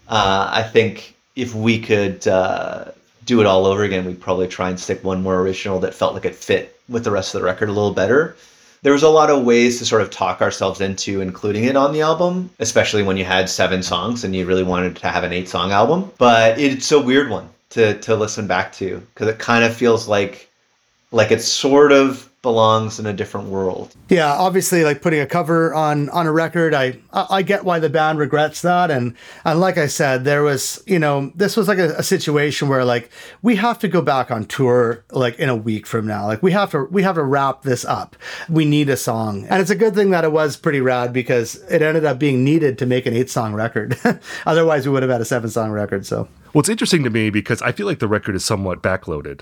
uh, 0.07 0.49
I 0.51 0.63
think 0.63 1.15
if 1.35 1.53
we 1.53 1.79
could 1.79 2.27
uh, 2.27 2.85
do 3.26 3.41
it 3.41 3.47
all 3.47 3.65
over 3.65 3.84
again, 3.84 4.05
we'd 4.05 4.21
probably 4.21 4.47
try 4.47 4.69
and 4.69 4.80
stick 4.80 5.03
one 5.03 5.23
more 5.23 5.39
original 5.41 5.80
that 5.80 5.93
felt 5.93 6.13
like 6.13 6.26
it 6.26 6.36
fit 6.36 6.80
with 6.88 7.03
the 7.03 7.11
rest 7.11 7.34
of 7.34 7.41
the 7.41 7.45
record 7.45 7.69
a 7.69 7.73
little 7.73 7.93
better 7.93 8.36
there 8.86 8.93
was 8.93 9.01
a 9.01 9.09
lot 9.09 9.32
of 9.32 9.43
ways 9.43 9.80
to 9.80 9.86
sort 9.86 10.03
of 10.03 10.11
talk 10.11 10.43
ourselves 10.43 10.80
into 10.80 11.19
including 11.19 11.63
it 11.63 11.76
on 11.76 11.91
the 11.91 12.01
album, 12.01 12.51
especially 12.59 13.01
when 13.01 13.17
you 13.17 13.26
had 13.26 13.49
seven 13.49 13.82
songs 13.82 14.23
and 14.23 14.36
you 14.36 14.45
really 14.45 14.61
wanted 14.61 14.95
to 14.95 15.07
have 15.07 15.23
an 15.23 15.34
eight 15.34 15.49
song 15.49 15.71
album. 15.71 16.11
But 16.19 16.59
it's 16.59 16.91
a 16.91 16.99
weird 16.99 17.32
one. 17.32 17.49
to 17.71 17.99
to 18.01 18.15
listen 18.15 18.45
back 18.45 18.71
to 18.73 18.99
because 18.99 19.28
it 19.28 19.39
kind 19.39 19.63
of 19.63 19.76
feels 19.76 20.07
like 20.07 20.47
like 21.11 21.32
it 21.32 21.41
sort 21.41 21.91
of 21.91 22.30
belongs 22.45 22.99
in 22.99 23.07
a 23.07 23.11
different 23.11 23.49
world. 23.49 23.95
Yeah, 24.07 24.31
obviously, 24.31 24.85
like 24.85 25.01
putting 25.01 25.19
a 25.19 25.25
cover 25.25 25.73
on 25.73 26.09
on 26.11 26.27
a 26.27 26.31
record, 26.31 26.73
I 26.73 26.99
I 27.11 27.25
I 27.29 27.41
get 27.41 27.65
why 27.65 27.79
the 27.79 27.89
band 27.89 28.19
regrets 28.19 28.61
that, 28.61 28.91
and 28.91 29.15
and 29.43 29.59
like 29.59 29.77
I 29.77 29.87
said, 29.87 30.23
there 30.23 30.43
was 30.43 30.81
you 30.85 30.99
know 30.99 31.31
this 31.35 31.57
was 31.57 31.67
like 31.67 31.79
a, 31.79 31.95
a 31.95 32.03
situation 32.03 32.69
where 32.69 32.85
like 32.85 33.09
we 33.41 33.55
have 33.55 33.79
to 33.79 33.87
go 33.87 34.01
back 34.01 34.29
on 34.29 34.45
tour 34.45 35.03
like 35.11 35.39
in 35.39 35.49
a 35.49 35.55
week 35.55 35.87
from 35.87 36.05
now, 36.05 36.27
like 36.27 36.43
we 36.43 36.51
have 36.51 36.71
to 36.71 36.85
we 36.85 37.01
have 37.01 37.15
to 37.15 37.23
wrap 37.23 37.63
this 37.63 37.83
up. 37.83 38.15
We 38.47 38.63
need 38.63 38.89
a 38.89 38.97
song, 38.97 39.45
and 39.49 39.59
it's 39.59 39.71
a 39.71 39.75
good 39.75 39.95
thing 39.95 40.11
that 40.11 40.23
it 40.23 40.31
was 40.31 40.55
pretty 40.55 40.81
rad 40.81 41.11
because 41.11 41.55
it 41.69 41.81
ended 41.81 42.05
up 42.05 42.19
being 42.19 42.43
needed 42.43 42.77
to 42.77 42.85
make 42.85 43.07
an 43.07 43.15
eight 43.15 43.31
song 43.31 43.53
record. 43.53 43.97
Otherwise, 44.45 44.85
we 44.85 44.93
would 44.93 45.03
have 45.03 45.11
had 45.11 45.21
a 45.21 45.25
seven 45.25 45.49
song 45.49 45.71
record. 45.71 46.05
So 46.05 46.27
Well, 46.53 46.59
it's 46.59 46.69
interesting 46.69 47.03
to 47.03 47.09
me 47.09 47.31
because 47.31 47.61
I 47.63 47.71
feel 47.71 47.87
like 47.87 47.99
the 47.99 48.07
record 48.07 48.35
is 48.35 48.45
somewhat 48.45 48.83
backloaded. 48.83 49.41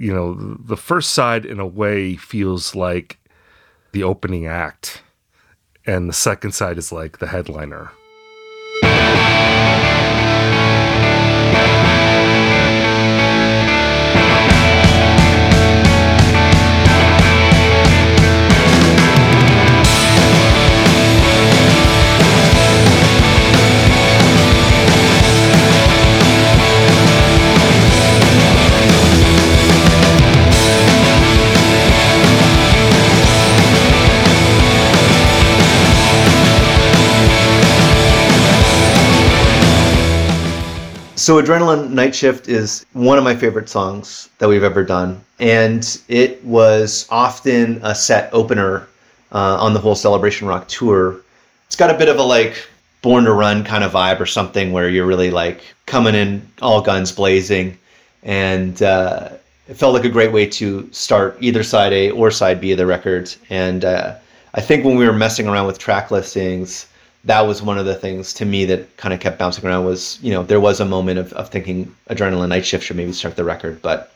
You 0.00 0.14
know, 0.14 0.56
the 0.58 0.78
first 0.78 1.10
side, 1.10 1.44
in 1.44 1.60
a 1.60 1.66
way, 1.66 2.16
feels 2.16 2.74
like 2.74 3.18
the 3.92 4.02
opening 4.02 4.46
act, 4.46 5.02
and 5.84 6.08
the 6.08 6.14
second 6.14 6.52
side 6.52 6.78
is 6.78 6.90
like 6.90 7.18
the 7.18 7.26
headliner. 7.26 7.90
So 41.20 41.40
Adrenaline 41.40 41.90
Night 41.90 42.14
Shift 42.14 42.48
is 42.48 42.86
one 42.94 43.18
of 43.18 43.24
my 43.24 43.36
favorite 43.36 43.68
songs 43.68 44.30
that 44.38 44.48
we've 44.48 44.62
ever 44.62 44.82
done, 44.82 45.22
and 45.38 46.00
it 46.08 46.42
was 46.42 47.06
often 47.10 47.78
a 47.82 47.94
set 47.94 48.32
opener 48.32 48.88
uh, 49.30 49.58
on 49.60 49.74
the 49.74 49.80
whole 49.80 49.94
Celebration 49.94 50.48
Rock 50.48 50.66
tour. 50.66 51.20
It's 51.66 51.76
got 51.76 51.94
a 51.94 51.98
bit 51.98 52.08
of 52.08 52.16
a 52.16 52.22
like 52.22 52.66
Born 53.02 53.24
to 53.24 53.34
Run 53.34 53.64
kind 53.64 53.84
of 53.84 53.92
vibe 53.92 54.18
or 54.18 54.24
something 54.24 54.72
where 54.72 54.88
you're 54.88 55.04
really 55.04 55.30
like 55.30 55.60
coming 55.84 56.14
in 56.14 56.40
all 56.62 56.80
guns 56.80 57.12
blazing, 57.12 57.76
and 58.22 58.82
uh, 58.82 59.28
it 59.68 59.74
felt 59.74 59.92
like 59.92 60.06
a 60.06 60.08
great 60.08 60.32
way 60.32 60.46
to 60.46 60.90
start 60.90 61.36
either 61.38 61.62
side 61.62 61.92
A 61.92 62.12
or 62.12 62.30
side 62.30 62.62
B 62.62 62.72
of 62.72 62.78
the 62.78 62.86
record. 62.86 63.30
And 63.50 63.84
uh, 63.84 64.16
I 64.54 64.62
think 64.62 64.86
when 64.86 64.96
we 64.96 65.06
were 65.06 65.12
messing 65.12 65.48
around 65.48 65.66
with 65.66 65.78
track 65.78 66.10
listings, 66.10 66.86
that 67.24 67.42
was 67.42 67.62
one 67.62 67.78
of 67.78 67.86
the 67.86 67.94
things 67.94 68.32
to 68.34 68.44
me 68.44 68.64
that 68.66 68.96
kind 68.96 69.12
of 69.12 69.20
kept 69.20 69.38
bouncing 69.38 69.66
around 69.66 69.84
was, 69.84 70.18
you 70.22 70.32
know, 70.32 70.42
there 70.42 70.60
was 70.60 70.80
a 70.80 70.84
moment 70.84 71.18
of, 71.18 71.32
of 71.34 71.50
thinking 71.50 71.94
Adrenaline 72.08 72.48
Night 72.48 72.64
Shift 72.64 72.84
should 72.84 72.96
maybe 72.96 73.12
start 73.12 73.36
the 73.36 73.44
record, 73.44 73.82
but 73.82 74.12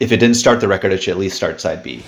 if 0.00 0.12
it 0.12 0.16
didn't 0.16 0.36
start 0.36 0.60
the 0.60 0.68
record, 0.68 0.92
it 0.92 1.02
should 1.02 1.12
at 1.12 1.18
least 1.18 1.36
start 1.36 1.60
side 1.60 1.82
B. 1.82 2.02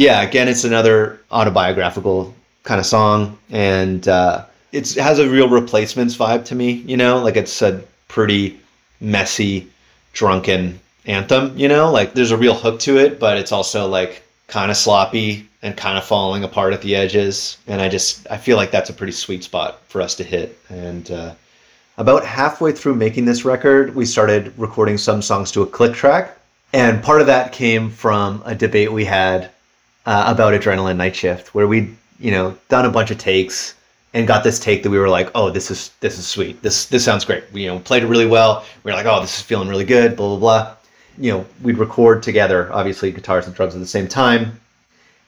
Yeah, 0.00 0.22
again, 0.22 0.48
it's 0.48 0.64
another 0.64 1.20
autobiographical 1.30 2.34
kind 2.62 2.80
of 2.80 2.86
song, 2.86 3.38
and 3.50 4.08
uh, 4.08 4.46
it 4.72 4.94
has 4.94 5.18
a 5.18 5.28
real 5.28 5.46
replacements 5.46 6.16
vibe 6.16 6.46
to 6.46 6.54
me. 6.54 6.70
You 6.70 6.96
know, 6.96 7.18
like 7.18 7.36
it's 7.36 7.60
a 7.60 7.82
pretty 8.08 8.58
messy, 9.02 9.68
drunken 10.14 10.80
anthem. 11.04 11.52
You 11.54 11.68
know, 11.68 11.90
like 11.90 12.14
there's 12.14 12.30
a 12.30 12.38
real 12.38 12.54
hook 12.54 12.80
to 12.80 12.96
it, 12.96 13.20
but 13.20 13.36
it's 13.36 13.52
also 13.52 13.88
like 13.88 14.22
kind 14.46 14.70
of 14.70 14.78
sloppy 14.78 15.46
and 15.60 15.76
kind 15.76 15.98
of 15.98 16.04
falling 16.04 16.44
apart 16.44 16.72
at 16.72 16.80
the 16.80 16.96
edges. 16.96 17.58
And 17.66 17.82
I 17.82 17.90
just 17.90 18.26
I 18.30 18.38
feel 18.38 18.56
like 18.56 18.70
that's 18.70 18.88
a 18.88 18.94
pretty 18.94 19.12
sweet 19.12 19.44
spot 19.44 19.82
for 19.88 20.00
us 20.00 20.14
to 20.14 20.24
hit. 20.24 20.58
And 20.70 21.10
uh, 21.10 21.34
about 21.98 22.24
halfway 22.24 22.72
through 22.72 22.94
making 22.94 23.26
this 23.26 23.44
record, 23.44 23.94
we 23.94 24.06
started 24.06 24.54
recording 24.56 24.96
some 24.96 25.20
songs 25.20 25.52
to 25.52 25.60
a 25.60 25.66
click 25.66 25.92
track. 25.92 26.38
And 26.72 27.02
part 27.02 27.20
of 27.20 27.26
that 27.26 27.52
came 27.52 27.90
from 27.90 28.42
a 28.46 28.54
debate 28.54 28.90
we 28.90 29.04
had 29.04 29.50
uh, 30.06 30.24
about 30.26 30.54
Adrenaline 30.54 30.96
Night 30.96 31.16
Shift, 31.16 31.54
where 31.54 31.66
we, 31.66 31.94
you 32.18 32.30
know, 32.30 32.56
done 32.68 32.86
a 32.86 32.90
bunch 32.90 33.10
of 33.10 33.18
takes 33.18 33.74
and 34.12 34.26
got 34.26 34.42
this 34.42 34.58
take 34.58 34.82
that 34.82 34.90
we 34.90 34.98
were 34.98 35.08
like, 35.08 35.30
oh, 35.34 35.50
this 35.50 35.70
is 35.70 35.90
this 36.00 36.18
is 36.18 36.26
sweet. 36.26 36.60
This 36.62 36.86
this 36.86 37.04
sounds 37.04 37.24
great. 37.24 37.44
We, 37.52 37.62
you 37.62 37.68
know, 37.68 37.78
played 37.78 38.02
it 38.02 38.06
really 38.06 38.26
well. 38.26 38.64
We 38.82 38.90
were 38.90 38.96
like, 38.96 39.06
oh, 39.06 39.20
this 39.20 39.36
is 39.38 39.42
feeling 39.42 39.68
really 39.68 39.84
good. 39.84 40.16
Blah 40.16 40.28
blah 40.28 40.38
blah. 40.38 40.74
You 41.18 41.32
know, 41.32 41.46
we'd 41.62 41.78
record 41.78 42.22
together, 42.22 42.72
obviously 42.72 43.12
guitars 43.12 43.46
and 43.46 43.54
drums 43.54 43.74
at 43.74 43.80
the 43.80 43.86
same 43.86 44.08
time, 44.08 44.58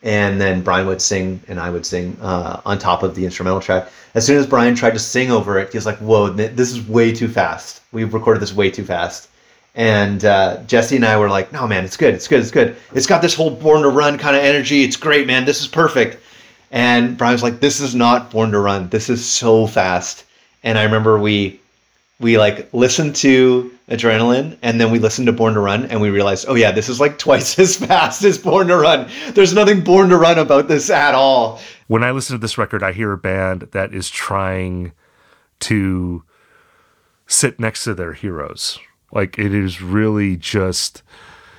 and 0.03 0.41
then 0.41 0.63
Brian 0.63 0.87
would 0.87 1.03
sing 1.03 1.41
and 1.49 1.61
I 1.61 1.71
would 1.71 1.85
sing 1.85 2.17
uh, 2.21 2.61
on 2.65 2.79
top 2.79 3.03
of 3.03 3.15
the 3.15 3.25
instrumental 3.25 3.61
track. 3.61 3.89
As 4.15 4.27
soon 4.27 4.39
as 4.39 4.47
Brian 4.47 4.75
tried 4.75 4.95
to 4.95 4.99
sing 4.99 5.31
over 5.31 5.59
it, 5.59 5.71
he 5.71 5.77
was 5.77 5.87
like, 5.87 5.99
"Whoa, 5.99 6.31
this 6.31 6.73
is 6.73 6.87
way 6.89 7.13
too 7.13 7.29
fast. 7.29 7.83
We've 7.93 8.13
recorded 8.13 8.41
this 8.41 8.55
way 8.55 8.71
too 8.71 8.85
fast." 8.85 9.29
And 9.75 10.25
uh, 10.25 10.63
Jesse 10.67 10.97
and 10.97 11.05
I 11.05 11.17
were 11.17 11.31
like, 11.31 11.53
"No, 11.53 11.67
man, 11.67 11.85
it's 11.85 11.97
good. 11.97 12.15
It's 12.15 12.29
good. 12.29 12.41
It's 12.41 12.51
good. 12.51 12.77
It's 12.93 13.07
got 13.07 13.23
this 13.23 13.35
whole 13.35 13.51
Born 13.51 13.83
to 13.83 13.89
Run 13.89 14.19
kind 14.19 14.37
of 14.37 14.43
energy. 14.43 14.83
It's 14.83 14.97
great, 14.97 15.27
man. 15.27 15.45
This 15.45 15.61
is 15.61 15.69
perfect." 15.69 16.19
And 16.71 17.17
Brian 17.17 17.33
was 17.33 17.43
like, 17.43 17.61
"This 17.61 17.81
is 17.81 17.95
not 17.95 18.31
Born 18.31 18.51
to 18.53 18.59
Run. 18.59 18.89
This 18.91 19.09
is 19.09 19.25
so 19.25 19.67
fast." 19.67 20.25
And 20.63 20.79
I 20.79 20.85
remember 20.85 21.19
we 21.19 21.59
we 22.23 22.39
like 22.39 22.73
listened 22.73 23.17
to 23.17 23.71
Adrenaline 23.89 24.57
and 24.63 24.81
then 24.81 24.91
we 24.91 24.99
listened 24.99 25.27
to 25.27 25.33
Born 25.33 25.55
to 25.55 25.61
Run 25.61 25.87
and 25.87 26.01
we 26.01 26.09
realized, 26.09 26.47
oh 26.49 26.55
yeah, 26.55 26.71
this 26.71 26.89
is 26.89 27.01
like 27.01 27.19
twice 27.19 27.59
as 27.59 27.77
fast 27.77 28.25
as 28.25 28.39
Born 28.39 28.69
to 28.69 28.77
Run. 28.77 29.11
There's 29.31 29.53
nothing 29.53 29.83
Born 29.83 30.09
to 30.11 30.17
Run 30.17 30.39
about 30.39 30.69
this 30.69 30.89
at 30.89 31.15
all. 31.15 31.61
When 31.89 32.03
I 32.03 32.13
listen 32.13 32.35
to 32.35 32.41
this 32.41 32.57
record, 32.57 32.83
I 32.83 32.93
hear 32.93 33.13
a 33.13 33.19
band 33.19 33.69
that 33.73 33.93
is 33.93 34.09
trying 34.09 34.93
to 35.61 36.23
sit 37.27 37.61
next 37.61 37.85
to 37.85 37.95
their 37.95 38.15
heroes. 38.15 38.79
Like 39.13 39.39
it 39.39 39.55
is 39.55 39.81
really 39.81 40.37
just, 40.37 41.03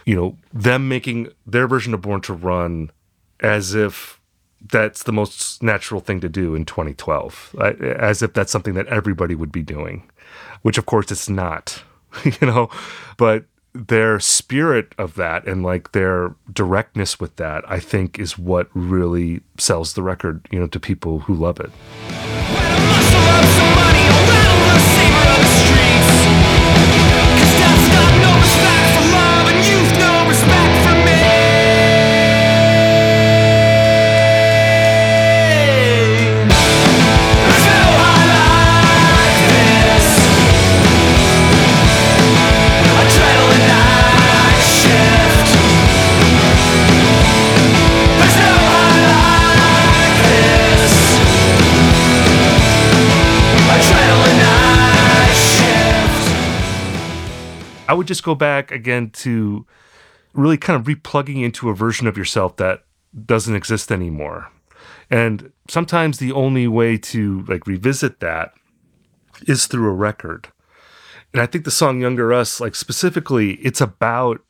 you 0.06 0.16
know, 0.16 0.38
them 0.51 0.89
making 0.89 1.30
their 1.45 1.68
version 1.68 1.93
of 1.93 2.01
Born 2.01 2.22
to 2.22 2.34
Run 2.34 2.91
as 3.39 3.74
if 3.74 4.20
that's 4.72 5.04
the 5.04 5.12
most 5.12 5.62
natural 5.62 5.99
thing 6.01 6.20
to 6.22 6.30
do 6.30 6.56
in 6.56 6.66
2012, 6.66 7.56
as 7.82 8.22
if 8.22 8.34
that's 8.34 8.51
something 8.51 8.74
that 8.76 8.88
everybody 8.88 9.36
would 9.36 9.51
be 9.51 9.62
doing, 9.62 10.10
which 10.62 10.78
of 10.78 10.86
course 10.86 11.12
it's 11.12 11.30
not, 11.30 11.84
you 12.24 12.47
know, 12.47 12.70
but 13.18 13.45
their 13.74 14.20
spirit 14.20 14.93
of 14.97 15.16
that 15.16 15.47
and 15.47 15.64
like 15.64 15.91
their 15.91 16.36
directness 16.51 17.20
with 17.20 17.36
that, 17.38 17.70
I 17.70 17.80
think 17.80 18.20
is 18.20 18.38
what 18.38 18.70
really 18.74 19.41
sells 19.58 19.93
the 19.93 20.04
record, 20.04 20.47
you 20.51 20.60
know, 20.60 20.68
to 20.68 20.80
people 20.80 21.20
who 21.20 21.34
love 21.34 21.60
it. 21.60 21.72
I 57.94 57.96
would 57.96 58.08
just 58.08 58.24
go 58.24 58.34
back 58.34 58.72
again 58.72 59.12
to 59.12 59.68
really 60.34 60.58
kind 60.58 60.80
of 60.80 60.88
replugging 60.88 61.44
into 61.44 61.70
a 61.70 61.76
version 61.76 62.08
of 62.08 62.18
yourself 62.18 62.58
that 62.58 62.86
doesn't 63.28 63.56
exist 63.56 63.91
anymore. 63.91 64.50
And 65.12 65.52
sometimes 65.70 66.18
the 66.18 66.32
only 66.32 66.68
way 66.68 66.98
to 66.98 67.44
like 67.44 67.68
revisit 67.68 68.20
that 68.20 68.54
is 69.48 69.68
through 69.68 69.91
a 69.91 69.94
record. 69.94 70.48
And 71.34 71.39
I 71.39 71.46
think 71.46 71.66
the 71.66 71.70
song 71.70 72.02
Younger 72.02 72.34
Us, 72.34 72.60
like 72.60 72.74
specifically, 72.74 73.58
it's 73.58 73.80
about 73.80 74.41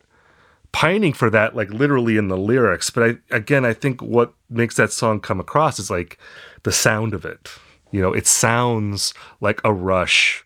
pining 0.72 1.12
for 1.12 1.30
that, 1.30 1.54
like 1.54 1.70
literally 1.70 2.16
in 2.16 2.30
the 2.30 2.38
lyrics. 2.38 2.90
But 2.92 3.04
I, 3.04 3.36
again, 3.36 3.66
I 3.66 3.74
think 3.74 4.02
what 4.02 4.34
makes 4.50 4.78
that 4.78 4.94
song 4.94 5.20
come 5.20 5.42
across 5.42 5.80
is 5.80 5.92
like 5.92 6.18
the 6.64 6.72
sound 6.72 7.14
of 7.14 7.26
it. 7.26 7.52
You 7.92 8.02
know, 8.02 8.14
it 8.14 8.26
sounds 8.26 9.14
like 9.42 9.60
a 9.66 9.74
rush 9.74 10.46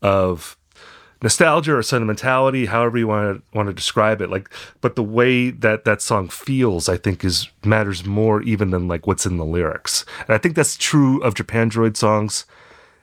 of 0.00 0.56
nostalgia 1.22 1.76
or 1.76 1.82
sentimentality, 1.82 2.66
however 2.66 2.98
you 2.98 3.06
want 3.06 3.38
to 3.38 3.56
want 3.56 3.68
to 3.68 3.72
describe 3.72 4.20
it. 4.20 4.30
Like, 4.30 4.50
but 4.80 4.96
the 4.96 5.02
way 5.02 5.50
that 5.50 5.84
that 5.84 6.02
song 6.02 6.28
feels, 6.28 6.88
I 6.88 6.96
think, 6.96 7.24
is 7.24 7.48
matters 7.64 8.04
more 8.04 8.42
even 8.42 8.70
than 8.70 8.88
like 8.88 9.06
what's 9.06 9.26
in 9.26 9.36
the 9.36 9.44
lyrics. 9.44 10.04
And 10.26 10.34
I 10.34 10.38
think 10.38 10.54
that's 10.54 10.76
true 10.76 11.22
of 11.22 11.34
Japandroid 11.34 11.96
songs 11.96 12.46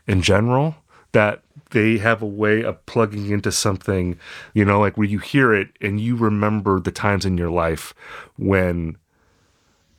in 0.08 0.22
general. 0.22 0.76
That 1.14 1.42
they 1.72 1.98
have 1.98 2.22
a 2.22 2.28
way 2.28 2.64
of 2.64 2.86
plugging 2.86 3.32
into 3.32 3.52
something, 3.52 4.20
you 4.54 4.64
know, 4.64 4.80
like 4.80 4.98
where 4.98 5.08
you 5.08 5.20
hear 5.20 5.54
it 5.54 5.70
and 5.82 6.00
you 6.00 6.16
remember 6.16 6.80
the 6.80 6.92
times 6.92 7.26
in 7.26 7.38
your 7.38 7.50
life 7.50 7.94
when 8.38 8.98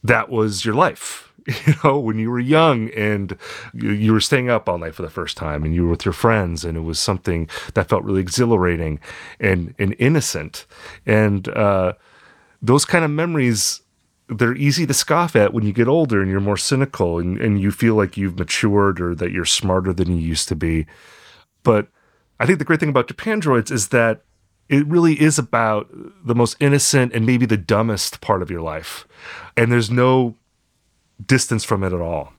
that 0.05 0.29
was 0.29 0.65
your 0.65 0.75
life 0.75 1.28
you 1.67 1.75
know, 1.83 1.99
when 1.99 2.19
you 2.19 2.31
were 2.31 2.39
young 2.39 2.91
and 2.91 3.37
you, 3.73 3.91
you, 3.91 4.13
were 4.13 4.21
staying 4.21 4.51
up 4.51 4.69
all 4.69 4.77
night 4.77 4.95
for 4.95 5.01
the 5.01 5.11
first 5.11 5.37
time 5.37 5.65
and 5.65 5.75
you 5.75 5.85
were 5.85 5.91
with 5.91 6.05
your 6.05 6.13
friends 6.13 6.63
and 6.63 6.77
it 6.77 6.83
was 6.83 6.99
something 6.99 7.49
that 7.73 7.89
felt 7.89 8.05
really 8.05 8.21
exhilarating 8.21 9.01
and, 9.41 9.75
and 9.79 9.97
innocent. 9.99 10.67
And 11.07 11.49
uh, 11.49 11.95
those 12.61 12.85
kind 12.85 13.03
of 13.03 13.11
memories, 13.11 13.81
they're 14.29 14.57
easy 14.57 14.87
to 14.87 14.93
scoff 14.93 15.35
at 15.35 15.55
when 15.55 15.65
you 15.65 15.73
get 15.73 15.89
older 15.89 16.21
and 16.21 16.31
you're 16.31 16.39
more 16.39 16.59
cynical 16.59 17.19
and, 17.19 17.41
and 17.41 17.59
you 17.61 17.71
feel 17.71 17.95
like 17.95 18.19
you've 18.19 18.39
matured 18.39 19.01
or 19.01 19.15
that 19.15 19.33
you're 19.33 19.47
smarter 19.47 19.95
than 19.95 20.15
you 20.15 20.23
used 20.23 20.49
to 20.49 20.57
be. 20.57 20.87
But 21.63 21.89
I 22.39 22.45
think 22.45 22.59
the 22.59 22.65
great 22.67 22.81
thing 22.81 22.91
about 22.91 23.09
Japandroids 23.09 23.71
is 23.71 23.89
that 23.89 24.21
it 24.69 24.87
really 24.87 25.19
is 25.19 25.39
about 25.39 25.89
the 26.27 26.35
most 26.35 26.59
innocent 26.61 27.15
and 27.15 27.25
maybe 27.25 27.47
the 27.47 27.57
dumbest 27.57 28.21
part 28.21 28.43
of 28.43 28.51
your 28.51 28.61
life. 28.61 29.09
And 29.57 29.73
there's 29.73 29.91
no 29.91 30.37
distance 31.25 31.65
from 31.65 31.83
it 31.83 31.93
at 31.93 32.01
all. 32.01 32.33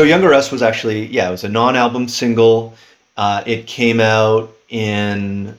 So 0.00 0.04
Younger 0.04 0.32
Us 0.32 0.50
was 0.50 0.62
actually, 0.62 1.08
yeah, 1.08 1.28
it 1.28 1.30
was 1.30 1.44
a 1.44 1.48
non-album 1.50 2.08
single. 2.08 2.72
Uh, 3.18 3.42
it 3.44 3.66
came 3.66 4.00
out 4.00 4.50
in 4.70 5.54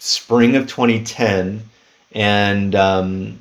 spring 0.00 0.56
of 0.56 0.66
2010, 0.66 1.62
and 2.12 2.74
um, 2.74 3.40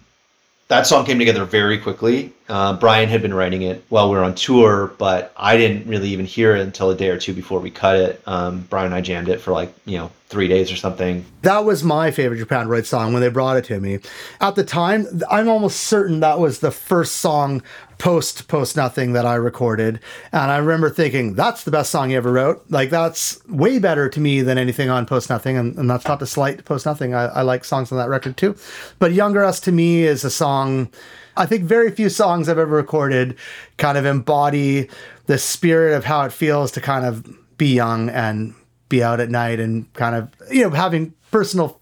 that 0.68 0.86
song 0.86 1.06
came 1.06 1.18
together 1.18 1.44
very 1.44 1.80
quickly. 1.80 2.32
Uh, 2.50 2.78
Brian 2.78 3.10
had 3.10 3.24
been 3.24 3.34
writing 3.34 3.64
it 3.64 3.84
while 3.90 4.12
we 4.12 4.16
were 4.16 4.24
on 4.24 4.36
tour, 4.36 4.94
but 5.00 5.34
I 5.36 5.58
didn't 5.58 5.88
really 5.88 6.10
even 6.10 6.28
hear 6.28 6.56
it 6.56 6.62
until 6.62 6.92
a 6.92 6.96
day 6.96 7.10
or 7.10 7.18
two 7.18 7.34
before 7.34 7.60
we 7.60 7.72
cut 7.72 7.96
it. 7.96 8.22
Um, 8.28 8.68
Brian 8.70 8.88
and 8.88 8.96
I 8.96 9.02
jammed 9.02 9.30
it 9.30 9.42
for 9.42 9.54
like 9.54 9.74
you 9.86 9.98
know 9.98 10.12
three 10.28 10.48
days 10.48 10.72
or 10.72 10.76
something. 10.76 11.26
That 11.42 11.66
was 11.66 11.84
my 11.84 12.12
favorite 12.12 12.40
Japandroid 12.40 12.86
song 12.86 13.14
when 13.14 13.22
they 13.22 13.30
brought 13.30 13.58
it 13.58 13.66
to 13.66 13.80
me. 13.80 14.00
At 14.40 14.56
the 14.56 14.64
time, 14.64 15.08
I'm 15.32 15.48
almost 15.48 15.82
certain 15.82 16.20
that 16.20 16.40
was 16.40 16.60
the 16.60 16.72
first 16.72 17.18
song 17.18 17.64
post 18.04 18.50
post 18.50 18.76
nothing 18.76 19.14
that 19.14 19.26
I 19.26 19.36
recorded, 19.36 19.98
and 20.34 20.52
I 20.52 20.58
remember 20.58 20.90
thinking 20.90 21.36
that's 21.36 21.64
the 21.64 21.72
best 21.72 21.90
song 21.90 22.12
you 22.12 22.18
ever 22.18 22.34
wrote. 22.34 22.62
Like 22.70 22.90
that's 22.90 23.42
way 23.48 23.80
better 23.80 24.10
to 24.10 24.20
me 24.20 24.42
than 24.42 24.58
anything 24.58 24.90
on 24.90 25.06
post 25.06 25.30
nothing, 25.30 25.56
and, 25.56 25.78
and 25.78 25.90
that's 25.90 26.06
not 26.06 26.20
to 26.20 26.26
slight 26.26 26.66
post 26.66 26.86
nothing. 26.86 27.14
I, 27.14 27.28
I 27.28 27.42
like 27.44 27.64
songs 27.64 27.94
on 27.94 27.98
that 28.00 28.10
record 28.10 28.36
too, 28.36 28.58
but 29.00 29.14
Younger 29.14 29.42
Us 29.46 29.62
to 29.62 29.72
me 29.72 30.04
is 30.04 30.26
a 30.26 30.30
song. 30.30 30.92
I 31.38 31.46
think 31.46 31.64
very 31.64 31.92
few 31.92 32.10
songs 32.10 32.50
I've 32.50 32.58
ever 32.58 32.76
recorded 32.76 33.38
kind 33.78 33.98
of 33.98 34.06
embody 34.06 34.90
the 35.28 35.38
spirit 35.38 35.96
of 35.96 36.04
how 36.04 36.26
it 36.26 36.34
feels 36.34 36.74
to 36.74 36.82
kind 36.82 37.06
of 37.06 37.26
be 37.58 37.74
young 37.74 38.10
and 38.10 38.54
be 38.90 39.02
out 39.02 39.22
at 39.22 39.30
night 39.30 39.62
and 39.62 39.92
kind 39.94 40.14
of 40.14 40.30
you 40.52 40.64
know 40.64 40.72
having 40.72 41.14
personal 41.32 41.80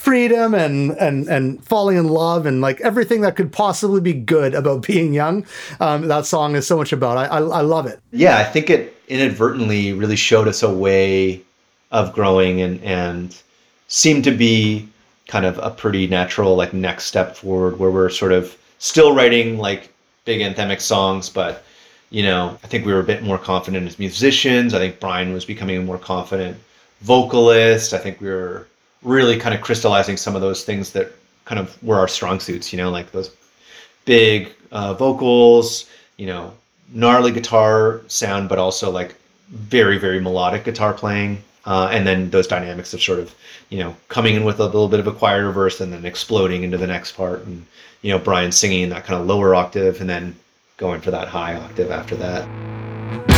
freedom 0.00 0.54
and 0.54 0.92
and 0.92 1.28
and 1.28 1.62
falling 1.62 1.98
in 1.98 2.08
love 2.08 2.46
and 2.46 2.62
like 2.62 2.80
everything 2.80 3.20
that 3.20 3.36
could 3.36 3.52
possibly 3.52 4.00
be 4.00 4.14
good 4.14 4.54
about 4.54 4.86
being 4.86 5.12
young. 5.12 5.44
Um, 5.78 6.08
that 6.08 6.24
song 6.26 6.56
is 6.56 6.66
so 6.66 6.76
much 6.76 6.92
about. 6.92 7.18
I, 7.18 7.26
I 7.26 7.40
I 7.40 7.60
love 7.60 7.86
it. 7.86 8.00
Yeah, 8.12 8.38
I 8.38 8.44
think 8.44 8.70
it 8.70 8.96
inadvertently 9.08 9.92
really 9.92 10.16
showed 10.16 10.48
us 10.48 10.62
a 10.62 10.72
way 10.72 11.42
of 11.90 12.12
growing 12.12 12.62
and 12.62 12.82
and 12.82 13.36
seemed 13.88 14.24
to 14.24 14.30
be 14.30 14.88
kind 15.26 15.44
of 15.44 15.58
a 15.58 15.70
pretty 15.70 16.06
natural 16.06 16.56
like 16.56 16.72
next 16.72 17.04
step 17.04 17.36
forward 17.36 17.78
where 17.78 17.90
we're 17.90 18.08
sort 18.08 18.32
of 18.32 18.56
still 18.78 19.14
writing 19.14 19.58
like 19.58 19.92
big 20.24 20.40
anthemic 20.40 20.80
songs, 20.80 21.28
but 21.28 21.64
you 22.10 22.22
know, 22.22 22.58
I 22.64 22.66
think 22.66 22.84
we 22.86 22.92
were 22.92 23.00
a 23.00 23.04
bit 23.04 23.22
more 23.22 23.38
confident 23.38 23.86
as 23.86 23.98
musicians. 23.98 24.74
I 24.74 24.78
think 24.78 24.98
Brian 24.98 25.32
was 25.32 25.44
becoming 25.44 25.76
a 25.76 25.82
more 25.82 25.98
confident 25.98 26.56
vocalist. 27.02 27.92
I 27.94 27.98
think 27.98 28.20
we 28.20 28.28
were 28.28 28.66
really 29.02 29.38
kind 29.38 29.54
of 29.54 29.60
crystallizing 29.60 30.16
some 30.16 30.34
of 30.34 30.40
those 30.40 30.64
things 30.64 30.92
that 30.92 31.12
kind 31.44 31.58
of 31.58 31.82
were 31.82 31.98
our 31.98 32.08
strong 32.08 32.38
suits, 32.40 32.72
you 32.72 32.76
know, 32.76 32.90
like 32.90 33.10
those 33.12 33.34
big 34.04 34.52
uh, 34.72 34.94
vocals, 34.94 35.88
you 36.16 36.26
know, 36.26 36.52
gnarly 36.92 37.32
guitar 37.32 38.02
sound, 38.08 38.48
but 38.48 38.58
also 38.58 38.90
like 38.90 39.14
very, 39.48 39.98
very 39.98 40.20
melodic 40.20 40.64
guitar 40.64 40.92
playing. 40.92 41.42
Uh, 41.66 41.88
and 41.92 42.06
then 42.06 42.30
those 42.30 42.46
dynamics 42.46 42.94
of 42.94 43.02
sort 43.02 43.18
of, 43.18 43.34
you 43.68 43.78
know, 43.78 43.94
coming 44.08 44.34
in 44.34 44.44
with 44.44 44.60
a 44.60 44.64
little 44.64 44.88
bit 44.88 45.00
of 45.00 45.06
a 45.06 45.12
quieter 45.12 45.50
verse 45.52 45.80
and 45.80 45.92
then 45.92 46.04
exploding 46.04 46.62
into 46.62 46.78
the 46.78 46.86
next 46.86 47.12
part. 47.12 47.44
And, 47.44 47.66
you 48.02 48.10
know, 48.10 48.18
Brian 48.18 48.50
singing 48.50 48.82
in 48.82 48.88
that 48.90 49.04
kind 49.04 49.20
of 49.20 49.26
lower 49.26 49.54
octave 49.54 50.00
and 50.00 50.08
then 50.08 50.34
going 50.78 51.00
for 51.00 51.10
that 51.10 51.28
high 51.28 51.56
octave 51.56 51.90
after 51.90 52.16
that. 52.16 53.29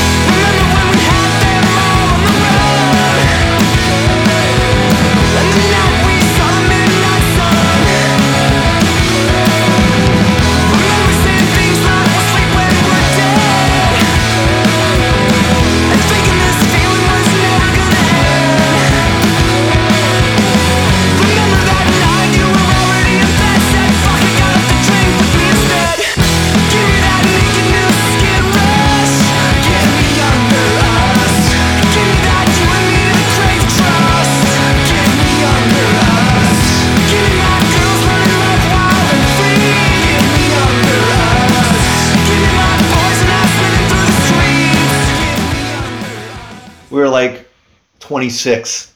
26 48.22 48.92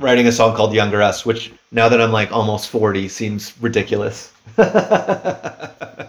writing 0.00 0.26
a 0.26 0.32
song 0.32 0.56
called 0.56 0.74
Younger 0.74 1.00
Us, 1.00 1.24
which 1.24 1.52
now 1.70 1.88
that 1.88 2.00
I'm 2.00 2.10
like 2.10 2.32
almost 2.32 2.68
40 2.68 3.08
seems 3.08 3.54
ridiculous. 3.60 4.32
but 4.56 6.02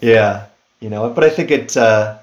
yeah, 0.00 0.46
you 0.80 0.90
know, 0.90 1.08
but 1.08 1.22
I 1.22 1.30
think 1.30 1.52
it, 1.52 1.76
uh, 1.76 2.18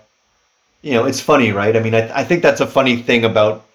you 0.82 0.92
know, 0.92 1.06
it's 1.06 1.22
funny, 1.22 1.54
right? 1.54 1.78
I 1.78 1.80
mean, 1.80 1.96
I, 1.96 2.20
I 2.20 2.26
think 2.26 2.42
that's 2.42 2.60
a 2.60 2.68
funny 2.68 2.98
thing 2.98 3.24
about 3.24 3.66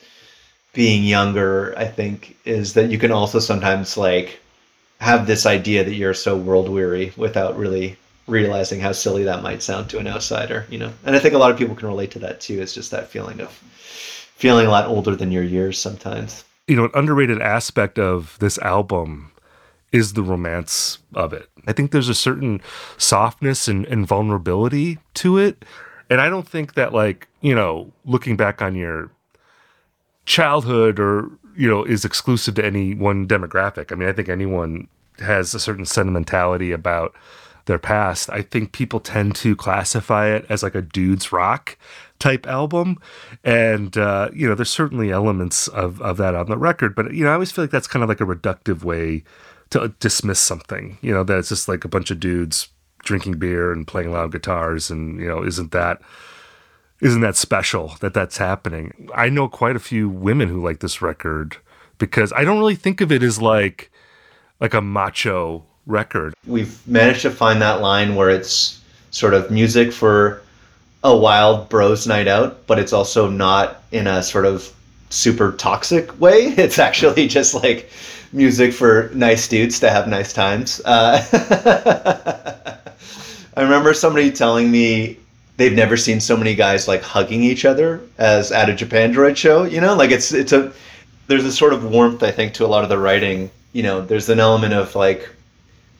being 0.74 1.02
younger, 1.02 1.72
I 1.78 1.86
think, 1.86 2.36
is 2.44 2.74
that 2.74 2.90
you 2.90 2.98
can 2.98 3.10
also 3.10 3.38
sometimes 3.38 3.96
like 3.96 4.38
have 5.00 5.26
this 5.26 5.46
idea 5.46 5.82
that 5.82 5.94
you're 5.94 6.12
so 6.12 6.36
world 6.36 6.68
weary 6.68 7.14
without 7.16 7.56
really 7.56 7.96
realizing 8.26 8.80
how 8.80 8.92
silly 8.92 9.24
that 9.24 9.42
might 9.42 9.62
sound 9.62 9.88
to 9.88 9.98
an 9.98 10.08
outsider, 10.08 10.66
you 10.68 10.76
know? 10.76 10.92
And 11.06 11.16
I 11.16 11.18
think 11.18 11.32
a 11.32 11.38
lot 11.38 11.50
of 11.50 11.56
people 11.56 11.74
can 11.74 11.88
relate 11.88 12.10
to 12.10 12.18
that 12.18 12.42
too. 12.42 12.60
It's 12.60 12.74
just 12.74 12.90
that 12.90 13.08
feeling 13.08 13.40
of 13.40 13.58
feeling 14.42 14.66
a 14.66 14.70
lot 14.70 14.86
older 14.86 15.14
than 15.14 15.30
your 15.30 15.44
years 15.44 15.78
sometimes. 15.78 16.44
You 16.66 16.74
know, 16.74 16.84
an 16.86 16.90
underrated 16.94 17.40
aspect 17.40 17.96
of 17.96 18.36
this 18.40 18.58
album 18.58 19.30
is 19.92 20.14
the 20.14 20.22
romance 20.22 20.98
of 21.14 21.32
it. 21.32 21.48
I 21.68 21.72
think 21.72 21.92
there's 21.92 22.08
a 22.08 22.14
certain 22.14 22.60
softness 22.98 23.68
and, 23.68 23.86
and 23.86 24.04
vulnerability 24.04 24.98
to 25.14 25.38
it. 25.38 25.64
And 26.10 26.20
I 26.20 26.28
don't 26.28 26.48
think 26.48 26.74
that, 26.74 26.92
like, 26.92 27.28
you 27.40 27.54
know, 27.54 27.92
looking 28.04 28.36
back 28.36 28.60
on 28.60 28.74
your 28.74 29.12
childhood 30.24 30.98
or 31.00 31.30
you 31.56 31.68
know 31.68 31.84
is 31.84 32.04
exclusive 32.04 32.56
to 32.56 32.64
any 32.64 32.94
one 32.94 33.28
demographic. 33.28 33.92
I 33.92 33.94
mean, 33.94 34.08
I 34.08 34.12
think 34.12 34.28
anyone 34.28 34.88
has 35.18 35.54
a 35.54 35.60
certain 35.60 35.86
sentimentality 35.86 36.72
about 36.72 37.14
their 37.66 37.78
past. 37.78 38.28
I 38.30 38.42
think 38.42 38.72
people 38.72 38.98
tend 38.98 39.36
to 39.36 39.54
classify 39.54 40.28
it 40.28 40.46
as 40.48 40.62
like 40.62 40.74
a 40.74 40.82
dude's 40.82 41.30
rock 41.30 41.76
type 42.22 42.46
album, 42.46 42.98
and 43.42 43.98
uh, 43.98 44.30
you 44.32 44.48
know, 44.48 44.54
there's 44.54 44.70
certainly 44.70 45.10
elements 45.10 45.66
of 45.68 46.00
of 46.00 46.16
that 46.18 46.36
on 46.36 46.46
the 46.46 46.56
record. 46.56 46.94
But 46.94 47.12
you 47.12 47.24
know, 47.24 47.30
I 47.30 47.34
always 47.34 47.50
feel 47.50 47.64
like 47.64 47.72
that's 47.72 47.88
kind 47.88 48.02
of 48.02 48.08
like 48.08 48.20
a 48.20 48.24
reductive 48.24 48.84
way 48.84 49.24
to 49.70 49.88
dismiss 49.98 50.38
something. 50.38 50.98
You 51.02 51.12
know, 51.12 51.24
that 51.24 51.38
it's 51.38 51.48
just 51.48 51.68
like 51.68 51.84
a 51.84 51.88
bunch 51.88 52.10
of 52.10 52.20
dudes 52.20 52.68
drinking 53.00 53.38
beer 53.38 53.72
and 53.72 53.86
playing 53.86 54.12
loud 54.12 54.30
guitars, 54.30 54.88
and 54.88 55.20
you 55.20 55.26
know, 55.26 55.42
isn't 55.42 55.72
that 55.72 56.00
isn't 57.00 57.22
that 57.22 57.36
special 57.36 57.96
that 58.00 58.14
that's 58.14 58.38
happening? 58.38 59.10
I 59.14 59.28
know 59.28 59.48
quite 59.48 59.74
a 59.74 59.80
few 59.80 60.08
women 60.08 60.48
who 60.48 60.62
like 60.62 60.78
this 60.78 61.02
record 61.02 61.56
because 61.98 62.32
I 62.32 62.44
don't 62.44 62.58
really 62.58 62.76
think 62.76 63.00
of 63.00 63.10
it 63.10 63.24
as 63.24 63.42
like 63.42 63.90
like 64.60 64.74
a 64.74 64.80
macho 64.80 65.64
record. 65.86 66.34
We've 66.46 66.86
managed 66.86 67.22
to 67.22 67.30
find 67.32 67.60
that 67.60 67.80
line 67.80 68.14
where 68.14 68.30
it's 68.30 68.80
sort 69.10 69.34
of 69.34 69.50
music 69.50 69.92
for 69.92 70.40
a 71.04 71.16
wild 71.16 71.68
bros 71.68 72.06
night 72.06 72.28
out, 72.28 72.66
but 72.66 72.78
it's 72.78 72.92
also 72.92 73.28
not 73.28 73.82
in 73.90 74.06
a 74.06 74.22
sort 74.22 74.46
of 74.46 74.72
super 75.10 75.52
toxic 75.52 76.18
way. 76.20 76.54
It's 76.58 76.78
actually 76.78 77.28
just 77.28 77.54
like 77.54 77.90
music 78.32 78.72
for 78.72 79.10
nice 79.14 79.46
dudes 79.48 79.80
to 79.80 79.90
have 79.90 80.08
nice 80.08 80.32
times. 80.32 80.80
Uh, 80.84 81.22
I 83.56 83.62
remember 83.62 83.92
somebody 83.92 84.30
telling 84.30 84.70
me 84.70 85.18
they've 85.56 85.72
never 85.72 85.96
seen 85.96 86.20
so 86.20 86.36
many 86.36 86.54
guys 86.54 86.88
like 86.88 87.02
hugging 87.02 87.42
each 87.42 87.64
other 87.64 88.00
as 88.18 88.50
at 88.52 88.70
a 88.70 88.72
Japandroid 88.72 89.36
show. 89.36 89.64
You 89.64 89.80
know, 89.80 89.94
like 89.94 90.10
it's 90.10 90.32
it's 90.32 90.52
a 90.52 90.72
there's 91.26 91.44
a 91.44 91.52
sort 91.52 91.72
of 91.72 91.84
warmth 91.84 92.22
I 92.22 92.30
think 92.30 92.54
to 92.54 92.64
a 92.64 92.68
lot 92.68 92.84
of 92.84 92.88
the 92.88 92.98
writing. 92.98 93.50
You 93.72 93.82
know, 93.82 94.00
there's 94.00 94.28
an 94.28 94.40
element 94.40 94.74
of 94.74 94.94
like 94.94 95.28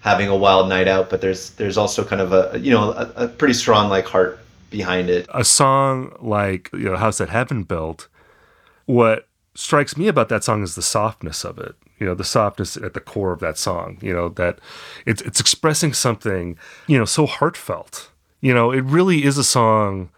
having 0.00 0.28
a 0.28 0.36
wild 0.36 0.68
night 0.68 0.88
out, 0.88 1.10
but 1.10 1.20
there's 1.20 1.50
there's 1.50 1.76
also 1.76 2.04
kind 2.04 2.22
of 2.22 2.32
a 2.32 2.58
you 2.58 2.70
know 2.70 2.92
a, 2.92 3.12
a 3.16 3.28
pretty 3.28 3.54
strong 3.54 3.90
like 3.90 4.06
heart 4.06 4.38
behind 4.72 5.08
it. 5.08 5.28
A 5.32 5.44
song 5.44 6.16
like 6.20 6.70
you 6.72 6.90
know 6.90 6.96
House 6.96 7.18
That 7.18 7.28
Heaven 7.28 7.62
Built, 7.62 8.08
what 8.86 9.28
strikes 9.54 9.96
me 9.96 10.08
about 10.08 10.28
that 10.30 10.42
song 10.42 10.62
is 10.62 10.74
the 10.74 10.82
softness 10.82 11.44
of 11.44 11.58
it. 11.58 11.76
You 11.98 12.06
know, 12.06 12.14
the 12.14 12.24
softness 12.24 12.76
at 12.76 12.94
the 12.94 13.00
core 13.00 13.32
of 13.32 13.38
that 13.40 13.58
song. 13.58 13.98
You 14.00 14.12
know 14.12 14.28
that 14.30 14.58
it's 15.06 15.22
it's 15.22 15.38
expressing 15.38 15.92
something 15.92 16.58
you 16.88 16.98
know 16.98 17.04
so 17.04 17.26
heartfelt. 17.26 18.10
You 18.40 18.52
know, 18.52 18.72
it 18.72 18.82
really 18.82 19.24
is 19.24 19.38
a 19.38 19.44
song 19.44 20.10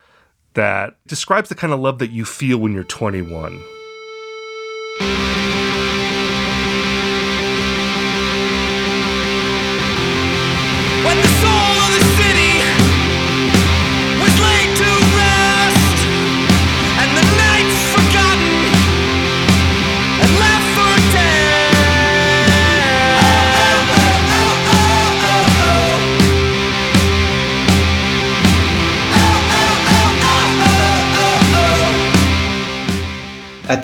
that 0.54 0.96
describes 1.06 1.50
the 1.50 1.54
kind 1.54 1.72
of 1.72 1.80
love 1.80 1.98
that 1.98 2.10
you 2.10 2.24
feel 2.24 2.56
when 2.58 2.72
you're 2.72 2.84
21. 2.84 3.62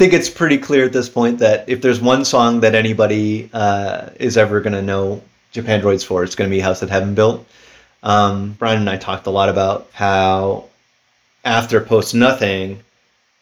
Think 0.01 0.15
it's 0.15 0.31
pretty 0.31 0.57
clear 0.57 0.87
at 0.87 0.95
this 0.95 1.11
point 1.11 1.41
that 1.41 1.69
if 1.69 1.83
there's 1.83 2.01
one 2.01 2.25
song 2.25 2.61
that 2.61 2.75
anybody 2.75 3.51
uh, 3.53 4.09
is 4.19 4.39
ever 4.39 4.63
going 4.63 4.73
to 4.73 4.81
know 4.81 5.23
Japandroids 5.53 6.03
for, 6.07 6.25
it's 6.25 6.35
going 6.35 6.49
to 6.49 6.57
be 6.57 6.59
House 6.59 6.81
That 6.81 6.89
Heaven 6.89 7.15
Built. 7.15 7.47
Um, 8.03 8.57
Brian 8.59 8.79
and 8.79 8.89
I 8.89 8.97
talked 8.97 9.27
a 9.27 9.31
lot 9.31 9.51
about 9.51 9.91
how 9.93 10.65
after 11.45 11.83
Post 11.83 12.15
Nothing, 12.15 12.81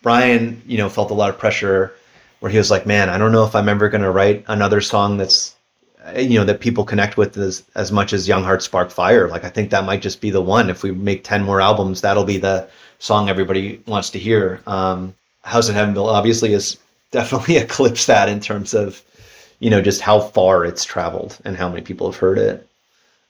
Brian, 0.02 0.60
you 0.66 0.78
know, 0.78 0.88
felt 0.88 1.12
a 1.12 1.14
lot 1.14 1.30
of 1.30 1.38
pressure 1.38 1.94
where 2.40 2.50
he 2.50 2.58
was 2.58 2.72
like, 2.72 2.86
man, 2.86 3.08
I 3.08 3.18
don't 3.18 3.30
know 3.30 3.44
if 3.44 3.54
I'm 3.54 3.68
ever 3.68 3.88
going 3.88 4.02
to 4.02 4.10
write 4.10 4.44
another 4.48 4.80
song 4.80 5.16
that's, 5.16 5.54
uh, 6.06 6.18
you 6.18 6.40
know, 6.40 6.44
that 6.44 6.58
people 6.58 6.82
connect 6.82 7.16
with 7.16 7.36
as, 7.36 7.62
as 7.76 7.92
much 7.92 8.12
as 8.12 8.26
Young 8.26 8.42
Hearts 8.42 8.64
Spark 8.64 8.90
Fire. 8.90 9.28
Like, 9.28 9.44
I 9.44 9.48
think 9.48 9.70
that 9.70 9.84
might 9.84 10.02
just 10.02 10.20
be 10.20 10.30
the 10.30 10.42
one. 10.42 10.70
If 10.70 10.82
we 10.82 10.90
make 10.90 11.22
10 11.22 11.44
more 11.44 11.60
albums, 11.60 12.00
that'll 12.00 12.24
be 12.24 12.38
the 12.38 12.68
song 12.98 13.28
everybody 13.28 13.80
wants 13.86 14.10
to 14.10 14.18
hear. 14.18 14.60
Um, 14.66 15.14
House 15.42 15.66
That 15.66 15.74
Heaven 15.74 15.94
Built 15.94 16.08
obviously 16.08 16.52
has 16.52 16.76
definitely 17.10 17.56
eclipsed 17.58 18.06
that 18.06 18.28
in 18.28 18.40
terms 18.40 18.74
of, 18.74 19.02
you 19.60 19.70
know, 19.70 19.80
just 19.80 20.00
how 20.00 20.20
far 20.20 20.64
it's 20.64 20.84
traveled 20.84 21.38
and 21.44 21.56
how 21.56 21.68
many 21.68 21.82
people 21.82 22.10
have 22.10 22.20
heard 22.20 22.38
it. 22.38 22.68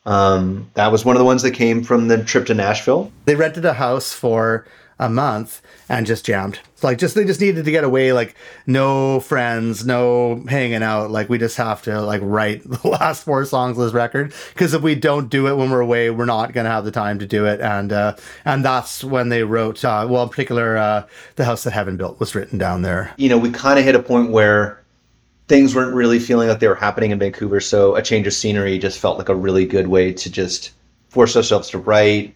Um, 0.06 0.70
that 0.74 0.90
was 0.90 1.04
one 1.04 1.16
of 1.16 1.20
the 1.20 1.26
ones 1.26 1.42
that 1.42 1.50
came 1.50 1.82
from 1.84 2.08
the 2.08 2.24
trip 2.24 2.46
to 2.46 2.54
Nashville. 2.54 3.12
They 3.26 3.34
rented 3.34 3.64
a 3.64 3.74
house 3.74 4.12
for 4.12 4.66
a 4.98 5.08
month 5.08 5.60
and 5.88 6.06
just 6.06 6.24
jammed. 6.24 6.60
Like 6.82 6.98
just 6.98 7.14
they 7.14 7.24
just 7.24 7.40
needed 7.40 7.64
to 7.64 7.70
get 7.70 7.84
away. 7.84 8.12
Like 8.12 8.34
no 8.66 9.20
friends, 9.20 9.84
no 9.84 10.44
hanging 10.48 10.82
out. 10.82 11.10
Like 11.10 11.28
we 11.28 11.38
just 11.38 11.56
have 11.56 11.82
to 11.82 12.00
like 12.00 12.20
write 12.22 12.62
the 12.68 12.88
last 12.88 13.24
four 13.24 13.44
songs 13.44 13.78
of 13.78 13.84
this 13.84 13.92
record 13.92 14.32
because 14.54 14.74
if 14.74 14.82
we 14.82 14.94
don't 14.94 15.28
do 15.28 15.48
it 15.48 15.56
when 15.56 15.70
we're 15.70 15.80
away, 15.80 16.10
we're 16.10 16.24
not 16.24 16.52
gonna 16.52 16.70
have 16.70 16.84
the 16.84 16.90
time 16.90 17.18
to 17.18 17.26
do 17.26 17.46
it. 17.46 17.60
And 17.60 17.92
uh, 17.92 18.16
and 18.44 18.64
that's 18.64 19.02
when 19.04 19.28
they 19.28 19.42
wrote. 19.42 19.84
Uh, 19.84 20.06
well, 20.08 20.22
in 20.22 20.28
particular, 20.28 20.76
uh, 20.76 21.06
the 21.36 21.44
house 21.44 21.64
that 21.64 21.72
heaven 21.72 21.96
built 21.96 22.20
was 22.20 22.34
written 22.34 22.58
down 22.58 22.82
there. 22.82 23.12
you 23.16 23.28
know, 23.28 23.38
we 23.38 23.50
kind 23.50 23.78
of 23.78 23.84
hit 23.84 23.94
a 23.94 24.02
point 24.02 24.30
where 24.30 24.82
things 25.48 25.74
weren't 25.74 25.94
really 25.94 26.18
feeling 26.18 26.48
like 26.48 26.60
they 26.60 26.68
were 26.68 26.74
happening 26.74 27.10
in 27.10 27.18
Vancouver. 27.18 27.60
So 27.60 27.96
a 27.96 28.02
change 28.02 28.26
of 28.26 28.34
scenery 28.34 28.78
just 28.78 28.98
felt 28.98 29.18
like 29.18 29.30
a 29.30 29.34
really 29.34 29.66
good 29.66 29.88
way 29.88 30.12
to 30.12 30.30
just 30.30 30.72
force 31.08 31.36
ourselves 31.36 31.70
to 31.70 31.78
write 31.78 32.34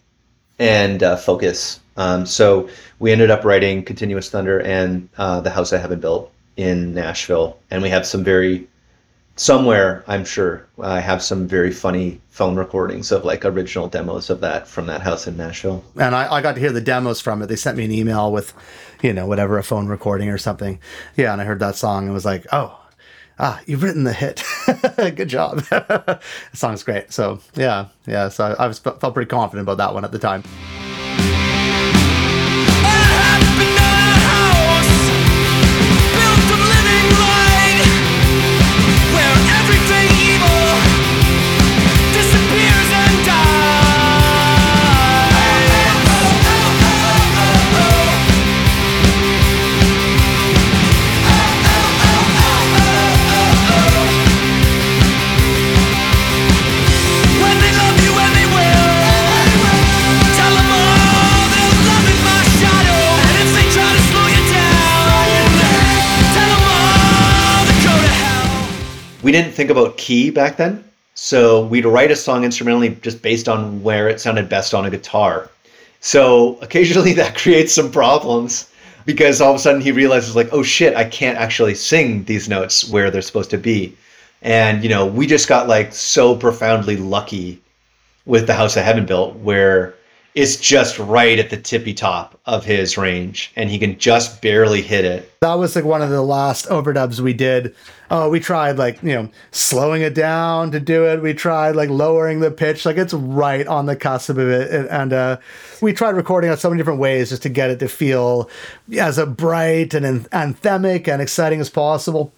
and 0.59 1.03
uh, 1.03 1.15
focus. 1.15 1.79
Um, 1.97 2.25
so 2.25 2.69
we 2.99 3.11
ended 3.11 3.29
up 3.29 3.43
writing 3.43 3.83
Continuous 3.83 4.29
Thunder 4.29 4.61
and 4.61 5.09
uh, 5.17 5.41
The 5.41 5.49
House 5.49 5.69
That 5.69 5.79
Heaven 5.79 5.99
Built 5.99 6.31
in 6.57 6.93
Nashville. 6.93 7.57
And 7.71 7.81
we 7.81 7.89
have 7.89 8.05
some 8.05 8.23
very, 8.23 8.67
somewhere, 9.35 10.03
I'm 10.07 10.25
sure, 10.25 10.65
I 10.81 10.99
have 10.99 11.21
some 11.21 11.47
very 11.47 11.71
funny 11.71 12.19
phone 12.29 12.55
recordings 12.55 13.11
of 13.11 13.25
like 13.25 13.45
original 13.45 13.87
demos 13.87 14.29
of 14.29 14.41
that 14.41 14.67
from 14.67 14.87
that 14.87 15.01
house 15.01 15.27
in 15.27 15.37
Nashville. 15.37 15.83
and 15.95 16.15
I, 16.15 16.31
I 16.31 16.41
got 16.41 16.55
to 16.55 16.61
hear 16.61 16.71
the 16.71 16.81
demos 16.81 17.21
from 17.21 17.41
it. 17.41 17.47
They 17.47 17.55
sent 17.55 17.77
me 17.77 17.85
an 17.85 17.91
email 17.91 18.31
with, 18.31 18.53
you 19.01 19.13
know, 19.13 19.27
whatever 19.27 19.57
a 19.57 19.63
phone 19.63 19.87
recording 19.87 20.29
or 20.29 20.37
something. 20.37 20.79
Yeah, 21.15 21.31
and 21.31 21.41
I 21.41 21.45
heard 21.45 21.59
that 21.59 21.75
song 21.75 22.05
and 22.05 22.13
was 22.13 22.25
like, 22.25 22.45
oh, 22.51 22.79
ah, 23.39 23.61
you've 23.65 23.83
written 23.83 24.03
the 24.03 24.13
hit. 24.13 24.43
Good 25.15 25.29
job. 25.29 25.57
the 25.69 26.19
song's 26.53 26.83
great. 26.83 27.11
So 27.11 27.39
yeah, 27.55 27.87
yeah. 28.05 28.29
So 28.29 28.45
I, 28.45 28.65
I 28.65 28.67
was 28.67 28.79
felt 28.79 29.13
pretty 29.13 29.29
confident 29.29 29.65
about 29.67 29.77
that 29.77 29.93
one 29.93 30.05
at 30.05 30.11
the 30.11 30.19
time. 30.19 30.43
We 69.23 69.31
didn't 69.31 69.53
think 69.53 69.69
about 69.69 69.97
key 69.97 70.29
back 70.29 70.57
then. 70.57 70.83
So 71.15 71.65
we'd 71.65 71.85
write 71.85 72.11
a 72.11 72.15
song 72.15 72.43
instrumentally 72.43 72.89
just 73.01 73.21
based 73.21 73.47
on 73.47 73.81
where 73.81 74.09
it 74.09 74.19
sounded 74.19 74.49
best 74.49 74.73
on 74.73 74.85
a 74.85 74.89
guitar. 74.89 75.49
So 76.01 76.57
occasionally 76.61 77.13
that 77.21 77.37
creates 77.37 77.73
some 77.73 77.91
problems 77.91 78.69
because 79.05 79.41
all 79.41 79.51
of 79.51 79.55
a 79.55 79.59
sudden 79.59 79.81
he 79.81 79.91
realizes 79.91 80.35
like, 80.35 80.49
oh 80.51 80.63
shit, 80.63 80.95
I 80.95 81.05
can't 81.05 81.37
actually 81.37 81.75
sing 81.75 82.25
these 82.25 82.49
notes 82.49 82.89
where 82.89 83.09
they're 83.09 83.21
supposed 83.21 83.49
to 83.51 83.57
be. 83.57 83.95
And 84.41 84.83
you 84.83 84.89
know, 84.89 85.05
we 85.05 85.25
just 85.25 85.47
got 85.47 85.67
like 85.69 85.93
so 85.93 86.35
profoundly 86.35 86.97
lucky 86.97 87.61
with 88.25 88.47
the 88.47 88.53
House 88.53 88.75
That 88.75 88.83
Heaven 88.83 89.05
Built 89.05 89.35
where 89.37 89.95
is 90.35 90.57
just 90.57 90.97
right 90.97 91.37
at 91.37 91.49
the 91.49 91.57
tippy 91.57 91.93
top 91.93 92.39
of 92.45 92.65
his 92.65 92.97
range, 92.97 93.51
and 93.55 93.69
he 93.69 93.77
can 93.77 93.97
just 93.99 94.41
barely 94.41 94.81
hit 94.81 95.05
it. 95.05 95.31
That 95.41 95.53
was 95.55 95.75
like 95.75 95.85
one 95.85 96.01
of 96.01 96.09
the 96.09 96.21
last 96.21 96.65
overdubs 96.67 97.19
we 97.19 97.33
did. 97.33 97.75
Oh, 98.09 98.29
we 98.29 98.39
tried 98.39 98.77
like, 98.77 99.01
you 99.03 99.13
know, 99.13 99.29
slowing 99.51 100.01
it 100.01 100.13
down 100.13 100.71
to 100.71 100.79
do 100.79 101.05
it. 101.07 101.21
We 101.21 101.33
tried 101.33 101.75
like 101.75 101.89
lowering 101.89 102.39
the 102.39 102.51
pitch. 102.51 102.85
Like 102.85 102.97
it's 102.97 103.13
right 103.13 103.65
on 103.67 103.85
the 103.85 103.95
cusp 103.95 104.29
of 104.29 104.39
it. 104.39 104.71
And, 104.71 104.87
and 104.89 105.13
uh, 105.13 105.37
we 105.81 105.93
tried 105.93 106.15
recording 106.15 106.51
it 106.51 106.59
so 106.59 106.69
many 106.69 106.79
different 106.79 106.99
ways 106.99 107.29
just 107.29 107.43
to 107.43 107.49
get 107.49 107.69
it 107.69 107.79
to 107.79 107.87
feel 107.87 108.49
as 108.97 109.17
a 109.17 109.25
bright 109.25 109.93
and 109.93 110.25
anthemic 110.29 111.07
and 111.07 111.21
exciting 111.21 111.59
as 111.59 111.69
possible. 111.69 112.33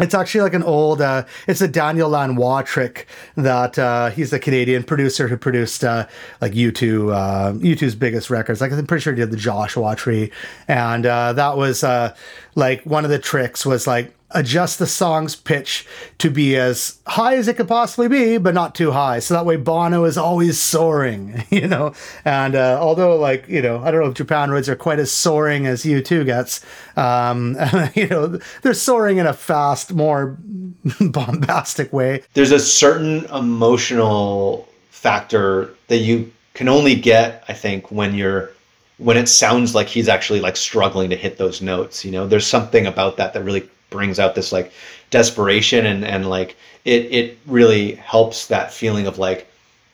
It's 0.00 0.14
actually 0.14 0.40
like 0.40 0.54
an 0.54 0.62
old, 0.62 1.02
uh, 1.02 1.24
it's 1.46 1.60
a 1.60 1.68
Daniel 1.68 2.08
Lanois 2.08 2.62
trick 2.62 3.06
that 3.36 3.78
uh, 3.78 4.08
he's 4.08 4.32
a 4.32 4.38
Canadian 4.38 4.84
producer 4.84 5.28
who 5.28 5.36
produced 5.36 5.84
uh, 5.84 6.06
like 6.40 6.52
U2, 6.52 7.14
uh, 7.14 7.52
U2's 7.52 7.94
biggest 7.94 8.30
records. 8.30 8.62
Like 8.62 8.72
I'm 8.72 8.86
pretty 8.86 9.02
sure 9.02 9.12
he 9.12 9.20
did 9.20 9.30
the 9.30 9.36
Joshua 9.36 9.94
Tree, 9.94 10.32
and 10.66 11.04
uh, 11.04 11.34
that 11.34 11.58
was 11.58 11.84
uh, 11.84 12.14
like 12.54 12.82
one 12.86 13.04
of 13.04 13.10
the 13.10 13.18
tricks 13.18 13.66
was 13.66 13.86
like 13.86 14.14
adjust 14.34 14.78
the 14.78 14.86
song's 14.86 15.36
pitch 15.36 15.86
to 16.18 16.30
be 16.30 16.56
as 16.56 16.98
high 17.06 17.36
as 17.36 17.48
it 17.48 17.56
could 17.56 17.68
possibly 17.68 18.08
be, 18.08 18.38
but 18.38 18.54
not 18.54 18.74
too 18.74 18.92
high. 18.92 19.18
So 19.18 19.34
that 19.34 19.46
way 19.46 19.56
Bono 19.56 20.04
is 20.04 20.18
always 20.18 20.58
soaring, 20.58 21.44
you 21.50 21.68
know. 21.68 21.94
And 22.24 22.54
uh, 22.54 22.78
although, 22.80 23.16
like, 23.16 23.48
you 23.48 23.62
know, 23.62 23.82
I 23.82 23.90
don't 23.90 24.02
know 24.02 24.10
if 24.10 24.14
Japandroids 24.14 24.68
are 24.68 24.76
quite 24.76 24.98
as 24.98 25.10
soaring 25.10 25.66
as 25.66 25.84
U2 25.84 26.24
gets, 26.26 26.64
um, 26.96 27.56
you 27.94 28.08
know, 28.08 28.38
they're 28.62 28.74
soaring 28.74 29.18
in 29.18 29.26
a 29.26 29.34
fast, 29.34 29.92
more 29.92 30.38
bombastic 31.00 31.92
way. 31.92 32.22
There's 32.34 32.52
a 32.52 32.60
certain 32.60 33.24
emotional 33.26 34.68
factor 34.90 35.74
that 35.88 35.98
you 35.98 36.30
can 36.54 36.68
only 36.68 36.94
get, 36.94 37.44
I 37.48 37.54
think, 37.54 37.90
when 37.90 38.14
you're 38.14 38.50
when 38.98 39.16
it 39.16 39.28
sounds 39.28 39.74
like 39.74 39.88
he's 39.88 40.08
actually 40.08 40.40
like 40.40 40.56
struggling 40.56 41.10
to 41.10 41.16
hit 41.16 41.38
those 41.38 41.60
notes. 41.60 42.04
You 42.04 42.12
know, 42.12 42.26
there's 42.26 42.46
something 42.46 42.86
about 42.86 43.16
that 43.16 43.32
that 43.32 43.42
really 43.42 43.68
brings 43.92 44.18
out 44.18 44.34
this 44.34 44.52
like 44.52 44.72
desperation 45.10 45.86
and 45.86 46.04
and 46.04 46.28
like 46.28 46.56
it 46.84 47.02
it 47.12 47.38
really 47.46 47.94
helps 47.94 48.46
that 48.46 48.72
feeling 48.72 49.06
of 49.06 49.18
like 49.18 49.46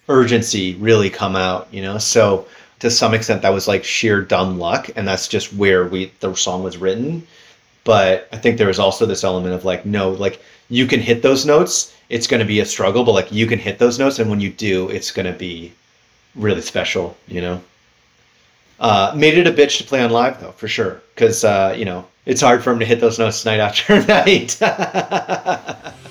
urgency 0.08 0.74
really 0.76 1.10
come 1.10 1.36
out 1.36 1.68
you 1.70 1.82
know? 1.82 1.98
So 1.98 2.46
to 2.78 2.90
some 2.90 3.12
extent 3.12 3.42
that 3.42 3.52
was 3.52 3.68
like 3.68 3.84
sheer 3.84 4.22
dumb 4.22 4.58
luck 4.58 4.88
and 4.96 5.06
that's 5.06 5.28
just 5.28 5.52
where 5.52 5.86
we 5.86 6.12
the 6.20 6.34
song 6.34 6.62
was 6.62 6.78
written. 6.78 7.26
But 7.84 8.28
i 8.32 8.36
think 8.36 8.58
there 8.58 8.66
was 8.66 8.78
also 8.78 9.06
this 9.06 9.24
element 9.24 9.54
of 9.54 9.64
like 9.64 9.84
no 9.84 10.10
like 10.10 10.40
you 10.70 10.86
can 10.86 11.00
hit 11.00 11.22
those 11.22 11.46
notes 11.46 11.94
it's 12.10 12.26
going 12.26 12.40
to 12.40 12.46
be 12.46 12.60
a 12.60 12.64
struggle 12.64 13.04
but 13.04 13.12
like 13.12 13.32
you 13.32 13.46
can 13.46 13.58
hit 13.58 13.78
those 13.78 13.98
notes 13.98 14.18
and 14.18 14.30
when 14.30 14.40
you 14.40 14.50
do 14.50 14.88
it's 14.90 15.10
going 15.10 15.30
to 15.30 15.38
be 15.38 15.72
really 16.34 16.60
special 16.60 17.16
you 17.26 17.40
know? 17.40 17.60
Uh, 18.80 19.12
made 19.16 19.36
it 19.36 19.46
a 19.46 19.50
bitch 19.50 19.78
to 19.78 19.84
play 19.84 20.02
on 20.02 20.10
live 20.10 20.40
though, 20.40 20.52
for 20.52 20.68
sure, 20.68 21.02
because 21.14 21.44
uh, 21.44 21.74
you 21.76 21.84
know 21.84 22.06
it's 22.28 22.42
hard 22.42 22.62
for 22.62 22.70
him 22.70 22.78
to 22.78 22.84
hit 22.84 23.00
those 23.00 23.18
notes 23.18 23.44
night 23.44 23.58
after 23.58 24.00
night. 24.06 24.56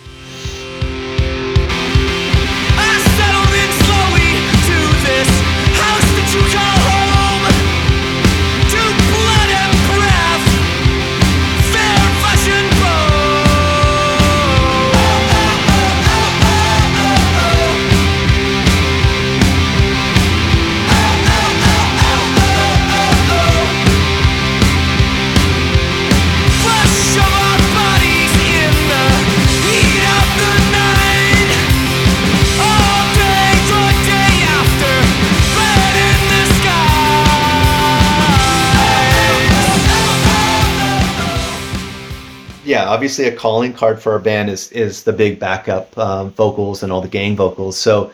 yeah, 42.78 42.89
obviously 42.89 43.25
a 43.25 43.36
calling 43.36 43.73
card 43.73 43.99
for 43.99 44.11
our 44.11 44.19
band 44.19 44.49
is 44.49 44.71
is 44.71 45.03
the 45.03 45.13
big 45.13 45.39
backup 45.39 45.97
um, 45.97 46.32
vocals 46.32 46.84
and 46.84 46.91
all 46.91 47.01
the 47.01 47.07
gang 47.07 47.36
vocals. 47.36 47.78
So 47.78 48.11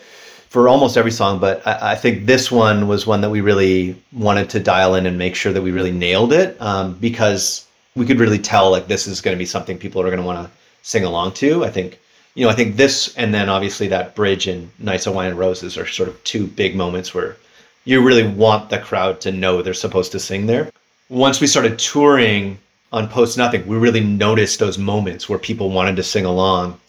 for 0.50 0.70
almost 0.70 0.98
every 0.98 1.12
song, 1.12 1.40
but 1.40 1.66
I, 1.68 1.94
I 1.94 1.96
think 1.96 2.26
this 2.26 2.52
one 2.52 2.88
was 2.88 3.06
one 3.06 3.22
that 3.22 3.30
we 3.30 3.42
really 3.42 3.96
wanted 4.14 4.50
to 4.52 4.60
dial 4.60 4.96
in 4.96 5.06
and 5.06 5.18
make 5.18 5.36
sure 5.36 5.52
that 5.52 5.62
we 5.62 5.72
really 5.72 5.92
nailed 5.92 6.32
it 6.32 6.56
um, 6.62 6.94
because 7.00 7.66
we 7.96 8.06
could 8.06 8.20
really 8.20 8.40
tell 8.40 8.72
like 8.72 8.88
this 8.88 9.06
is 9.06 9.20
going 9.20 9.36
to 9.36 9.40
be 9.40 9.46
something 9.46 9.78
people 9.78 10.02
are 10.02 10.06
going 10.06 10.18
to 10.18 10.26
want 10.26 10.46
to 10.46 10.52
sing 10.82 11.04
along 11.04 11.34
to. 11.34 11.66
I 11.66 11.70
think 11.70 12.00
you 12.36 12.46
know 12.46 12.52
I 12.52 12.56
think 12.56 12.78
this 12.78 13.14
and 13.18 13.34
then 13.34 13.50
obviously 13.50 13.88
that 13.90 14.16
bridge 14.16 14.48
in 14.48 14.72
Nights 14.80 15.08
of 15.08 15.14
Wine 15.16 15.30
and 15.32 15.40
Roses 15.40 15.78
are 15.78 15.88
sort 15.88 16.10
of 16.10 16.24
two 16.24 16.48
big 16.48 16.76
moments 16.76 17.14
where 17.14 17.36
you 17.86 18.02
really 18.02 18.28
want 18.28 18.70
the 18.70 18.80
crowd 18.80 19.20
to 19.22 19.32
know 19.32 19.62
they're 19.62 19.74
supposed 19.74 20.14
to 20.14 20.20
sing 20.20 20.46
there. 20.46 20.72
Once 21.10 21.42
we 21.42 21.48
started 21.48 21.78
touring 21.78 22.58
on 22.94 23.10
Post 23.10 23.38
Nothing, 23.38 23.66
we 23.68 23.76
really 23.76 24.00
noticed 24.00 24.60
those 24.60 24.78
moments 24.78 25.28
where 25.28 25.40
people 25.40 25.72
wanted 25.72 25.96
to 25.98 26.04
sing 26.04 26.26
along. 26.26 26.80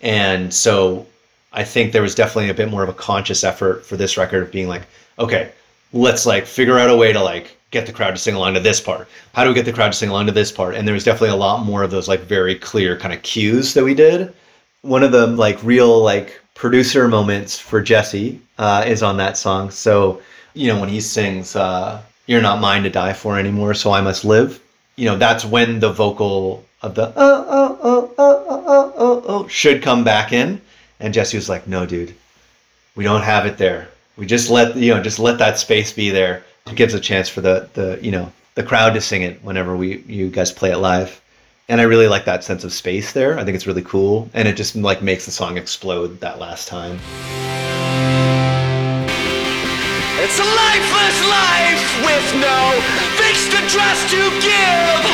And 0.00 0.52
so 0.52 1.06
I 1.52 1.64
think 1.64 1.92
there 1.92 2.02
was 2.02 2.14
definitely 2.14 2.50
a 2.50 2.54
bit 2.54 2.70
more 2.70 2.82
of 2.82 2.88
a 2.88 2.94
conscious 2.94 3.44
effort 3.44 3.84
for 3.84 3.96
this 3.96 4.16
record 4.16 4.42
of 4.42 4.50
being 4.50 4.68
like, 4.68 4.82
okay, 5.18 5.52
let's 5.92 6.24
like 6.24 6.46
figure 6.46 6.78
out 6.78 6.90
a 6.90 6.96
way 6.96 7.12
to 7.12 7.22
like 7.22 7.56
get 7.70 7.86
the 7.86 7.92
crowd 7.92 8.12
to 8.12 8.16
sing 8.16 8.34
along 8.34 8.54
to 8.54 8.60
this 8.60 8.80
part. 8.80 9.06
How 9.34 9.44
do 9.44 9.50
we 9.50 9.54
get 9.54 9.66
the 9.66 9.72
crowd 9.72 9.92
to 9.92 9.98
sing 9.98 10.08
along 10.08 10.26
to 10.26 10.32
this 10.32 10.50
part? 10.50 10.74
And 10.74 10.88
there 10.88 10.94
was 10.94 11.04
definitely 11.04 11.36
a 11.36 11.36
lot 11.36 11.64
more 11.64 11.82
of 11.82 11.90
those 11.90 12.08
like 12.08 12.20
very 12.20 12.54
clear 12.54 12.96
kind 12.96 13.12
of 13.14 13.22
cues 13.22 13.74
that 13.74 13.84
we 13.84 13.94
did. 13.94 14.32
One 14.82 15.02
of 15.04 15.12
the 15.12 15.26
like 15.26 15.62
real 15.62 16.02
like 16.02 16.40
producer 16.54 17.06
moments 17.06 17.58
for 17.58 17.82
Jesse 17.82 18.40
uh, 18.58 18.84
is 18.86 19.02
on 19.02 19.18
that 19.18 19.36
song. 19.36 19.70
So, 19.70 20.22
you 20.54 20.68
know, 20.68 20.80
when 20.80 20.88
he 20.88 21.00
sings, 21.00 21.54
uh, 21.54 22.00
You're 22.26 22.40
not 22.40 22.60
mine 22.60 22.84
to 22.84 22.90
die 22.90 23.12
for 23.12 23.38
anymore, 23.38 23.74
so 23.74 23.92
I 23.92 24.00
must 24.00 24.24
live. 24.24 24.60
You 25.00 25.06
know, 25.06 25.16
that's 25.16 25.46
when 25.46 25.80
the 25.80 25.90
vocal 25.90 26.62
of 26.82 26.94
the 26.94 27.06
oh, 27.06 27.14
oh, 27.16 27.78
oh, 27.82 28.14
oh, 28.18 28.44
oh, 28.46 28.64
oh, 28.66 28.94
oh, 28.98 29.24
oh 29.26 29.48
should 29.48 29.80
come 29.80 30.04
back 30.04 30.30
in. 30.30 30.60
And 31.00 31.14
Jesse 31.14 31.38
was 31.38 31.48
like, 31.48 31.66
No, 31.66 31.86
dude, 31.86 32.14
we 32.94 33.02
don't 33.02 33.22
have 33.22 33.46
it 33.46 33.56
there. 33.56 33.88
We 34.18 34.26
just 34.26 34.50
let 34.50 34.76
you 34.76 34.94
know, 34.94 35.02
just 35.02 35.18
let 35.18 35.38
that 35.38 35.58
space 35.58 35.90
be 35.90 36.10
there. 36.10 36.44
It 36.66 36.76
gives 36.76 36.92
a 36.92 37.00
chance 37.00 37.30
for 37.30 37.40
the 37.40 37.70
the 37.72 37.98
you 38.02 38.12
know 38.12 38.30
the 38.56 38.62
crowd 38.62 38.92
to 38.92 39.00
sing 39.00 39.22
it 39.22 39.42
whenever 39.42 39.74
we 39.74 40.00
you 40.00 40.28
guys 40.28 40.52
play 40.52 40.70
it 40.70 40.76
live. 40.76 41.18
And 41.70 41.80
I 41.80 41.84
really 41.84 42.06
like 42.06 42.26
that 42.26 42.44
sense 42.44 42.62
of 42.64 42.70
space 42.70 43.14
there. 43.14 43.38
I 43.38 43.44
think 43.44 43.54
it's 43.54 43.66
really 43.66 43.80
cool, 43.80 44.28
and 44.34 44.46
it 44.46 44.54
just 44.54 44.76
like 44.76 45.00
makes 45.00 45.24
the 45.24 45.32
song 45.32 45.56
explode 45.56 46.20
that 46.20 46.38
last 46.38 46.68
time. 46.68 46.98
It's 50.20 50.38
a 50.38 50.44
lifeless 50.44 51.18
life 51.24 52.04
with 52.04 52.34
no 52.36 53.19
fixed 53.40 53.56
address 53.56 54.10
to 54.10 54.18
give. 54.40 55.04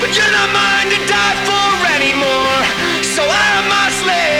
But 0.00 0.16
you're 0.16 0.32
not 0.32 0.50
mine 0.52 0.88
to 0.88 0.98
die 1.06 1.36
for 1.44 1.86
anymore, 1.96 2.62
so 3.02 3.22
I 3.22 3.68
must 3.68 4.06
live. 4.06 4.37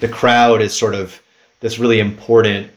The 0.00 0.08
crowd 0.08 0.60
is 0.60 0.76
sort 0.76 0.94
of 0.94 1.20
this 1.60 1.78
really 1.78 2.00
important 2.00 2.70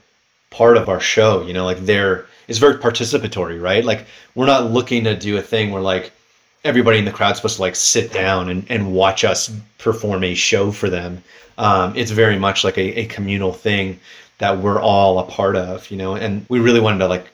part 0.49 0.77
of 0.77 0.87
our 0.89 0.99
show 0.99 1.41
you 1.41 1.53
know 1.53 1.65
like 1.65 1.79
they're 1.79 2.25
it's 2.47 2.59
very 2.59 2.75
participatory 2.75 3.61
right? 3.61 3.83
Like 3.83 4.05
we're 4.35 4.45
not 4.45 4.71
looking 4.71 5.03
to 5.05 5.15
do 5.15 5.37
a 5.37 5.41
thing 5.41 5.71
where 5.71 5.81
like 5.81 6.11
everybody 6.63 6.97
in 6.97 7.05
the 7.05 7.11
crowd's 7.11 7.37
supposed 7.37 7.57
to 7.57 7.61
like 7.61 7.75
sit 7.75 8.11
down 8.11 8.49
and, 8.49 8.65
and 8.69 8.93
watch 8.93 9.23
us 9.23 9.53
perform 9.77 10.23
a 10.23 10.33
show 10.33 10.71
for 10.71 10.89
them. 10.89 11.23
Um, 11.57 11.95
it's 11.95 12.11
very 12.11 12.39
much 12.39 12.63
like 12.63 12.77
a, 12.77 13.01
a 13.01 13.05
communal 13.05 13.53
thing 13.53 13.99
that 14.39 14.57
we're 14.57 14.81
all 14.81 15.19
a 15.19 15.23
part 15.23 15.55
of 15.55 15.89
you 15.91 15.97
know 15.97 16.15
and 16.15 16.45
we 16.49 16.59
really 16.59 16.79
wanted 16.79 16.99
to 16.99 17.07
like 17.07 17.27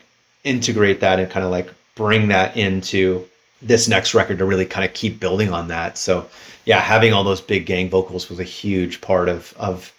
integrate 0.43 0.99
that 0.99 1.19
and 1.19 1.29
kind 1.29 1.45
of 1.45 1.51
like 1.51 1.73
bring 1.95 2.27
that 2.29 2.55
into 2.57 3.25
this 3.61 3.87
next 3.87 4.13
record 4.13 4.37
to 4.37 4.45
really 4.45 4.65
kind 4.65 4.85
of 4.85 4.93
keep 4.93 5.19
building 5.19 5.51
on 5.51 5.67
that 5.67 5.97
so 5.97 6.27
yeah 6.65 6.79
having 6.79 7.13
all 7.13 7.23
those 7.23 7.41
big 7.41 7.65
gang 7.65 7.89
vocals 7.89 8.29
was 8.29 8.39
a 8.39 8.43
huge 8.43 9.01
part 9.01 9.29
of 9.29 9.53
of 9.57 9.93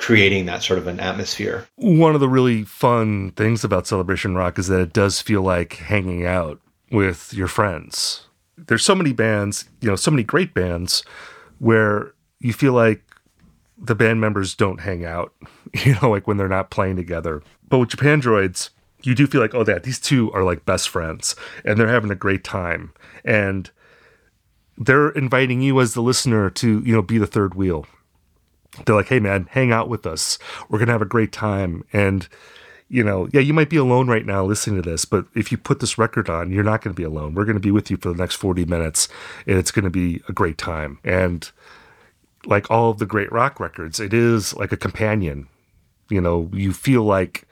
creating 0.00 0.46
that 0.46 0.62
sort 0.62 0.78
of 0.78 0.86
an 0.86 0.98
atmosphere. 0.98 1.68
One 1.76 2.14
of 2.14 2.20
the 2.20 2.28
really 2.28 2.64
fun 2.64 3.32
things 3.32 3.64
about 3.64 3.86
Celebration 3.86 4.34
Rock 4.34 4.58
is 4.58 4.66
that 4.68 4.80
it 4.80 4.94
does 4.94 5.20
feel 5.20 5.42
like 5.42 5.74
hanging 5.74 6.24
out 6.24 6.58
with 6.90 7.34
your 7.34 7.48
friends. 7.48 8.26
There's 8.56 8.84
so 8.84 8.94
many 8.94 9.12
bands, 9.12 9.68
you 9.82 9.90
know, 9.90 9.96
so 9.96 10.10
many 10.10 10.22
great 10.22 10.54
bands 10.54 11.04
where 11.58 12.14
you 12.40 12.54
feel 12.54 12.72
like 12.72 13.02
the 13.76 13.94
band 13.94 14.22
members 14.22 14.54
don't 14.54 14.80
hang 14.80 15.04
out, 15.04 15.34
you 15.84 15.94
know, 16.00 16.10
like 16.10 16.26
when 16.26 16.38
they're 16.38 16.48
not 16.48 16.70
playing 16.70 16.96
together. 16.96 17.42
But 17.68 17.78
with 17.78 17.90
Japandroids, 17.90 18.70
you 19.02 19.14
do 19.14 19.26
feel 19.26 19.42
like, 19.42 19.54
oh, 19.54 19.64
that 19.64 19.82
these 19.82 20.00
two 20.00 20.32
are 20.32 20.44
like 20.44 20.64
best 20.64 20.88
friends 20.88 21.36
and 21.64 21.78
they're 21.78 21.88
having 21.88 22.10
a 22.10 22.16
great 22.16 22.42
time. 22.42 22.92
And 23.24 23.70
they're 24.76 25.10
inviting 25.10 25.60
you 25.60 25.80
as 25.80 25.94
the 25.94 26.02
listener 26.02 26.50
to, 26.50 26.82
you 26.84 26.94
know, 26.94 27.02
be 27.02 27.18
the 27.18 27.26
third 27.26 27.54
wheel. 27.54 27.86
They're 28.86 28.94
like, 28.94 29.08
hey, 29.08 29.20
man, 29.20 29.46
hang 29.50 29.72
out 29.72 29.88
with 29.88 30.06
us. 30.06 30.38
We're 30.68 30.78
to 30.86 30.92
have 30.92 31.02
a 31.02 31.06
great 31.06 31.32
time. 31.32 31.84
And, 31.92 32.28
you 32.88 33.04
know, 33.04 33.28
yeah, 33.32 33.40
you 33.40 33.52
might 33.52 33.68
be 33.68 33.76
alone 33.76 34.08
right 34.08 34.24
now 34.24 34.44
listening 34.44 34.82
to 34.82 34.88
this, 34.88 35.04
but 35.04 35.26
if 35.34 35.52
you 35.52 35.58
put 35.58 35.80
this 35.80 35.98
record 35.98 36.30
on, 36.30 36.50
you're 36.50 36.64
not 36.64 36.82
to 36.94 37.00
be 37.00 37.04
alone. 37.04 37.34
We're 37.34 37.44
to 37.56 37.60
be 37.60 37.70
with 37.70 37.90
you 37.90 37.96
for 37.96 38.08
the 38.08 38.18
next 38.18 38.36
40 38.36 38.64
minutes 38.64 39.08
and 39.46 39.58
it's 39.58 39.70
to 39.84 39.90
be 39.90 40.22
a 40.28 40.32
great 40.32 40.58
time. 40.58 40.98
And 41.04 41.50
like 42.46 42.70
all 42.70 42.90
of 42.90 42.98
the 42.98 43.06
great 43.06 43.30
rock 43.30 43.60
records, 43.60 44.00
it 44.00 44.14
is 44.14 44.54
like 44.54 44.72
a 44.72 44.76
companion. 44.76 45.48
You 46.08 46.20
know, 46.20 46.50
you 46.52 46.72
feel 46.72 47.04
like 47.04 47.46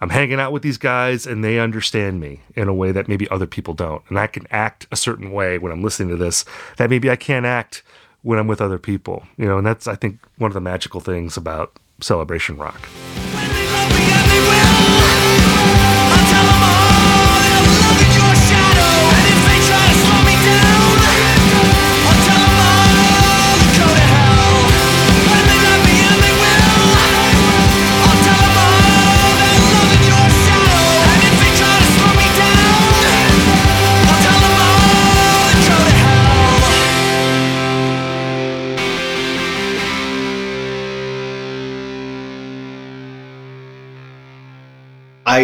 I'm 0.00 0.10
hanging 0.10 0.38
out 0.38 0.52
with 0.52 0.62
these 0.62 0.78
guys 0.78 1.26
and 1.26 1.42
they 1.42 1.58
understand 1.58 2.20
me 2.20 2.40
in 2.54 2.68
a 2.68 2.74
way 2.74 2.92
that 2.92 3.08
maybe 3.08 3.28
other 3.30 3.46
people 3.46 3.74
don't. 3.74 4.02
And 4.08 4.18
I 4.18 4.28
can 4.28 4.46
act 4.50 4.86
a 4.92 4.96
certain 4.96 5.32
way 5.32 5.58
when 5.58 5.72
I'm 5.72 5.82
listening 5.82 6.10
to 6.10 6.16
this 6.16 6.44
that 6.76 6.88
maybe 6.88 7.10
I 7.10 7.16
can't 7.16 7.46
act 7.46 7.82
when 8.22 8.38
I'm 8.38 8.46
with 8.46 8.60
other 8.60 8.78
people. 8.78 9.26
You 9.36 9.46
know, 9.46 9.58
and 9.58 9.66
that's, 9.66 9.86
I 9.88 9.96
think, 9.96 10.20
one 10.38 10.50
of 10.50 10.54
the 10.54 10.60
magical 10.60 11.00
things 11.00 11.36
about 11.36 11.78
Celebration 12.00 12.56
Rock. 12.56 12.88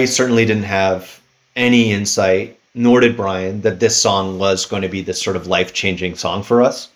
I 0.05 0.07
certainly 0.07 0.45
didn't 0.45 0.65
have 0.65 1.19
any 1.57 1.91
insight, 1.91 2.59
nor 2.75 3.01
did 3.01 3.17
Brian, 3.17 3.63
that 3.63 3.81
this 3.81 3.97
song 3.97 4.39
was 4.39 4.67
going 4.67 4.83
to 4.83 4.89
be 4.91 5.01
this 5.01 5.23
sort 5.23 5.35
of 5.35 5.47
life 5.47 5.73
changing 5.73 6.15
song 6.15 6.43
for 6.43 6.61
us. 6.61 6.91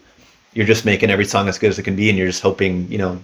You're 0.53 0.67
just 0.67 0.85
making 0.85 1.09
every 1.09 1.25
song 1.25 1.49
as 1.49 1.59
good 1.59 1.71
as 1.71 1.79
it 1.79 1.85
can 1.85 1.97
be, 1.97 2.11
and 2.11 2.19
you're 2.19 2.27
just 2.27 2.43
hoping, 2.43 2.87
you 2.93 2.99
know, 2.99 3.19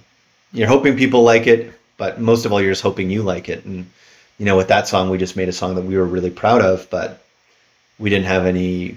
you're 0.55 0.69
hoping 0.69 0.97
people 0.97 1.23
like 1.23 1.47
it, 1.47 1.79
but 1.99 2.19
most 2.19 2.47
of 2.47 2.51
all, 2.51 2.63
you're 2.63 2.73
just 2.73 2.81
hoping 2.81 3.11
you 3.11 3.23
like 3.23 3.51
it. 3.51 3.63
And, 3.67 3.85
you 4.39 4.47
know, 4.47 4.57
with 4.57 4.69
that 4.69 4.89
song, 4.89 5.11
we 5.11 5.19
just 5.19 5.37
made 5.37 5.51
a 5.51 5.53
song 5.53 5.75
that 5.75 5.85
we 5.85 5.99
were 5.99 6.07
really 6.07 6.31
proud 6.31 6.63
of, 6.63 6.89
but 6.89 7.23
we 7.99 8.09
didn't 8.09 8.25
have 8.25 8.47
any 8.47 8.97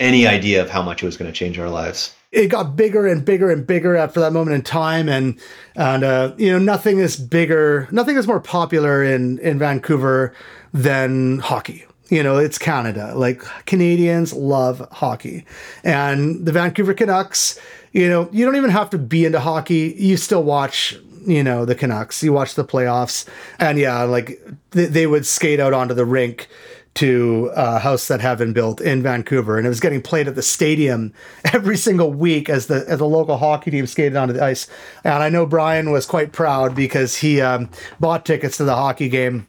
any 0.00 0.26
idea 0.26 0.60
of 0.60 0.70
how 0.70 0.82
much 0.82 1.04
it 1.04 1.06
was 1.06 1.16
going 1.16 1.30
to 1.30 1.38
change 1.38 1.56
our 1.56 1.70
lives. 1.70 2.16
It 2.32 2.46
got 2.46 2.76
bigger 2.76 3.06
and 3.06 3.24
bigger 3.24 3.50
and 3.50 3.66
bigger 3.66 3.96
after 3.96 4.20
that 4.20 4.32
moment 4.32 4.54
in 4.54 4.62
time. 4.62 5.08
And 5.08 5.38
and 5.74 6.04
uh, 6.04 6.34
you 6.36 6.50
know 6.50 6.58
nothing 6.58 6.98
is 6.98 7.16
bigger 7.16 7.88
nothing 7.90 8.16
is 8.16 8.26
more 8.26 8.40
popular 8.40 9.02
in 9.02 9.38
in 9.38 9.58
vancouver 9.58 10.34
than 10.72 11.38
hockey. 11.40 11.86
You 12.08 12.22
know 12.22 12.38
it's 12.38 12.58
canada. 12.58 13.14
Like 13.14 13.42
canadians 13.66 14.32
love 14.32 14.86
hockey. 14.92 15.44
And 15.84 16.46
the 16.46 16.52
vancouver 16.52 16.94
canucks 16.94 17.58
you 17.92 18.08
know 18.08 18.28
you 18.32 18.44
don't 18.44 18.56
even 18.56 18.70
have 18.70 18.90
to 18.90 18.98
be 18.98 19.24
into 19.24 19.40
hockey. 19.40 19.94
You 19.98 20.16
still 20.16 20.44
watch 20.44 20.96
you 21.26 21.42
know 21.42 21.64
the 21.64 21.74
canucks. 21.74 22.22
You 22.22 22.32
watch 22.32 22.54
the 22.54 22.64
playoffs. 22.64 23.26
And 23.58 23.78
yeah 23.78 24.02
like 24.04 24.40
they, 24.70 24.86
they 24.86 25.06
would 25.08 25.26
skate 25.26 25.58
out 25.58 25.72
onto 25.72 25.94
the 25.94 26.04
rink 26.04 26.48
to 26.94 27.50
a 27.54 27.78
House 27.78 28.08
That 28.08 28.20
Heaven 28.20 28.52
Built 28.52 28.80
in 28.80 29.02
Vancouver, 29.02 29.56
and 29.56 29.66
it 29.66 29.68
was 29.68 29.80
getting 29.80 30.02
played 30.02 30.28
at 30.28 30.34
the 30.34 30.42
stadium 30.42 31.12
every 31.52 31.76
single 31.76 32.12
week 32.12 32.48
as 32.48 32.66
the 32.66 32.84
as 32.88 32.98
the 32.98 33.06
local 33.06 33.38
hockey 33.38 33.70
team 33.70 33.86
skated 33.86 34.16
onto 34.16 34.34
the 34.34 34.44
ice. 34.44 34.66
And 35.04 35.22
I 35.22 35.28
know 35.28 35.46
Brian 35.46 35.92
was 35.92 36.06
quite 36.06 36.32
proud 36.32 36.74
because 36.74 37.16
he 37.16 37.40
um, 37.40 37.70
bought 37.98 38.26
tickets 38.26 38.56
to 38.58 38.64
the 38.64 38.76
hockey 38.76 39.08
game, 39.08 39.46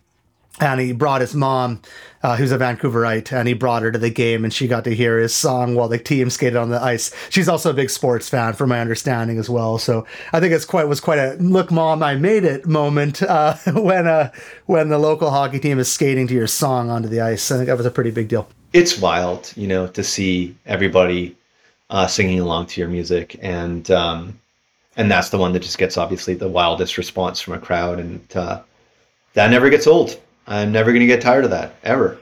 and 0.60 0.80
he 0.80 0.92
brought 0.92 1.22
his 1.22 1.34
mom, 1.34 1.82
uh, 2.24 2.36
who's 2.36 2.52
a 2.52 2.58
Vancouverite, 2.58 3.32
and 3.32 3.48
he 3.48 3.54
brought 3.54 3.82
her 3.82 3.92
to 3.92 3.98
the 3.98 4.10
game, 4.10 4.44
and 4.44 4.54
she 4.54 4.68
got 4.68 4.84
to 4.84 4.94
hear 4.94 5.18
his 5.18 5.34
song 5.34 5.76
while 5.76 5.88
the 5.88 5.98
team 5.98 6.30
skated 6.30 6.58
on 6.58 6.70
the 6.70 6.82
ice. 6.82 7.14
She's 7.30 7.48
also 7.48 7.70
a 7.70 7.74
big 7.74 7.90
sports 7.90 8.30
fan, 8.30 8.54
from 8.54 8.70
my 8.70 8.80
understanding 8.80 9.40
as 9.40 9.50
well. 9.50 9.78
So 9.78 10.06
I 10.34 10.40
think 10.40 10.54
it's 10.54 10.66
quite 10.66 10.88
was 10.88 11.00
quite 11.00 11.20
a 11.20 11.36
look, 11.40 11.72
mom, 11.72 12.04
I 12.04 12.16
made 12.16 12.44
it 12.44 12.66
moment 12.66 13.24
uh, 13.24 13.56
when 13.68 14.08
uh, 14.08 14.32
when 14.66 14.90
the 14.90 15.00
local 15.00 15.30
hockey 15.32 15.60
team 15.60 15.80
is 15.80 15.92
skating 15.92 16.28
to 16.28 16.34
your 16.34 16.48
song 16.48 16.90
onto 16.90 17.08
the 17.08 17.22
ice. 17.22 17.52
I 17.52 17.56
think 17.56 17.68
that 17.68 17.78
was 17.78 17.86
a 17.86 17.92
pretty 17.92 18.12
big 18.12 18.28
deal. 18.28 18.48
it's 18.74 19.00
wild, 19.00 19.52
you 19.56 19.68
know, 19.68 19.88
to 19.88 20.04
see 20.04 20.56
everybody 20.66 21.36
uh, 21.90 22.08
singing 22.08 22.40
along 22.40 22.68
to 22.68 22.82
your 22.82 22.90
music, 22.90 23.38
and 23.42 23.90
um, 23.92 24.40
and 24.98 25.10
that's 25.10 25.30
the 25.30 25.38
one 25.38 25.54
that 25.54 25.62
just 25.62 25.78
gets 25.78 25.98
obviously 25.98 26.34
the 26.34 26.50
wildest 26.50 26.98
response 26.98 27.40
from 27.40 27.54
a 27.54 27.60
crowd, 27.60 28.00
and 28.00 28.26
uh, 28.36 28.62
that 29.34 29.50
never 29.50 29.70
gets 29.70 29.88
old. 29.88 30.20
I'm 30.48 30.72
never 30.72 30.92
going 30.92 31.02
to 31.02 31.08
get 31.08 31.22
tired 31.22 31.46
of 31.46 31.52
that 31.52 31.76
ever. 31.84 32.21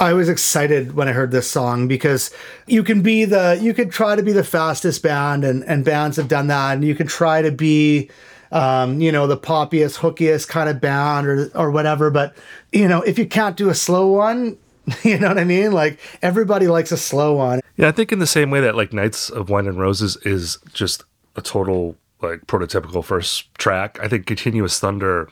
I 0.00 0.14
was 0.14 0.30
excited 0.30 0.94
when 0.96 1.08
I 1.08 1.12
heard 1.12 1.30
this 1.30 1.48
song 1.48 1.86
because 1.86 2.30
you 2.66 2.82
can 2.82 3.02
be 3.02 3.26
the 3.26 3.58
you 3.60 3.74
could 3.74 3.92
try 3.92 4.16
to 4.16 4.22
be 4.22 4.32
the 4.32 4.42
fastest 4.42 5.02
band 5.02 5.44
and 5.44 5.62
and 5.64 5.84
bands 5.84 6.16
have 6.16 6.26
done 6.26 6.46
that 6.46 6.72
and 6.72 6.84
you 6.84 6.94
can 6.94 7.06
try 7.06 7.42
to 7.42 7.52
be 7.52 8.10
um, 8.50 9.02
you 9.02 9.12
know 9.12 9.26
the 9.26 9.36
poppiest 9.36 9.98
hookiest 9.98 10.48
kind 10.48 10.70
of 10.70 10.80
band 10.80 11.26
or 11.26 11.50
or 11.54 11.70
whatever 11.70 12.10
but 12.10 12.34
you 12.72 12.88
know 12.88 13.02
if 13.02 13.18
you 13.18 13.26
can't 13.26 13.58
do 13.58 13.68
a 13.68 13.74
slow 13.74 14.06
one 14.08 14.56
you 15.02 15.18
know 15.18 15.28
what 15.28 15.38
I 15.38 15.44
mean 15.44 15.72
like 15.72 16.00
everybody 16.22 16.66
likes 16.66 16.90
a 16.92 16.96
slow 16.96 17.36
one 17.36 17.60
Yeah, 17.76 17.88
I 17.88 17.92
think 17.92 18.10
in 18.10 18.20
the 18.20 18.26
same 18.26 18.50
way 18.50 18.60
that 18.62 18.74
like 18.74 18.94
Nights 18.94 19.28
of 19.28 19.50
Wine 19.50 19.66
and 19.66 19.78
Roses 19.78 20.16
is 20.24 20.56
just 20.72 21.04
a 21.36 21.42
total 21.42 21.94
like 22.22 22.46
prototypical 22.46 23.04
first 23.04 23.52
track. 23.56 23.98
I 24.02 24.08
think 24.08 24.26
Continuous 24.26 24.78
Thunder 24.78 25.28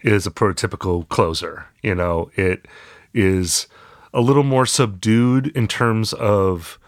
is 0.00 0.26
a 0.26 0.30
prototypical 0.30 1.08
closer. 1.08 1.66
You 1.82 1.94
know, 1.94 2.30
it 2.34 2.66
is 3.14 3.66
a 4.14 4.20
little 4.20 4.42
more 4.42 4.66
subdued 4.66 5.48
in 5.48 5.68
terms 5.68 6.12
of 6.12 6.78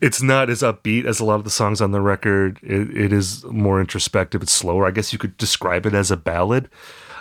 it's 0.00 0.22
not 0.22 0.48
as 0.48 0.62
upbeat 0.62 1.04
as 1.04 1.20
a 1.20 1.24
lot 1.24 1.36
of 1.36 1.44
the 1.44 1.50
songs 1.50 1.80
on 1.80 1.90
the 1.90 2.00
record. 2.00 2.58
It, 2.62 2.96
it 2.96 3.12
is 3.12 3.44
more 3.44 3.80
introspective. 3.80 4.42
It's 4.42 4.52
slower. 4.52 4.86
I 4.86 4.90
guess 4.90 5.12
you 5.12 5.18
could 5.18 5.36
describe 5.36 5.86
it 5.86 5.94
as 5.94 6.10
a 6.10 6.16
ballad, 6.16 6.68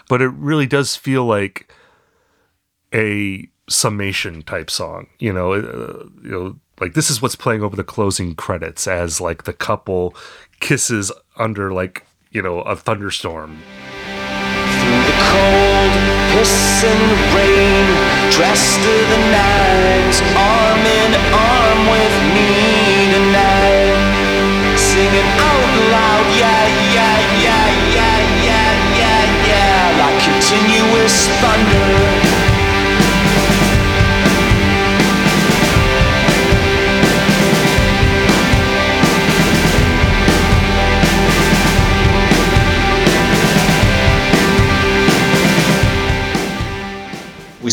but 0.09 0.21
it 0.21 0.30
really 0.30 0.67
does 0.67 0.95
feel 0.95 1.25
like 1.25 1.73
a 2.93 3.49
summation 3.69 4.43
type 4.43 4.69
song. 4.69 5.07
You 5.19 5.34
know, 5.34 5.53
uh, 5.53 6.05
you 6.23 6.32
know, 6.32 6.59
like 6.80 6.93
this 6.93 7.09
is 7.09 7.21
what's 7.21 7.36
playing 7.36 7.63
over 7.63 7.75
the 7.75 7.84
closing 7.84 8.36
credits 8.36 8.88
as 8.88 9.19
like 9.19 9.43
the 9.43 9.53
couple 9.53 10.15
kisses 10.59 11.11
under 11.38 11.73
like 11.73 12.05
you 12.32 12.41
know 12.41 12.61
a 12.61 12.75
thunderstorm. 12.75 13.59
The 15.98 16.14
pissing 16.32 17.06
rain, 17.34 17.86
dressed 18.30 18.78
to 18.86 18.93
the 19.12 19.20
nines, 19.34 20.22
arm 20.38 20.82
in 20.86 21.12
arm 21.34 21.80
with 21.89 22.16
me 22.38 22.52
tonight. 23.18 24.78
Singing 24.78 25.30
out 25.50 25.72
loud, 25.89 26.28
yeah, 26.38 26.64
yeah, 26.93 27.18
yeah, 27.45 27.68
yeah, 27.98 28.18
yeah, 28.45 28.70
yeah, 29.02 29.24
yeah, 29.50 29.98
like 30.02 30.20
continuous 30.22 31.28
thunder. 31.41 32.37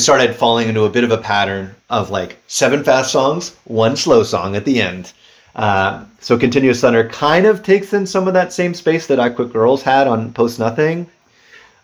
Started 0.05 0.36
falling 0.36 0.68
into 0.68 0.84
a 0.84 0.90
bit 0.90 1.02
of 1.02 1.11
a 1.11 1.18
pattern 1.18 1.74
of 1.88 2.11
like 2.11 2.36
seven 2.46 2.84
fast 2.84 3.11
songs, 3.11 3.57
one 3.64 3.96
slow 3.96 4.22
song 4.22 4.55
at 4.55 4.64
the 4.64 4.80
end. 4.80 5.12
Uh, 5.57 6.05
so 6.20 6.38
Continuous 6.38 6.80
Thunder 6.80 7.09
kind 7.09 7.46
of 7.46 7.62
takes 7.62 7.92
in 7.92 8.07
some 8.07 8.28
of 8.28 8.34
that 8.34 8.52
same 8.52 8.74
space 8.74 9.07
that 9.07 9.18
I 9.18 9.30
Quit 9.30 9.52
Girls 9.52 9.82
had 9.82 10.07
on 10.07 10.32
Post 10.32 10.59
Nothing 10.59 11.07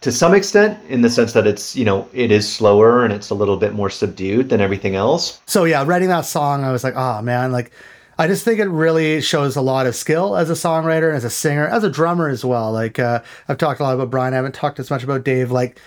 to 0.02 0.12
some 0.12 0.34
extent 0.34 0.78
in 0.88 1.02
the 1.02 1.10
sense 1.10 1.32
that 1.32 1.46
it's, 1.46 1.76
you 1.76 1.84
know, 1.84 2.08
it 2.12 2.30
is 2.30 2.50
slower 2.50 3.04
and 3.04 3.12
it's 3.12 3.30
a 3.30 3.34
little 3.34 3.56
bit 3.56 3.72
more 3.72 3.90
subdued 3.90 4.48
than 4.48 4.60
everything 4.60 4.96
else. 4.96 5.40
So 5.46 5.64
yeah, 5.64 5.84
writing 5.86 6.08
that 6.08 6.26
song, 6.26 6.64
I 6.64 6.72
was 6.72 6.84
like, 6.84 6.96
oh 6.96 7.22
man, 7.22 7.52
like 7.52 7.70
I 8.18 8.26
just 8.26 8.44
think 8.44 8.60
it 8.60 8.68
really 8.68 9.22
shows 9.22 9.56
a 9.56 9.62
lot 9.62 9.86
of 9.86 9.96
skill 9.96 10.36
as 10.36 10.50
a 10.50 10.54
songwriter, 10.54 11.14
as 11.14 11.24
a 11.24 11.30
singer, 11.30 11.66
as 11.66 11.84
a 11.84 11.90
drummer 11.90 12.28
as 12.28 12.44
well. 12.44 12.70
Like 12.70 12.98
uh, 12.98 13.22
I've 13.48 13.56
talked 13.56 13.80
a 13.80 13.82
lot 13.82 13.94
about 13.94 14.10
Brian. 14.10 14.34
I 14.34 14.36
haven't 14.36 14.54
talked 14.54 14.78
as 14.78 14.90
much 14.90 15.02
about 15.02 15.24
Dave. 15.24 15.50
Like 15.50 15.80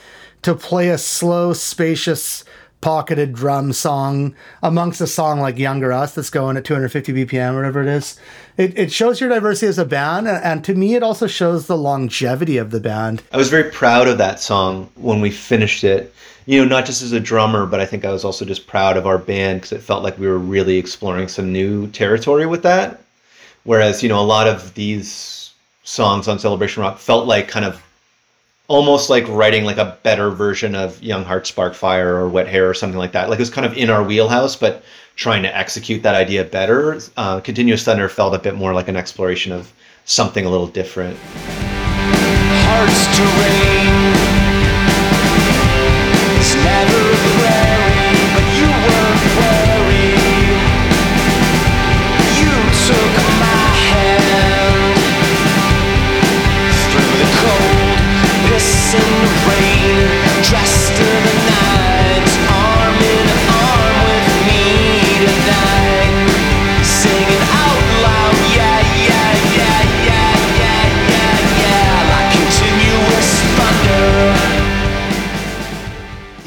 to 0.44 0.56
play 0.56 0.90
a 0.90 0.98
slow, 0.98 1.54
spacious, 1.54 2.44
pocketed 2.84 3.32
drum 3.32 3.72
song 3.72 4.36
amongst 4.62 5.00
a 5.00 5.08
song 5.08 5.40
like 5.40 5.58
Younger 5.58 5.94
Us 5.94 6.14
that's 6.14 6.30
going 6.30 6.58
at 6.58 6.66
250 6.66 7.14
BPM 7.14 7.56
whatever 7.56 7.82
it 7.82 7.88
is. 7.88 8.20
It, 8.58 8.78
it 8.78 8.92
shows 8.92 9.22
your 9.22 9.30
diversity 9.30 9.68
as 9.68 9.80
a 9.80 9.86
band. 9.86 10.28
And, 10.28 10.44
and 10.44 10.64
to 10.66 10.76
me, 10.76 10.96
it 10.96 11.02
also 11.02 11.26
shows 11.26 11.68
the 11.68 11.78
longevity 11.78 12.58
of 12.58 12.72
the 12.72 12.82
band. 12.82 13.24
I 13.32 13.38
was 13.38 13.50
very 13.50 13.72
proud 13.72 14.10
of 14.10 14.18
that 14.18 14.42
song 14.42 14.90
when 14.96 15.22
we 15.22 15.32
finished 15.32 15.86
it. 15.86 16.14
You 16.46 16.62
know, 16.62 16.68
not 16.68 16.86
just 16.86 17.02
as 17.02 17.14
a 17.14 17.22
drummer, 17.22 17.66
but 17.66 17.80
I 17.80 17.86
think 17.86 18.04
I 18.04 18.12
was 18.12 18.26
also 18.26 18.44
just 18.44 18.68
proud 18.68 18.98
of 18.98 19.08
our 19.08 19.18
band 19.18 19.62
because 19.62 19.72
it 19.72 19.82
felt 19.82 20.04
like 20.04 20.20
we 20.20 20.28
were 20.28 20.38
really 20.38 20.78
exploring 20.78 21.30
some 21.30 21.54
new 21.54 21.88
territory 21.92 22.46
with 22.46 22.64
that. 22.64 23.02
Whereas, 23.64 24.04
you 24.04 24.10
know, 24.10 24.20
a 24.20 24.28
lot 24.28 24.48
of 24.48 24.74
these 24.74 25.54
songs 25.84 26.28
on 26.28 26.38
Celebration 26.38 26.84
Rock 26.84 26.98
felt 26.98 27.28
like 27.28 27.48
kind 27.48 27.66
of 27.66 27.82
almost 28.68 29.10
like 29.10 29.28
writing 29.28 29.66
like 29.66 29.78
a 29.78 29.98
better 30.04 30.30
version 30.30 30.74
of 30.76 31.02
Young 31.04 31.24
Hearts 31.24 31.50
Spark 31.50 31.74
Fire 31.74 32.16
or 32.16 32.30
Wet 32.30 32.48
Hair 32.48 32.70
or 32.70 32.74
something 32.74 32.98
like 32.98 33.12
that. 33.12 33.30
Like 33.30 33.40
it 33.40 33.42
was 33.42 33.50
kind 33.50 33.66
of 33.66 33.78
in 33.78 33.90
our 33.90 34.04
wheelhouse, 34.04 34.56
but 34.56 34.84
trying 35.16 35.44
to 35.44 35.56
execute 35.56 36.02
that 36.04 36.16
idea 36.16 36.44
better. 36.44 37.00
Uh, 37.18 37.40
Continuous 37.40 37.84
Thunder 37.84 38.10
felt 38.10 38.34
a 38.34 38.40
bit 38.40 38.56
more 38.56 38.74
like 38.74 38.88
an 38.88 38.96
exploration 38.96 39.52
of 39.52 39.72
something 40.06 40.46
a 40.46 40.50
little 40.50 40.68
different. 40.68 41.18
Hearts 42.66 43.06
to 43.18 43.24
rain. 43.42 44.14
It's 46.40 46.56
never 46.56 47.03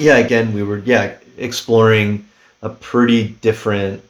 yeah 0.07 0.19
again 0.19 0.53
we 0.55 0.63
were 0.63 0.79
yeah 0.79 1.15
exploring 1.37 2.25
a 2.63 2.69
pretty 2.69 3.29
different 3.49 4.03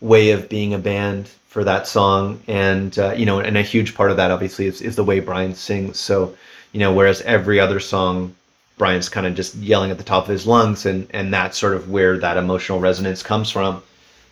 way 0.00 0.30
of 0.30 0.48
being 0.48 0.74
a 0.74 0.78
band 0.78 1.28
for 1.48 1.64
that 1.64 1.86
song. 1.86 2.40
And 2.48 2.98
uh, 2.98 3.12
you 3.12 3.26
know 3.26 3.38
and 3.40 3.56
a 3.56 3.62
huge 3.62 3.94
part 3.94 4.10
of 4.10 4.16
that 4.16 4.30
obviously 4.30 4.66
is, 4.66 4.80
is 4.82 4.96
the 4.96 5.04
way 5.04 5.20
brian 5.20 5.54
sings. 5.54 5.98
So 5.98 6.36
you 6.72 6.80
know 6.80 6.92
whereas 6.92 7.20
every 7.22 7.58
other 7.60 7.80
song 7.80 8.34
brian's 8.76 9.08
kind 9.08 9.26
of 9.26 9.34
just 9.34 9.54
yelling 9.54 9.92
at 9.92 9.98
the 9.98 10.04
top 10.12 10.24
of 10.24 10.30
his 10.30 10.46
lungs 10.46 10.86
and 10.86 11.06
and 11.10 11.32
that's 11.32 11.56
sort 11.56 11.74
of 11.74 11.88
where 11.88 12.18
that 12.18 12.36
emotional 12.36 12.80
resonance 12.80 13.22
comes 13.22 13.50
from. 13.50 13.82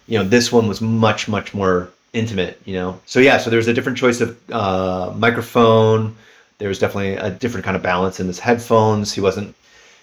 You 0.08 0.18
know 0.18 0.24
this 0.24 0.50
one 0.50 0.66
was 0.68 0.80
much 0.80 1.28
much 1.28 1.54
more 1.54 1.88
intimate 2.12 2.60
you 2.64 2.74
know? 2.74 3.00
So 3.06 3.20
yeah 3.20 3.38
so 3.38 3.48
there 3.48 3.62
was 3.64 3.68
a 3.68 3.74
different 3.74 3.98
choice 3.98 4.20
of 4.20 4.36
uh, 4.50 5.12
microphone. 5.16 6.16
There 6.58 6.68
was 6.68 6.78
definitely 6.78 7.14
a 7.14 7.30
different 7.30 7.64
kind 7.64 7.76
of 7.76 7.82
balance 7.82 8.20
in 8.20 8.26
his 8.26 8.38
headphones. 8.38 9.12
He 9.12 9.20
wasn't 9.20 9.54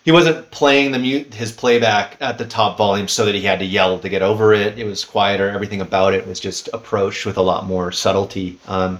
he 0.03 0.11
wasn't 0.11 0.49
playing 0.51 0.91
the 0.91 0.99
mute 0.99 1.33
his 1.33 1.51
playback 1.51 2.17
at 2.21 2.37
the 2.37 2.45
top 2.45 2.77
volume 2.77 3.07
so 3.07 3.25
that 3.25 3.35
he 3.35 3.41
had 3.41 3.59
to 3.59 3.65
yell 3.65 3.99
to 3.99 4.09
get 4.09 4.21
over 4.21 4.53
it. 4.53 4.79
It 4.79 4.85
was 4.85 5.05
quieter. 5.05 5.49
Everything 5.49 5.81
about 5.81 6.13
it 6.13 6.25
was 6.27 6.39
just 6.39 6.69
approached 6.73 7.25
with 7.25 7.37
a 7.37 7.41
lot 7.41 7.65
more 7.65 7.91
subtlety. 7.91 8.57
Um, 8.67 8.99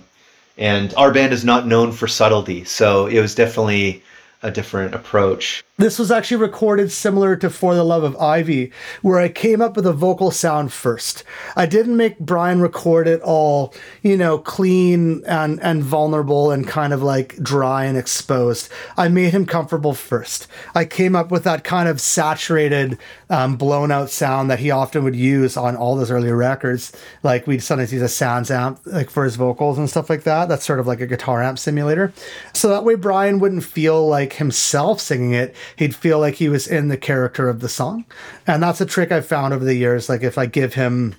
and 0.58 0.94
our 0.96 1.12
band 1.12 1.32
is 1.32 1.46
not 1.46 1.68
known 1.68 1.92
for 1.92 2.08
subtlety, 2.08 2.66
so 2.66 3.08
it 3.08 3.20
was 3.22 3.34
definitely 3.34 4.04
a 4.44 4.52
different 4.52 4.94
approach. 4.94 5.64
This 5.80 5.98
was 5.98 6.12
actually 6.12 6.42
recorded 6.42 6.92
similar 6.92 7.38
to 7.38 7.50
For 7.50 7.74
the 7.74 7.86
Love 7.86 8.04
of 8.04 8.18
Ivy, 8.18 8.74
where 9.02 9.18
I 9.18 9.30
came 9.30 9.62
up 9.62 9.78
with 9.78 9.88
a 9.88 9.94
vocal 9.94 10.30
sound 10.30 10.74
first. 10.74 11.24
I 11.56 11.66
didn't 11.68 11.96
make 11.96 12.20
Brian 12.20 12.60
record 12.60 13.08
it 13.08 13.22
all, 13.22 13.74
you 14.04 14.18
know, 14.18 14.40
clean 14.40 15.24
and, 15.26 15.58
and 15.64 15.82
vulnerable 15.82 16.52
and 16.52 16.68
kind 16.68 16.92
of 16.92 17.02
like 17.02 17.38
dry 17.38 17.86
and 17.86 17.98
exposed. 17.98 18.68
I 18.98 19.08
made 19.08 19.32
him 19.32 19.46
comfortable 19.46 19.94
first. 19.94 20.50
I 20.76 20.84
came 20.84 21.16
up 21.16 21.32
with 21.32 21.46
that 21.46 21.64
kind 21.64 21.88
of 21.88 22.02
saturated, 22.02 22.98
um, 23.30 23.56
blown 23.56 23.90
out 23.90 24.10
sound 24.10 24.52
that 24.52 24.60
he 24.60 24.72
often 24.72 25.06
would 25.06 25.16
use 25.16 25.56
on 25.56 25.78
all 25.78 25.96
those 25.96 26.12
earlier 26.12 26.36
records. 26.36 26.92
Like 27.24 27.48
we'd 27.48 27.64
sometimes 27.64 27.94
use 27.94 28.02
a 28.02 28.26
SansAmp 28.26 28.80
like 28.86 29.10
for 29.10 29.24
his 29.24 29.38
vocals 29.38 29.78
and 29.78 29.90
stuff 29.90 30.10
like 30.10 30.24
that. 30.24 30.50
That's 30.50 30.66
sort 30.66 30.82
of 30.82 30.88
like 30.88 31.00
a 31.00 31.08
guitar 31.08 31.42
amp 31.42 31.58
simulator. 31.58 32.12
So 32.52 32.68
that 32.68 32.84
way 32.84 32.96
Brian 32.96 33.40
wouldn't 33.40 33.64
feel 33.64 34.06
like 34.06 34.34
himself 34.34 35.00
singing 35.00 35.32
it 35.32 35.56
he'd 35.76 35.96
feel 35.96 36.20
like 36.20 36.36
he 36.36 36.50
was 36.50 36.68
in 36.68 36.88
the 36.88 36.98
character 36.98 37.50
of 37.50 37.60
the 37.60 37.70
song. 37.70 38.06
And 38.48 38.62
that's 38.62 38.82
a 38.82 38.86
trick 38.86 39.12
I've 39.12 39.26
found 39.26 39.54
over 39.54 39.66
the 39.66 39.76
years. 39.76 40.10
Like 40.10 40.24
if 40.24 40.38
I 40.38 40.46
give 40.46 40.74
him 40.74 41.16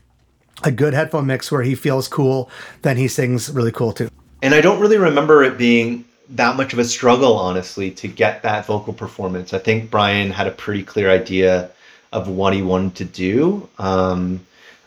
a 0.63 0.71
good 0.71 0.95
headphone 0.95 1.27
mix 1.27 1.51
where 1.51 1.63
he 1.63 1.75
feels 1.75 2.09
cool, 2.09 2.51
then 2.83 2.97
he 2.97 3.09
sings 3.09 3.51
really 3.51 3.73
cool 3.73 3.93
too. 3.93 4.11
And 4.43 4.55
I 4.55 4.61
don't 4.61 4.81
really 4.81 4.99
remember 4.99 5.43
it 5.45 5.59
being 5.59 6.05
that 6.31 6.57
much 6.57 6.73
of 6.73 6.79
a 6.79 6.85
struggle, 6.85 7.37
honestly, 7.37 7.91
to 7.91 8.09
get 8.09 8.43
that 8.43 8.67
vocal 8.67 8.93
performance. 8.93 9.53
I 9.53 9.59
think 9.59 9.91
Brian 9.91 10.31
had 10.31 10.47
a 10.47 10.53
pretty 10.53 10.83
clear 10.83 11.11
idea 11.11 11.71
of 12.13 12.29
what 12.29 12.55
he 12.55 12.63
wanted 12.63 12.95
to 12.97 13.05
do. 13.05 13.69
Um, 13.79 14.41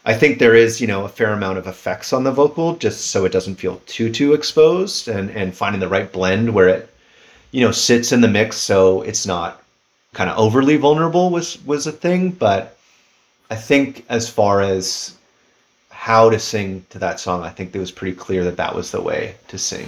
I 0.06 0.14
think 0.14 0.40
there 0.40 0.56
is, 0.56 0.82
you 0.82 0.88
know, 0.88 1.06
a 1.06 1.10
fair 1.10 1.32
amount 1.32 1.58
of 1.58 1.68
effects 1.68 2.12
on 2.12 2.24
the 2.24 2.32
vocal, 2.32 2.76
just 2.76 3.12
so 3.12 3.24
it 3.24 3.32
doesn't 3.32 3.56
feel 3.56 3.82
too 3.86 4.12
too 4.12 4.34
exposed, 4.34 5.08
and 5.08 5.30
and 5.32 5.56
finding 5.56 5.80
the 5.80 5.88
right 5.88 6.12
blend 6.12 6.54
where 6.54 6.68
it, 6.68 6.93
you 7.54 7.62
know, 7.62 7.72
sits 7.72 8.12
in 8.12 8.20
the 8.20 8.28
mix 8.28 8.58
so 8.58 9.04
it's 9.04 9.26
not 9.26 9.62
kind 10.14 10.30
of 10.30 10.38
overly 10.38 10.76
vulnerable 10.76 11.30
was 11.30 11.64
was 11.66 11.88
a 11.88 11.92
thing. 11.92 12.32
But 12.32 12.78
I 13.50 13.56
think 13.56 14.06
as 14.10 14.28
far 14.30 14.62
as 14.62 15.16
how 15.92 16.30
to 16.32 16.40
sing 16.40 16.86
to 16.90 17.00
that 17.00 17.20
song, 17.20 17.44
I 17.44 17.50
think 17.50 17.74
it 17.76 17.80
was 17.80 17.92
pretty 17.92 18.18
clear 18.18 18.44
that 18.44 18.58
that 18.58 18.76
was 18.76 18.92
the 18.92 19.02
way 19.02 19.36
to 19.48 19.58
sing. 19.58 19.86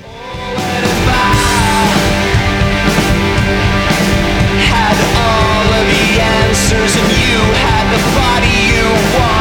had 4.71 4.97
all 5.17 5.67
of 5.73 5.85
the 5.89 6.21
answers 6.21 6.95
and 6.95 7.09
you 7.27 7.39
had 7.65 7.85
the 7.91 8.01
body 8.15 9.29
you. 9.29 9.34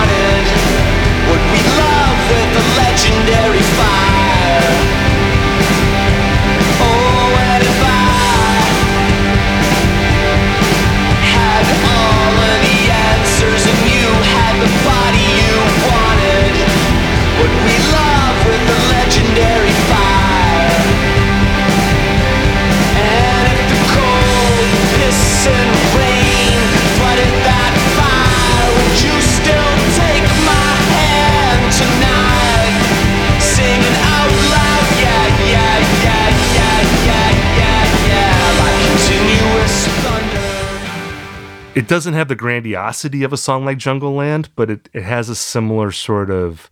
It 41.75 41.89
doesn't 41.89 42.15
have 42.15 42.29
the 42.29 42.37
grandiosity 42.37 43.25
of 43.25 43.33
a 43.33 43.37
song 43.37 43.65
like 43.65 43.79
Jungleland, 43.79 44.49
but 44.55 44.71
it, 44.71 44.89
it 44.93 45.03
has 45.03 45.29
a 45.29 45.35
similar 45.35 45.91
sort 45.91 46.31
of 46.31 46.71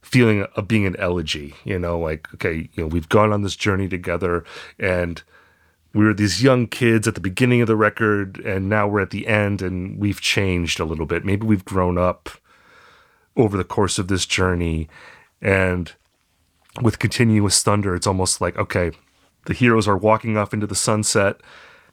feeling 0.00 0.46
of 0.54 0.68
being 0.68 0.86
an 0.86 0.94
elegy, 0.96 1.54
you 1.64 1.76
know, 1.76 1.98
like, 1.98 2.32
okay, 2.34 2.68
you 2.72 2.82
know, 2.82 2.86
we've 2.86 3.08
gone 3.08 3.32
on 3.32 3.42
this 3.42 3.56
journey 3.56 3.88
together 3.88 4.44
and 4.78 5.22
we 5.92 6.04
were 6.04 6.14
these 6.14 6.40
young 6.40 6.68
kids 6.68 7.08
at 7.08 7.16
the 7.16 7.20
beginning 7.20 7.60
of 7.60 7.66
the 7.66 7.74
record 7.76 8.38
and 8.38 8.68
now 8.68 8.86
we're 8.86 9.00
at 9.00 9.10
the 9.10 9.26
end 9.26 9.60
and 9.60 9.98
we've 9.98 10.20
changed 10.20 10.78
a 10.78 10.84
little 10.84 11.06
bit. 11.06 11.24
Maybe 11.24 11.44
we've 11.44 11.64
grown 11.64 11.98
up 11.98 12.30
over 13.36 13.56
the 13.56 13.64
course 13.64 13.98
of 13.98 14.06
this 14.06 14.24
journey 14.24 14.88
and 15.42 15.92
with 16.80 17.00
continuous 17.00 17.60
thunder, 17.62 17.96
it's 17.96 18.06
almost 18.06 18.40
like, 18.40 18.56
okay, 18.56 18.92
the 19.46 19.54
heroes 19.54 19.88
are 19.88 19.96
walking 19.96 20.36
off 20.36 20.54
into 20.54 20.66
the 20.66 20.76
sunset, 20.76 21.40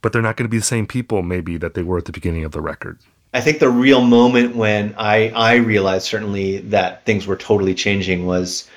but 0.06 0.14
they're 0.14 0.22
not 0.22 0.38
going 0.38 0.46
to 0.46 0.52
be 0.52 0.60
the 0.60 0.64
same 0.64 0.86
people 0.86 1.24
maybe 1.24 1.58
that 1.58 1.74
they 1.74 1.82
were 1.82 1.98
at 1.98 2.06
the 2.06 2.12
beginning 2.12 2.44
of 2.44 2.52
the 2.52 2.62
record. 2.62 3.00
I 3.34 3.42
think 3.42 3.58
the 3.58 3.72
real 3.72 4.02
moment 4.02 4.56
when 4.56 4.94
I 5.00 5.30
I 5.30 5.56
realized 5.56 6.06
certainly 6.06 6.60
that 6.60 7.04
things 7.08 7.26
were 7.26 7.36
totally 7.36 7.74
changing 7.74 8.28
was 8.28 8.70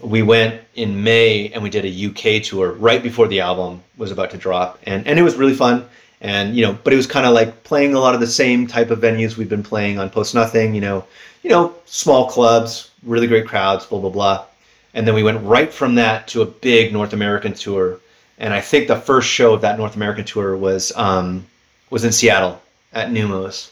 we 0.00 0.20
went 0.20 0.60
in 0.74 1.02
May 1.02 1.48
and 1.48 1.62
we 1.62 1.70
did 1.70 1.86
a 1.86 2.06
UK 2.08 2.42
tour 2.42 2.72
right 2.72 3.02
before 3.02 3.26
the 3.26 3.40
album 3.40 3.82
was 3.96 4.10
about 4.10 4.32
to 4.32 4.36
drop, 4.36 4.78
and 4.82 5.06
and 5.06 5.18
it 5.18 5.22
was 5.22 5.36
really 5.36 5.54
fun. 5.54 5.88
And 6.20 6.54
you 6.54 6.66
know, 6.66 6.78
but 6.84 6.92
it 6.92 6.96
was 6.96 7.06
kind 7.06 7.24
of 7.24 7.32
like 7.32 7.64
playing 7.64 7.94
a 7.94 7.98
lot 7.98 8.12
of 8.12 8.20
the 8.20 8.26
same 8.26 8.66
type 8.66 8.90
of 8.90 8.98
venues 8.98 9.38
we've 9.38 9.48
been 9.48 9.62
playing 9.62 9.98
on 9.98 10.10
Post 10.10 10.34
Nothing. 10.34 10.74
You 10.74 10.82
know, 10.82 11.06
you 11.42 11.48
know, 11.48 11.74
small 11.86 12.28
clubs, 12.28 12.90
really 13.02 13.28
great 13.28 13.46
crowds, 13.46 13.86
blah 13.86 13.98
blah 13.98 14.10
blah. 14.10 14.44
And 14.92 15.06
then 15.06 15.14
we 15.14 15.22
went 15.22 15.42
right 15.42 15.72
from 15.72 15.94
that 15.94 16.28
to 16.28 16.42
a 16.42 16.46
big 16.46 16.92
North 16.92 17.14
American 17.14 17.54
tour. 17.54 17.98
And 18.38 18.52
I 18.52 18.60
think 18.60 18.88
the 18.88 18.96
first 18.96 19.28
show 19.28 19.54
of 19.54 19.62
that 19.62 19.78
North 19.78 19.96
American 19.96 20.24
tour 20.24 20.56
was 20.56 20.92
um, 20.96 21.46
was 21.90 22.04
in 22.04 22.12
Seattle 22.12 22.60
at 22.92 23.08
Neumos 23.08 23.70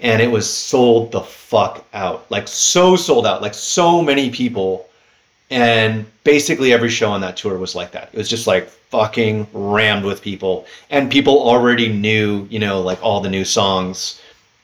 and 0.00 0.20
it 0.20 0.30
was 0.30 0.52
sold 0.52 1.12
the 1.12 1.20
fuck 1.20 1.84
out. 1.94 2.30
Like 2.30 2.48
so 2.48 2.96
sold 2.96 3.26
out. 3.26 3.42
Like 3.42 3.54
so 3.54 4.02
many 4.02 4.30
people. 4.30 4.88
And 5.50 6.06
basically 6.24 6.72
every 6.72 6.90
show 6.90 7.10
on 7.10 7.20
that 7.20 7.36
tour 7.36 7.58
was 7.58 7.74
like 7.74 7.92
that. 7.92 8.10
It 8.12 8.18
was 8.18 8.28
just 8.28 8.46
like 8.46 8.68
fucking 8.68 9.46
rammed 9.52 10.04
with 10.04 10.22
people. 10.22 10.66
And 10.90 11.10
people 11.10 11.40
already 11.40 11.88
knew 11.88 12.46
you 12.50 12.58
know 12.58 12.80
like 12.80 13.02
all 13.02 13.20
the 13.20 13.30
new 13.30 13.44
songs 13.44 14.20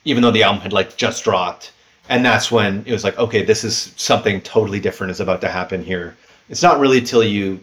even 0.07 0.23
though 0.23 0.31
the 0.31 0.43
album 0.43 0.63
had 0.63 0.73
like 0.73 0.97
just 0.97 1.25
dropped. 1.25 1.73
And 2.09 2.25
that's 2.25 2.51
when 2.51 2.83
it 2.87 2.93
was 2.93 3.05
like 3.05 3.19
okay 3.19 3.45
this 3.45 3.63
is 3.65 3.93
something 3.97 4.41
totally 4.41 4.81
different 4.81 5.13
is 5.13 5.21
about 5.21 5.41
to 5.43 5.49
happen 5.49 5.85
here. 5.85 6.17
It's 6.49 6.63
not 6.63 6.81
really 6.81 7.01
till 7.01 7.23
you 7.23 7.61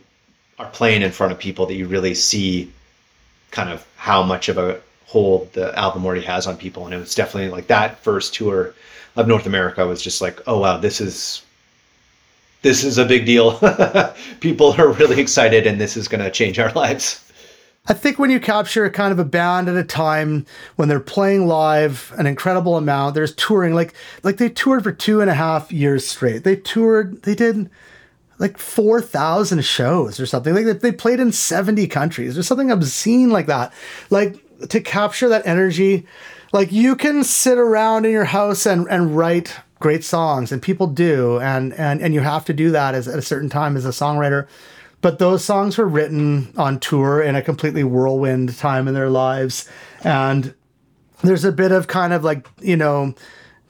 are 0.60 0.70
playing 0.70 1.02
in 1.02 1.12
front 1.12 1.32
of 1.32 1.40
people 1.40 1.66
that 1.66 1.76
you 1.76 1.88
really 1.88 2.14
see 2.14 2.72
kind 3.52 3.70
of 3.70 3.86
how 3.96 4.24
much 4.24 4.50
of 4.50 4.58
a 4.58 4.80
hold 5.06 5.52
the 5.54 5.78
album 5.78 6.06
already 6.06 6.22
has 6.22 6.48
on 6.48 6.58
people. 6.58 6.86
And 6.86 6.94
it 6.94 6.98
was 6.98 7.16
definitely 7.16 7.50
like 7.50 7.68
that 7.68 7.98
first 8.00 8.34
tour 8.34 8.74
of 9.16 9.28
north 9.28 9.48
america 9.48 9.88
was 9.88 10.00
just 10.00 10.22
like 10.22 10.40
oh 10.46 10.60
wow 10.60 10.78
this 10.78 11.02
is 11.02 11.42
this 12.62 12.84
is 12.84 12.98
a 12.98 13.06
big 13.06 13.26
deal. 13.26 13.60
People 14.40 14.74
are 14.74 14.92
really 14.92 15.22
excited 15.22 15.68
and 15.68 15.80
this 15.80 15.96
is 15.96 16.08
going 16.08 16.24
to 16.24 16.32
change 16.32 16.60
our 16.60 16.72
lives. 16.74 17.24
I 17.90 17.94
think 17.94 18.20
when 18.20 18.30
you 18.30 18.42
capture 18.42 18.90
kind 18.90 19.14
of 19.14 19.20
a 19.20 19.24
band 19.24 19.70
at 19.70 19.78
a 19.78 19.84
time 19.84 20.46
when 20.76 20.90
they're 20.90 21.00
playing 21.00 21.48
live 21.48 22.14
an 22.18 22.26
incredible 22.26 22.76
amount, 22.76 23.16
there's 23.16 23.34
touring 23.36 23.74
like 23.74 23.94
like 24.24 24.38
they 24.38 24.50
toured 24.50 24.84
for 24.84 24.92
two 24.92 25.22
and 25.22 25.30
a 25.30 25.34
half 25.34 25.72
years 25.72 26.06
straight. 26.06 26.44
They 26.44 26.58
toured, 26.58 27.24
they 27.24 27.36
did 27.36 27.70
like 28.40 28.58
four 28.58 29.02
thousand 29.02 29.64
shows 29.66 30.20
or 30.20 30.26
something. 30.26 30.54
Like 30.54 30.80
they, 30.80 30.92
played 30.92 31.20
in 31.20 31.32
seventy 31.32 31.88
countries 31.88 32.38
or 32.38 32.44
something 32.44 32.72
obscene 32.72 33.30
like 33.30 33.48
that. 33.48 33.74
Like 34.10 34.38
to 34.70 34.82
capture 34.82 35.30
that 35.30 35.46
energy, 35.46 36.06
like 36.54 36.72
you 36.72 36.96
can 36.96 37.24
sit 37.24 37.58
around 37.58 38.06
in 38.06 38.12
your 38.12 38.26
house 38.26 38.66
and 38.66 38.88
and 38.90 39.16
write 39.16 39.56
great 39.80 40.04
songs, 40.04 40.52
and 40.52 40.62
people 40.62 40.88
do, 40.88 41.40
and 41.40 41.74
and 41.74 42.02
and 42.02 42.14
you 42.14 42.22
have 42.22 42.46
to 42.46 42.54
do 42.54 42.72
that 42.72 42.96
as 42.96 43.08
at 43.08 43.20
a 43.20 43.24
certain 43.24 43.50
time 43.50 43.76
as 43.78 43.86
a 43.86 43.90
songwriter 43.90 44.48
but 45.00 45.20
those 45.20 45.44
songs 45.44 45.78
were 45.78 45.88
written 45.88 46.52
on 46.58 46.80
tour 46.80 47.22
in 47.22 47.36
a 47.36 47.42
completely 47.42 47.84
whirlwind 47.84 48.58
time 48.58 48.88
in 48.88 48.94
their 48.94 49.10
lives 49.10 49.70
and 50.04 50.54
there's 51.24 51.46
a 51.46 51.52
bit 51.52 51.72
of 51.72 51.88
kind 51.88 52.14
of 52.14 52.24
like 52.24 52.48
you 52.62 52.78
know 52.78 53.14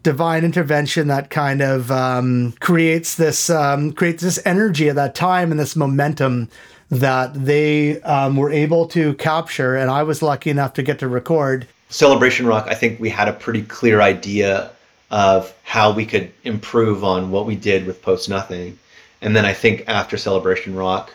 divine 0.07 0.45
intervention 0.45 1.09
that 1.09 1.29
kind 1.29 1.61
of 1.61 1.91
um, 1.91 2.53
creates 2.61 3.15
this 3.15 3.49
um, 3.49 3.91
creates 3.91 4.23
this 4.23 4.39
energy 4.45 4.87
at 4.87 4.95
that 4.95 5.13
time 5.15 5.51
and 5.51 5.59
this 5.59 5.75
momentum 5.75 6.47
that 6.89 7.33
they 7.33 8.01
um, 8.03 8.37
were 8.37 8.49
able 8.49 8.87
to 8.87 9.15
capture. 9.15 9.75
And 9.75 9.91
i 9.91 10.03
was 10.03 10.21
lucky 10.21 10.49
enough 10.49 10.71
to 10.75 10.81
get 10.81 10.99
to 10.99 11.09
record. 11.09 11.67
Celebration 11.89 12.45
rock 12.47 12.67
i 12.69 12.73
think 12.73 13.01
we 13.01 13.09
had 13.09 13.27
a 13.27 13.33
pretty 13.33 13.63
clear 13.63 13.99
idea 13.99 14.71
of 15.11 15.53
how 15.63 15.91
we 15.91 16.05
could 16.05 16.31
improve 16.45 17.03
on 17.03 17.29
what 17.29 17.45
we 17.45 17.57
did 17.57 17.85
with 17.85 18.01
post 18.01 18.29
nothing. 18.29 18.79
And 19.21 19.35
then 19.35 19.43
i 19.43 19.51
think 19.51 19.83
after 19.87 20.15
celebration 20.15 20.73
rock 20.73 21.13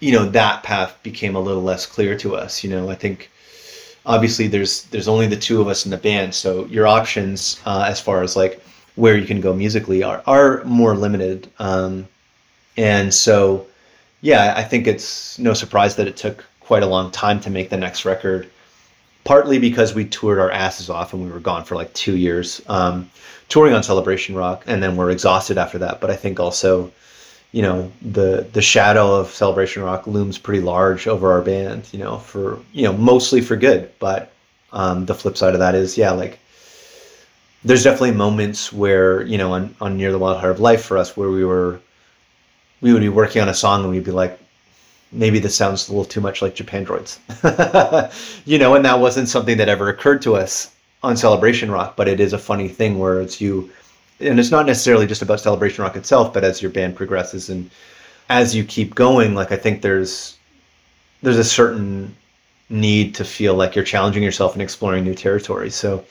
you 0.00 0.12
know 0.12 0.24
that 0.30 0.62
path 0.62 0.96
became 1.02 1.36
a 1.36 1.40
little 1.40 1.62
less 1.62 1.84
clear 1.84 2.16
to 2.20 2.36
us 2.36 2.64
you 2.64 2.70
know. 2.70 2.88
I 2.88 2.94
think 2.94 3.30
obviously 4.06 4.46
there's 4.46 4.84
there's 4.84 5.08
only 5.08 5.26
the 5.26 5.36
two 5.36 5.60
of 5.60 5.68
us 5.68 5.84
in 5.84 5.90
the 5.90 5.96
band 5.96 6.34
so 6.34 6.66
your 6.66 6.86
options 6.86 7.60
uh, 7.66 7.84
as 7.88 8.00
far 8.00 8.22
as 8.22 8.36
like 8.36 8.62
where 8.96 9.16
you 9.16 9.26
can 9.26 9.40
go 9.40 9.52
musically 9.52 10.02
are 10.02 10.22
are 10.26 10.62
more 10.64 10.94
limited. 10.94 11.50
Um, 11.58 12.06
and 12.76 13.12
so 13.12 13.66
yeah 14.20 14.54
i 14.56 14.62
think 14.62 14.86
it's 14.86 15.38
no 15.38 15.54
surprise 15.54 15.96
that 15.96 16.08
it 16.08 16.16
took 16.16 16.44
quite 16.60 16.82
a 16.82 16.86
long 16.86 17.10
time 17.10 17.40
to 17.40 17.50
make 17.50 17.70
the 17.70 17.76
next 17.76 18.04
record 18.04 18.50
partly 19.24 19.58
because 19.58 19.94
we 19.94 20.04
toured 20.04 20.38
our 20.38 20.50
asses 20.50 20.90
off 20.90 21.12
and 21.12 21.24
we 21.24 21.30
were 21.30 21.40
gone 21.40 21.64
for 21.64 21.74
like 21.76 21.92
two 21.94 22.16
years 22.16 22.60
um, 22.68 23.08
touring 23.48 23.74
on 23.74 23.82
celebration 23.82 24.34
rock 24.34 24.64
and 24.66 24.82
then 24.82 24.96
we're 24.96 25.10
exhausted 25.10 25.56
after 25.58 25.78
that. 25.78 26.00
But 26.00 26.10
i 26.10 26.16
think 26.16 26.40
also 26.40 26.92
you 27.54 27.62
know 27.62 27.90
the 28.02 28.44
the 28.52 28.60
shadow 28.60 29.14
of 29.14 29.30
celebration 29.30 29.84
rock 29.84 30.08
looms 30.08 30.38
pretty 30.38 30.60
large 30.60 31.06
over 31.06 31.30
our 31.30 31.40
band 31.40 31.88
you 31.92 32.00
know 32.00 32.18
for 32.18 32.58
you 32.72 32.82
know 32.82 32.92
mostly 32.92 33.40
for 33.40 33.54
good. 33.54 33.92
But 34.00 34.32
um, 34.72 35.06
the 35.06 35.14
flip 35.14 35.36
side 35.36 35.54
of 35.54 35.60
that 35.60 35.76
is 35.76 35.96
yeah 35.96 36.10
like 36.10 36.40
there's 37.64 37.84
definitely 37.84 38.10
moments 38.10 38.72
where 38.72 39.22
you 39.22 39.38
know 39.38 39.52
on, 39.52 39.72
on 39.80 39.96
near 39.96 40.10
the 40.10 40.18
wild 40.18 40.40
heart 40.40 40.50
of 40.50 40.58
life 40.58 40.84
for 40.84 40.98
us 40.98 41.16
where 41.16 41.30
we 41.30 41.44
were 41.44 41.80
we 42.80 42.92
would 42.92 43.02
be 43.02 43.08
working 43.08 43.40
on 43.40 43.48
a 43.48 43.54
song 43.54 43.82
and 43.82 43.90
we'd 43.92 44.02
be 44.02 44.10
like 44.10 44.36
maybe 45.12 45.38
this 45.38 45.54
sounds 45.54 45.88
a 45.88 45.92
little 45.92 46.04
too 46.04 46.20
much 46.20 46.42
like 46.42 46.56
Japandroids. 46.56 47.20
You 48.44 48.58
know 48.58 48.74
and 48.74 48.84
that 48.84 48.98
wasn't 48.98 49.28
something 49.28 49.58
that 49.58 49.68
ever 49.68 49.88
occurred 49.90 50.22
to 50.22 50.34
us 50.34 50.74
on 51.04 51.16
celebration 51.16 51.70
rock 51.70 51.94
but 51.94 52.08
it 52.08 52.18
is 52.18 52.32
a 52.32 52.38
funny 52.50 52.66
thing 52.68 52.98
where 52.98 53.20
it's 53.20 53.40
you 53.40 53.70
and 54.24 54.40
it's 54.40 54.50
not 54.50 54.66
necessarily 54.66 55.06
just 55.06 55.22
about 55.22 55.40
celebration 55.40 55.82
rock 55.84 55.96
itself 55.96 56.32
but 56.32 56.44
as 56.44 56.60
your 56.62 56.70
band 56.70 56.96
progresses 56.96 57.48
and 57.48 57.70
as 58.28 58.54
you 58.54 58.64
keep 58.64 58.94
going 58.94 59.34
like 59.34 59.52
i 59.52 59.56
think 59.56 59.82
there's 59.82 60.36
there's 61.22 61.38
a 61.38 61.44
certain 61.44 62.14
need 62.68 63.14
to 63.16 63.24
feel 63.24 63.54
like 63.54 63.74
you're 63.74 63.84
challenging 63.84 64.22
yourself 64.22 64.52
and 64.54 64.62
exploring 64.62 65.04
new 65.04 65.14
territory. 65.14 65.70
So 65.70 66.04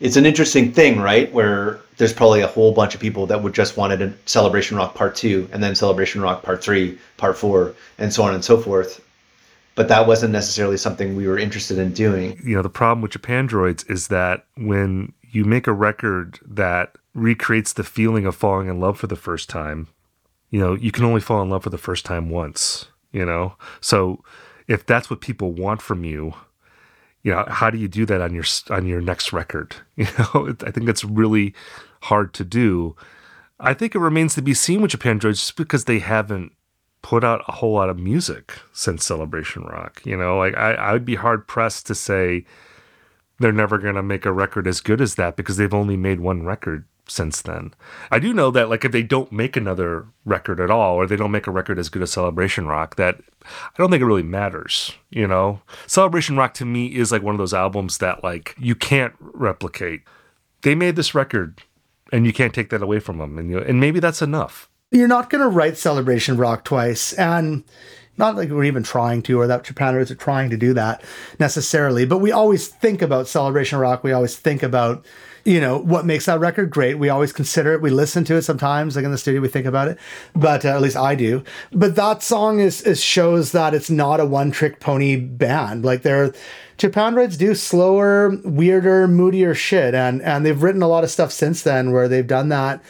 it's 0.00 0.16
an 0.16 0.26
interesting 0.26 0.72
thing 0.72 1.00
right? 1.00 1.32
Where 1.32 1.80
there's 1.96 2.12
probably 2.12 2.40
a 2.40 2.46
whole 2.46 2.72
bunch 2.72 2.94
of 2.94 3.00
people 3.00 3.26
that 3.26 3.42
would 3.42 3.54
just 3.54 3.76
wanted 3.76 4.02
a 4.02 4.12
celebration 4.26 4.76
rock 4.76 4.94
part 4.94 5.16
two 5.16 5.48
and 5.52 5.62
then 5.62 5.74
celebration 5.74 6.20
rock 6.20 6.42
part 6.42 6.62
three 6.62 6.98
part 7.16 7.36
four 7.36 7.74
and 7.98 8.12
so 8.12 8.22
on 8.22 8.34
and 8.34 8.44
so 8.44 8.58
forth. 8.58 9.04
But 9.74 9.88
that 9.88 10.08
wasn't 10.08 10.32
necessarily 10.32 10.76
something 10.76 11.14
we 11.14 11.28
were 11.28 11.38
interested 11.38 11.78
in 11.78 11.92
doing. 11.92 12.40
You 12.44 12.56
know, 12.56 12.62
the 12.62 12.68
problem 12.68 13.00
with 13.00 13.12
Japandroids 13.12 13.88
is 13.88 14.08
that 14.08 14.44
when 14.56 15.12
you 15.30 15.44
make 15.44 15.68
a 15.68 15.72
record 15.72 16.40
that 16.46 16.96
recreates 17.18 17.72
the 17.72 17.84
feeling 17.84 18.26
of 18.26 18.34
falling 18.34 18.68
in 18.68 18.80
love 18.80 18.98
for 18.98 19.06
the 19.06 19.16
first 19.16 19.48
time, 19.48 19.88
you 20.50 20.58
know, 20.58 20.74
you 20.74 20.90
can 20.90 21.04
only 21.04 21.20
fall 21.20 21.42
in 21.42 21.50
love 21.50 21.64
for 21.64 21.70
the 21.70 21.78
first 21.78 22.04
time 22.04 22.30
once, 22.30 22.86
you 23.12 23.24
know? 23.24 23.54
So 23.80 24.22
if 24.66 24.86
that's 24.86 25.10
what 25.10 25.20
people 25.20 25.52
want 25.52 25.82
from 25.82 26.04
you, 26.04 26.34
you 27.22 27.32
know, 27.32 27.44
how 27.48 27.70
do 27.70 27.78
you 27.78 27.88
do 27.88 28.06
that 28.06 28.20
on 28.20 28.34
your 28.34 28.44
on 28.70 28.86
your 28.86 29.00
next 29.00 29.32
record? 29.32 29.76
You 29.96 30.06
know, 30.18 30.54
I 30.64 30.70
think 30.70 30.86
that's 30.86 31.04
really 31.04 31.54
hard 32.02 32.32
to 32.34 32.44
do. 32.44 32.96
I 33.58 33.74
think 33.74 33.94
it 33.94 33.98
remains 33.98 34.34
to 34.36 34.42
be 34.42 34.54
seen 34.54 34.80
with 34.80 34.92
Japandroids 34.92 35.40
just 35.40 35.56
because 35.56 35.84
they 35.84 35.98
haven't 35.98 36.52
put 37.02 37.24
out 37.24 37.42
a 37.48 37.52
whole 37.52 37.72
lot 37.72 37.88
of 37.88 37.98
music 37.98 38.52
since 38.72 39.04
Celebration 39.04 39.64
Rock. 39.64 40.00
You 40.04 40.16
know, 40.16 40.38
like 40.38 40.56
I, 40.56 40.74
I 40.74 40.92
would 40.92 41.04
be 41.04 41.16
hard 41.16 41.48
pressed 41.48 41.86
to 41.86 41.94
say 41.94 42.44
they're 43.40 43.52
never 43.52 43.78
going 43.78 43.96
to 43.96 44.02
make 44.02 44.24
a 44.24 44.32
record 44.32 44.66
as 44.66 44.80
good 44.80 45.00
as 45.00 45.16
that 45.16 45.36
because 45.36 45.56
they've 45.56 45.74
only 45.74 45.96
made 45.96 46.20
one 46.20 46.44
record 46.44 46.84
since 47.08 47.42
then. 47.42 47.74
I 48.10 48.18
do 48.18 48.32
know 48.32 48.50
that 48.50 48.68
like 48.68 48.84
if 48.84 48.92
they 48.92 49.02
don't 49.02 49.32
make 49.32 49.56
another 49.56 50.06
record 50.24 50.60
at 50.60 50.70
all 50.70 50.96
or 50.96 51.06
they 51.06 51.16
don't 51.16 51.30
make 51.30 51.46
a 51.46 51.50
record 51.50 51.78
as 51.78 51.88
good 51.88 52.02
as 52.02 52.12
Celebration 52.12 52.66
Rock 52.66 52.96
that 52.96 53.20
I 53.44 53.76
don't 53.78 53.90
think 53.90 54.02
it 54.02 54.06
really 54.06 54.22
matters, 54.22 54.92
you 55.10 55.26
know. 55.26 55.60
Celebration 55.86 56.36
Rock 56.36 56.54
to 56.54 56.64
me 56.64 56.86
is 56.86 57.10
like 57.10 57.22
one 57.22 57.34
of 57.34 57.38
those 57.38 57.54
albums 57.54 57.98
that 57.98 58.22
like 58.22 58.54
you 58.58 58.74
can't 58.74 59.14
replicate. 59.20 60.02
They 60.62 60.74
made 60.74 60.96
this 60.96 61.14
record 61.14 61.62
and 62.12 62.26
you 62.26 62.32
can't 62.32 62.54
take 62.54 62.70
that 62.70 62.82
away 62.82 63.00
from 63.00 63.18
them 63.18 63.38
and 63.38 63.50
you 63.50 63.58
and 63.58 63.80
maybe 63.80 64.00
that's 64.00 64.22
enough. 64.22 64.68
you're 64.90 65.08
not 65.08 65.30
going 65.30 65.42
to 65.42 65.48
write 65.48 65.76
celebration 65.76 66.36
rock 66.36 66.64
twice 66.64 67.12
and 67.14 67.64
not 68.16 68.34
like 68.34 68.48
we're 68.50 68.64
even 68.64 68.82
trying 68.82 69.22
to 69.22 69.38
or 69.38 69.46
that 69.46 69.62
japaners 69.62 70.10
are 70.10 70.14
trying 70.16 70.48
to 70.50 70.56
do 70.56 70.72
that 70.72 71.02
necessarily 71.38 72.06
but 72.06 72.18
we 72.18 72.32
always 72.32 72.66
think 72.68 73.02
about 73.02 73.28
celebration 73.28 73.78
rock 73.78 74.02
we 74.02 74.12
always 74.12 74.36
think 74.36 74.62
about 74.62 75.04
you 75.48 75.60
know 75.60 75.78
what 75.78 76.04
makes 76.04 76.26
that 76.26 76.40
record? 76.40 76.70
Great. 76.70 76.98
We 76.98 77.08
always 77.08 77.32
consider 77.32 77.72
it. 77.72 77.80
We 77.80 77.88
listen 77.88 78.22
to 78.24 78.34
it 78.34 78.42
sometimes 78.42 78.96
like 78.96 79.04
in 79.04 79.10
the 79.10 79.18
studio 79.18 79.40
we 79.40 79.48
think 79.48 79.64
about 79.64 79.88
it. 79.88 79.98
But 80.34 80.64
uh, 80.64 80.68
at 80.68 80.82
least 80.82 80.96
i 80.96 81.14
do. 81.14 81.42
But 81.72 81.96
that 81.96 82.22
song 82.22 82.60
is, 82.60 82.82
is 82.82 83.02
shows 83.02 83.52
that 83.52 83.72
it's 83.72 83.88
not 83.88 84.20
a 84.20 84.26
one 84.26 84.50
trick 84.50 84.78
pony 84.78 85.16
band. 85.16 85.84
Like 85.84 86.02
they're 86.02 86.34
Japandroids 86.76 87.38
do 87.38 87.54
slower, 87.54 88.36
weirder, 88.44 89.08
moodier 89.08 89.54
shit, 89.54 89.94
and 89.94 90.20
and 90.20 90.44
they've 90.44 90.62
written 90.62 90.82
a 90.82 90.88
lot 90.88 91.02
of 91.02 91.10
stuff 91.10 91.32
since 91.32 91.62
then 91.62 91.92
where 91.92 92.08
they've 92.08 92.26
done 92.26 92.50
that 92.50 92.82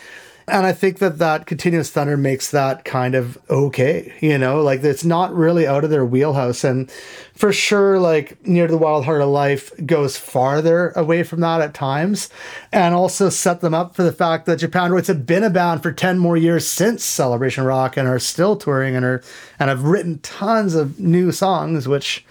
And 0.50 0.66
I 0.66 0.72
think 0.72 0.98
that 0.98 1.18
that 1.18 1.46
Continuous 1.46 1.90
Thunder 1.90 2.16
makes 2.16 2.50
that 2.50 2.84
kind 2.84 3.14
of 3.14 3.38
okay, 3.50 4.14
you 4.20 4.38
know, 4.38 4.62
like 4.62 4.82
it's 4.82 5.04
not 5.04 5.34
really 5.34 5.66
out 5.66 5.84
of 5.84 5.90
their 5.90 6.04
wheelhouse. 6.04 6.64
And 6.64 6.90
for 7.34 7.52
sure, 7.52 7.98
like 7.98 8.44
Near 8.46 8.66
the 8.66 8.78
Wild 8.78 9.04
Heart 9.04 9.20
of 9.20 9.28
Life 9.28 9.70
goes 9.84 10.16
farther 10.16 10.90
away 10.96 11.22
from 11.22 11.40
that 11.40 11.60
at 11.60 11.74
times 11.74 12.30
and 12.72 12.94
also 12.94 13.28
set 13.28 13.60
them 13.60 13.74
up 13.74 13.94
for 13.94 14.02
the 14.02 14.12
fact 14.12 14.46
that 14.46 14.60
Japandroids 14.60 15.08
have 15.08 15.26
been 15.26 15.44
a 15.44 15.50
band 15.50 15.82
for 15.82 15.92
10 15.92 16.18
more 16.18 16.36
years 16.36 16.66
since 16.66 17.04
Celebration 17.04 17.64
Rock 17.64 17.96
and 17.96 18.08
are 18.08 18.18
still 18.18 18.56
touring 18.56 18.96
and 18.96 19.04
are 19.04 19.22
and 19.58 19.68
have 19.68 19.84
written 19.84 20.18
tons 20.20 20.74
of 20.74 20.98
new 20.98 21.30
songs, 21.30 21.86
which 21.86 22.24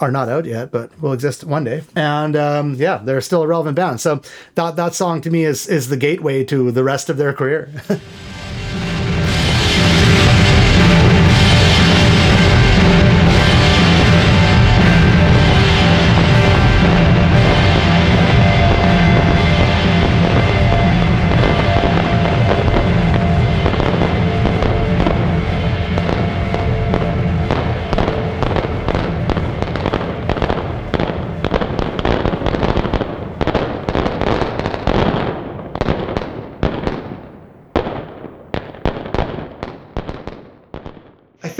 are 0.00 0.10
not 0.10 0.28
out 0.28 0.44
yet, 0.44 0.70
but 0.70 0.98
will 1.00 1.12
exist 1.12 1.44
one 1.44 1.64
day. 1.64 1.82
And 1.96 2.36
um, 2.36 2.74
yeah, 2.74 2.98
they're 2.98 3.20
still 3.20 3.42
a 3.42 3.46
relevant 3.46 3.76
band. 3.76 4.00
So 4.00 4.22
that 4.54 4.76
that 4.76 4.94
song 4.94 5.20
to 5.22 5.30
me 5.30 5.44
is 5.44 5.66
is 5.66 5.88
the 5.88 5.96
gateway 5.96 6.44
to 6.44 6.70
the 6.70 6.84
rest 6.84 7.10
of 7.10 7.16
their 7.16 7.32
career. 7.32 7.70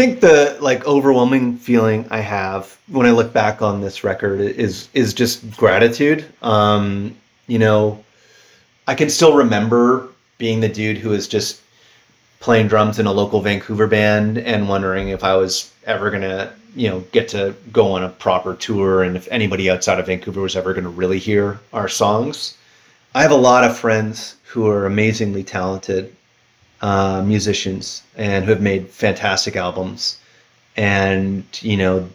think 0.05 0.21
the 0.21 0.57
like 0.61 0.87
overwhelming 0.87 1.57
feeling 1.57 2.07
I 2.11 2.21
have 2.21 2.77
when 2.89 3.07
I 3.07 3.11
look 3.11 3.33
back 3.33 3.63
on 3.63 3.81
this 3.81 4.05
record 4.05 4.41
is 4.41 4.89
is 4.93 5.15
just 5.15 5.51
gratitude. 5.57 6.25
Um, 6.43 7.17
you 7.47 7.59
know, 7.59 8.05
I 8.87 8.95
can 8.95 9.09
still 9.09 9.35
remember 9.37 10.09
being 10.39 10.61
the 10.61 10.69
dude 10.69 10.99
who 10.99 11.11
was 11.11 11.27
just 11.27 11.63
playing 12.41 12.69
drums 12.69 12.99
in 12.99 13.07
a 13.07 13.13
local 13.13 13.41
Vancouver 13.41 13.87
band 13.87 14.39
and 14.39 14.69
wondering 14.69 15.09
if 15.09 15.25
I 15.25 15.37
was 15.37 15.73
ever 15.87 16.11
gonna, 16.11 16.53
you 16.77 16.91
know, 16.91 17.01
get 17.13 17.29
to 17.29 17.55
go 17.73 17.93
on 17.93 18.05
a 18.05 18.11
proper 18.11 18.55
tour 18.55 19.03
and 19.03 19.17
if 19.17 19.27
anybody 19.31 19.71
outside 19.71 19.99
of 19.99 20.07
Vancouver 20.07 20.43
was 20.43 20.57
ever 20.57 20.75
gonna 20.75 20.91
really 20.91 21.19
hear 21.19 21.59
our 21.73 21.89
songs. 21.89 22.59
I 23.15 23.23
have 23.23 23.31
a 23.31 23.37
lot 23.37 23.65
of 23.65 23.79
friends 23.79 24.37
who 24.45 24.67
are 24.67 24.85
amazingly 24.85 25.45
talented 25.45 26.15
uh, 26.85 27.23
musicians 27.23 28.03
and 28.15 28.45
who 28.45 28.51
have 28.51 28.61
made 28.61 28.87
fantastic 28.91 29.57
albums, 29.57 30.19
and 30.77 31.43
you 31.63 31.79
know, 31.79 32.07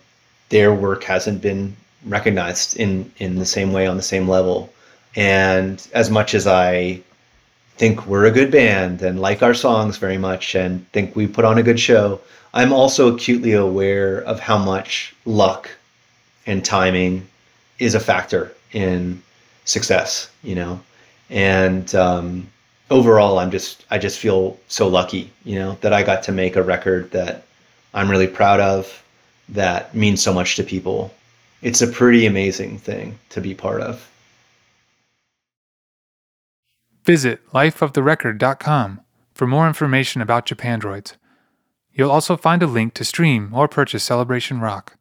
their 0.49 0.71
work 0.71 1.03
hasn't 1.03 1.41
been 1.41 1.75
recognized 2.05 2.77
in 2.77 3.11
in 3.17 3.39
the 3.39 3.47
same 3.47 3.73
way 3.73 3.87
on 3.87 3.97
the 3.97 4.09
same 4.13 4.27
level. 4.29 4.71
And 5.15 5.75
as 5.93 6.11
much 6.11 6.35
as 6.35 6.45
I 6.45 7.01
think 7.77 8.05
we're 8.05 8.27
a 8.27 8.31
good 8.31 8.51
band 8.51 9.01
and 9.01 9.19
like 9.19 9.41
our 9.41 9.55
songs 9.55 9.97
very 9.97 10.19
much 10.19 10.53
and 10.53 10.71
think 10.91 11.15
we 11.15 11.25
put 11.25 11.45
on 11.45 11.57
a 11.57 11.63
good 11.63 11.79
show, 11.79 12.21
I'm 12.53 12.71
also 12.71 13.15
acutely 13.15 13.53
aware 13.53 14.19
of 14.19 14.39
how 14.39 14.59
much 14.59 15.15
luck 15.25 15.71
and 16.45 16.63
timing 16.63 17.27
is 17.79 17.95
a 17.95 17.99
factor 17.99 18.53
in 18.71 19.23
success, 19.65 20.29
you 20.43 20.53
know. 20.53 20.79
And 21.31 21.95
um, 21.95 22.47
overall, 22.89 23.39
I'm 23.39 23.51
just 23.51 23.85
I 23.89 23.97
just 23.97 24.19
feel 24.19 24.59
so 24.67 24.87
lucky, 24.87 25.31
you 25.43 25.57
know, 25.57 25.77
that 25.81 25.93
I 25.93 26.03
got 26.03 26.23
to 26.23 26.31
make 26.31 26.55
a 26.55 26.63
record 26.63 27.11
that 27.11 27.43
I'm 27.93 28.09
really 28.09 28.27
proud 28.27 28.59
of, 28.59 29.03
that 29.49 29.95
means 29.95 30.21
so 30.21 30.33
much 30.33 30.55
to 30.55 30.63
people. 30.63 31.13
It's 31.61 31.81
a 31.81 31.87
pretty 31.87 32.25
amazing 32.25 32.79
thing 32.79 33.19
to 33.29 33.41
be 33.41 33.53
part 33.53 33.81
of. 33.81 34.09
Visit 37.05 37.45
lifeoftherecord.com 37.51 39.01
for 39.33 39.47
more 39.47 39.67
information 39.67 40.21
about 40.21 40.45
Japandroids. 40.45 41.13
You'll 41.91 42.11
also 42.11 42.37
find 42.37 42.61
a 42.61 42.67
link 42.67 42.93
to 42.93 43.03
stream 43.03 43.51
or 43.53 43.67
purchase 43.67 44.03
Celebration 44.03 44.61
Rock. 44.61 44.97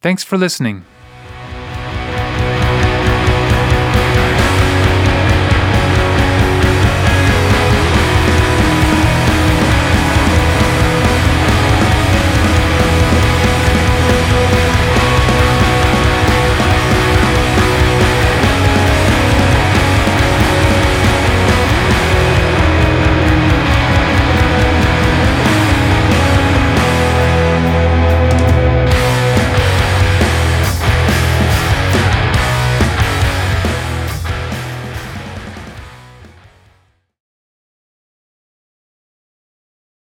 Thanks 0.00 0.22
for 0.22 0.38
listening. 0.38 0.84